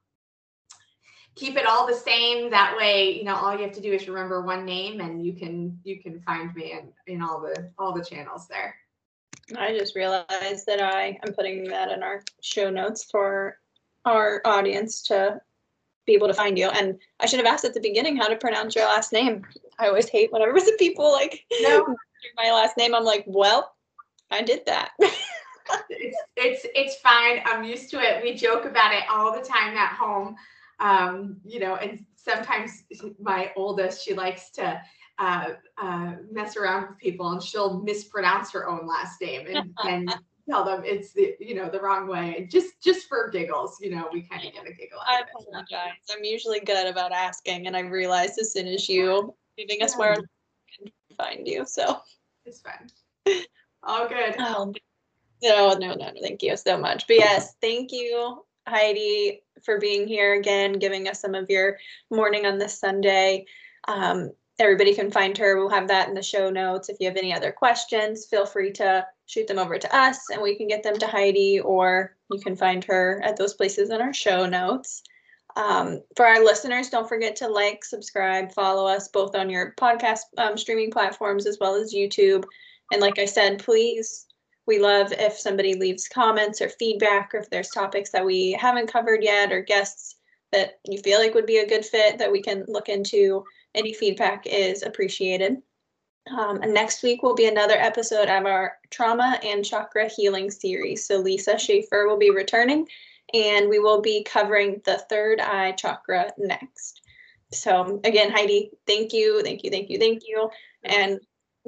keep 1.35 1.57
it 1.57 1.67
all 1.67 1.87
the 1.87 1.95
same. 1.95 2.51
That 2.51 2.77
way 2.77 3.17
you 3.19 3.25
know 3.25 3.35
all 3.35 3.53
you 3.53 3.63
have 3.63 3.73
to 3.73 3.81
do 3.81 3.93
is 3.93 4.09
remember 4.09 4.43
one 4.43 4.65
name 4.65 5.01
and 5.01 5.25
you 5.25 5.33
can 5.35 5.79
you 5.85 6.01
can 6.01 6.21
find 6.21 6.55
me 6.55 6.73
in 6.73 6.93
in 7.13 7.23
all 7.23 7.41
the 7.41 7.71
all 7.79 7.93
the 7.93 8.05
channels 8.05 8.47
there 8.49 8.75
I 9.57 9.77
just 9.77 9.95
realized 9.95 10.67
that 10.67 10.81
I 10.81 11.19
am 11.27 11.35
putting 11.35 11.65
that 11.65 11.91
in 11.91 12.03
our 12.03 12.23
show 12.43 12.71
notes 12.71 13.05
for 13.11 13.59
our 14.05 14.41
audience 14.45 15.03
to 15.05 15.41
be 16.07 16.15
able 16.15 16.29
to 16.29 16.35
find 16.35 16.59
you. 16.59 16.69
And 16.69 16.99
I 17.21 17.27
should 17.27 17.39
have 17.39 17.47
asked 17.47 17.65
at 17.65 17.75
the 17.75 17.81
beginning 17.81 18.17
how 18.17 18.29
to 18.29 18.37
pronounce 18.37 18.75
your 18.75 18.87
last 18.87 19.13
name. 19.13 19.43
I 19.79 19.89
always 19.89 20.09
hate 20.09 20.33
whenever 20.33 20.59
the 20.61 20.77
people 20.79 21.11
like 21.13 21.45
No. 21.61 21.97
my 22.37 22.51
last 22.53 22.77
name. 22.77 22.95
I'm 22.95 23.05
like, 23.05 23.25
well, 23.27 23.75
I 24.31 24.43
did 24.43 24.65
that. 24.67 24.91
it's 25.89 26.17
it's 26.37 26.67
it's 26.75 26.97
fine 26.97 27.41
i'm 27.47 27.65
used 27.65 27.89
to 27.91 27.99
it 27.99 28.23
we 28.23 28.35
joke 28.35 28.67
about 28.67 28.93
it 28.93 29.03
all 29.11 29.33
the 29.35 29.41
time 29.41 29.75
at 29.77 29.93
home 29.95 30.37
um 30.81 31.39
you 31.45 31.59
know 31.59 31.77
and 31.77 32.05
sometimes 32.17 32.85
my 33.19 33.51
oldest 33.57 34.05
she 34.05 34.13
likes 34.15 34.51
to 34.51 34.81
uh, 35.19 35.51
uh, 35.79 36.15
mess 36.31 36.57
around 36.57 36.89
with 36.89 36.99
people 36.99 37.31
and 37.33 37.43
she'll 37.43 37.81
mispronounce 37.83 38.51
her 38.53 38.69
own 38.69 38.87
last 38.87 39.21
name 39.21 39.47
and, 39.49 39.71
and 39.85 40.15
tell 40.49 40.65
them 40.65 40.83
it's 40.85 41.13
the 41.13 41.35
you 41.41 41.55
know 41.55 41.71
the 41.71 41.81
wrong 41.81 42.07
way 42.07 42.47
just 42.51 42.83
just 42.83 43.09
for 43.09 43.31
giggles 43.31 43.79
you 43.81 43.91
know 43.91 44.09
we 44.13 44.21
kind 44.23 44.47
of 44.47 44.53
get 44.53 44.67
a 44.67 44.73
giggle 44.73 44.99
I 45.09 45.17
out 45.17 45.23
of 45.23 45.29
it 45.29 45.49
apologize. 45.49 45.93
I'm 46.15 46.23
usually 46.25 46.61
good 46.61 46.87
about 46.87 47.13
asking, 47.13 47.67
and 47.67 47.77
I 47.77 47.81
realized 47.81 48.39
as 48.39 48.53
soon 48.53 48.67
as 48.67 48.89
you 48.89 49.35
leaving 49.57 49.83
us 49.83 49.97
where 49.97 50.13
I 50.13 50.17
can 50.17 50.93
find 51.17 51.47
you. 51.49 51.65
So, 51.67 51.99
it's 52.45 52.61
fine 52.61 52.91
all 53.87 54.09
good 54.09 54.35
oh, 54.39 54.73
no, 55.43 55.75
no, 55.75 55.95
no, 55.95 56.13
thank 56.21 56.43
you 56.43 56.57
so 56.57 56.79
much. 56.79 57.07
But 57.07 57.17
yes, 57.17 57.55
thank 57.61 57.93
you, 57.93 58.45
Heidi, 58.67 59.43
for 59.63 59.79
being 59.79 60.09
here 60.09 60.35
again, 60.35 60.75
giving 60.75 61.09
us 61.09 61.21
some 61.21 61.35
of 61.35 61.51
your 61.51 61.79
morning 62.11 62.47
on 62.47 62.59
this 62.59 62.79
Sunday. 62.79 63.47
Um, 63.87 64.33
everybody 64.59 64.95
can 64.95 65.11
find 65.11 65.37
her. 65.39 65.57
We'll 65.57 65.69
have 65.71 65.89
that 65.89 66.09
in 66.09 66.15
the 66.15 66.23
show 66.23 66.51
notes. 66.51 66.89
If 66.89 66.99
you 67.01 67.09
have 67.09 67.17
any 67.17 67.35
other 67.35 67.53
questions, 67.53 68.27
feel 68.27 68.47
free 68.47 68.73
to 68.73 69.07
shoot 69.27 69.47
them 69.47 69.59
over 69.59 69.79
to 69.79 69.97
us 69.97 70.19
and 70.31 70.43
we 70.43 70.57
can 70.57 70.69
get 70.69 70.83
them 70.83 70.99
to 70.99 71.07
Heidi, 71.07 71.61
or 71.61 72.17
you 72.31 72.41
can 72.41 72.57
find 72.57 72.85
her 72.85 73.21
at 73.25 73.37
those 73.37 73.55
places 73.55 73.91
in 73.91 74.01
our 74.01 74.15
show 74.15 74.47
notes. 74.47 75.03
Um, 75.57 76.03
for 76.17 76.27
our 76.27 76.45
listeners, 76.45 76.91
don't 76.91 77.09
forget 77.09 77.37
to 77.37 77.49
like, 77.49 77.85
subscribe, 77.85 78.53
follow 78.53 78.87
us 78.87 79.09
both 79.09 79.37
on 79.37 79.49
your 79.49 79.75
podcast 79.79 80.21
um, 80.37 80.59
streaming 80.59 80.91
platforms 80.91 81.47
as 81.47 81.59
well 81.61 81.75
as 81.75 81.95
YouTube. 81.95 82.45
And 82.93 83.01
like 83.01 83.19
I 83.19 83.25
said, 83.25 83.65
please, 83.65 84.27
we 84.67 84.79
love 84.79 85.13
if 85.13 85.39
somebody 85.39 85.75
leaves 85.75 86.09
comments 86.09 86.61
or 86.61 86.69
feedback, 86.69 87.35
or 87.35 87.39
if 87.39 87.51
there's 87.51 87.69
topics 87.69 88.11
that 88.11 88.25
we 88.25 88.53
haven't 88.53 88.93
covered 88.93 89.23
yet, 89.23 89.53
or 89.53 89.63
guests 89.63 90.17
that 90.53 90.81
you 90.87 90.99
feel 90.99 91.19
like 91.19 91.35
would 91.35 91.47
be 91.47 91.59
a 91.59 91.69
good 91.69 91.85
fit 91.85 92.19
that 92.19 92.33
we 92.33 92.43
can 92.43 92.65
look 92.67 92.89
into. 92.89 93.45
Any 93.75 93.93
feedback 93.93 94.47
is 94.47 94.83
appreciated. 94.83 95.63
Um, 96.31 96.63
and 96.63 96.73
next 96.73 97.03
week 97.03 97.23
will 97.23 97.35
be 97.35 97.47
another 97.47 97.75
episode 97.75 98.29
of 98.29 98.47
our 98.47 98.79
trauma 98.91 99.39
and 99.45 99.65
chakra 99.65 100.09
healing 100.09 100.51
series. 100.51 101.07
So 101.07 101.19
Lisa 101.19 101.59
Schaefer 101.59 102.07
will 102.09 102.17
be 102.17 102.31
returning, 102.31 102.89
and 103.35 103.69
we 103.69 103.79
will 103.79 104.01
be 104.01 104.25
covering 104.25 104.81
the 104.85 104.99
third 105.11 105.41
eye 105.41 105.73
chakra 105.73 106.33
next. 106.39 107.03
So 107.53 108.01
again, 108.05 108.31
Heidi, 108.31 108.71
thank 108.87 109.13
you, 109.13 109.43
thank 109.43 109.65
you, 109.65 109.71
thank 109.71 109.91
you, 109.91 109.99
thank 109.99 110.23
you, 110.27 110.51
and 110.85 111.21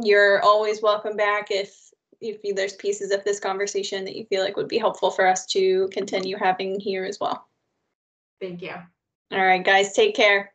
you're 0.02 0.42
always 0.42 0.82
welcome 0.82 1.16
back 1.16 1.50
if 1.50 1.74
if 2.22 2.40
there's 2.56 2.72
pieces 2.74 3.10
of 3.12 3.22
this 3.24 3.38
conversation 3.38 4.04
that 4.04 4.16
you 4.16 4.24
feel 4.24 4.42
like 4.42 4.56
would 4.56 4.68
be 4.68 4.78
helpful 4.78 5.10
for 5.10 5.26
us 5.26 5.44
to 5.44 5.86
continue 5.92 6.36
having 6.36 6.80
here 6.80 7.04
as 7.04 7.20
well. 7.20 7.46
thank 8.40 8.62
you 8.62 8.74
All 9.32 9.44
right, 9.44 9.62
guys, 9.62 9.92
take 9.92 10.16
care. 10.16 10.54